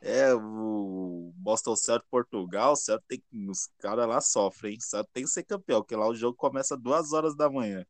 é, 0.02 0.34
o 0.34 1.30
Boston 1.36 1.76
Celtic 1.76 2.08
Portugal, 2.10 2.74
Celta 2.74 3.04
tem 3.06 3.22
os 3.48 3.68
caras 3.78 4.08
lá 4.08 4.20
sofrem, 4.20 4.72
hein? 4.72 4.80
Celta 4.80 5.10
tem 5.12 5.22
que 5.22 5.30
ser 5.30 5.44
campeão, 5.44 5.82
porque 5.82 5.94
lá 5.94 6.08
o 6.08 6.14
jogo 6.14 6.36
começa 6.36 6.76
duas 6.76 7.12
horas 7.12 7.36
da 7.36 7.48
manhã. 7.50 7.86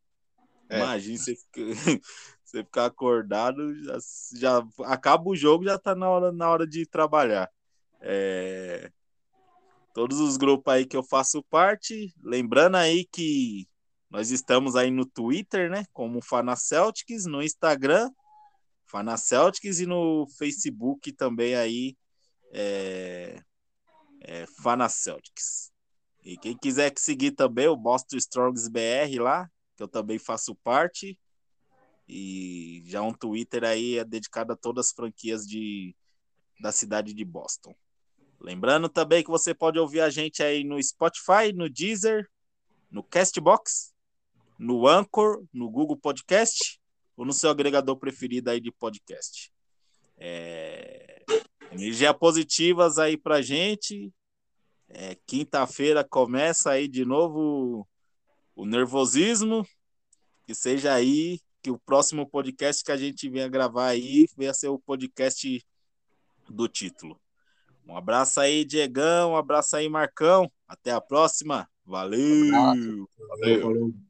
É. 0.68 0.78
Imagina 0.78 1.18
você, 1.18 1.36
você 2.50 2.64
ficar 2.64 2.86
acordado, 2.86 3.74
já, 3.84 3.98
já 4.34 4.68
acaba 4.84 5.28
o 5.28 5.36
jogo, 5.36 5.64
já 5.64 5.78
tá 5.78 5.94
na 5.94 6.08
hora, 6.08 6.32
na 6.32 6.50
hora 6.50 6.66
de 6.66 6.84
trabalhar. 6.86 7.50
É, 8.00 8.90
todos 9.94 10.18
os 10.18 10.36
grupos 10.36 10.72
aí 10.72 10.86
que 10.86 10.96
eu 10.96 11.02
faço 11.02 11.42
parte. 11.44 12.12
Lembrando 12.22 12.76
aí 12.76 13.04
que 13.04 13.68
nós 14.10 14.30
estamos 14.30 14.74
aí 14.74 14.90
no 14.90 15.06
Twitter, 15.06 15.70
né? 15.70 15.84
Como 15.92 16.22
Fana 16.22 16.56
Celtics, 16.56 17.26
no 17.26 17.42
Instagram, 17.42 18.10
Fana 18.86 19.16
Celtics 19.16 19.78
e 19.78 19.86
no 19.86 20.26
Facebook 20.36 21.12
também 21.12 21.54
aí, 21.54 21.96
é, 22.52 23.40
é 24.20 24.46
Fana 24.62 24.88
Celtics. 24.88 25.70
E 26.22 26.36
quem 26.36 26.56
quiser 26.56 26.92
seguir 26.96 27.30
também 27.30 27.68
o 27.68 27.76
Boston 27.76 28.16
Strongs 28.16 28.68
BR 28.68 29.20
lá, 29.20 29.48
que 29.76 29.82
eu 29.82 29.88
também 29.88 30.18
faço 30.18 30.54
parte. 30.56 31.18
E 32.12 32.82
já 32.86 33.00
um 33.02 33.12
Twitter 33.12 33.62
aí 33.62 33.96
é 33.96 34.04
dedicado 34.04 34.52
a 34.52 34.56
todas 34.56 34.86
as 34.86 34.92
franquias 34.92 35.46
de, 35.46 35.94
da 36.60 36.72
cidade 36.72 37.14
de 37.14 37.24
Boston. 37.24 37.72
Lembrando 38.40 38.88
também 38.88 39.22
que 39.22 39.30
você 39.30 39.54
pode 39.54 39.78
ouvir 39.78 40.00
a 40.00 40.10
gente 40.10 40.42
aí 40.42 40.64
no 40.64 40.82
Spotify, 40.82 41.52
no 41.54 41.70
Deezer, 41.70 42.28
no 42.90 43.04
Castbox, 43.04 43.94
no 44.58 44.88
Anchor, 44.88 45.44
no 45.52 45.70
Google 45.70 45.96
Podcast 45.96 46.80
ou 47.16 47.24
no 47.24 47.32
seu 47.32 47.48
agregador 47.48 47.96
preferido 47.96 48.50
aí 48.50 48.60
de 48.60 48.72
podcast. 48.72 49.52
É... 50.18 51.22
Energia 51.70 52.12
positivas 52.12 52.98
aí 52.98 53.16
pra 53.16 53.40
gente. 53.40 54.12
É, 54.88 55.16
Quinta-feira 55.28 56.02
começa 56.02 56.72
aí 56.72 56.88
de 56.88 57.04
novo 57.04 57.86
o 58.56 58.66
nervosismo. 58.66 59.64
Que 60.44 60.56
seja 60.56 60.92
aí 60.92 61.38
que 61.62 61.70
o 61.70 61.78
próximo 61.78 62.26
podcast 62.28 62.84
que 62.84 62.92
a 62.92 62.96
gente 62.96 63.28
venha 63.28 63.48
gravar 63.48 63.88
aí 63.88 64.26
venha 64.36 64.54
ser 64.54 64.68
o 64.68 64.78
podcast 64.78 65.64
do 66.48 66.68
título. 66.68 67.20
Um 67.86 67.96
abraço 67.96 68.40
aí, 68.40 68.64
Diegão. 68.64 69.32
Um 69.32 69.36
abraço 69.36 69.76
aí, 69.76 69.88
Marcão. 69.88 70.50
Até 70.66 70.92
a 70.92 71.00
próxima. 71.00 71.68
Valeu. 71.84 72.18
Um 72.20 73.06
valeu. 73.28 73.62
valeu. 73.62 74.09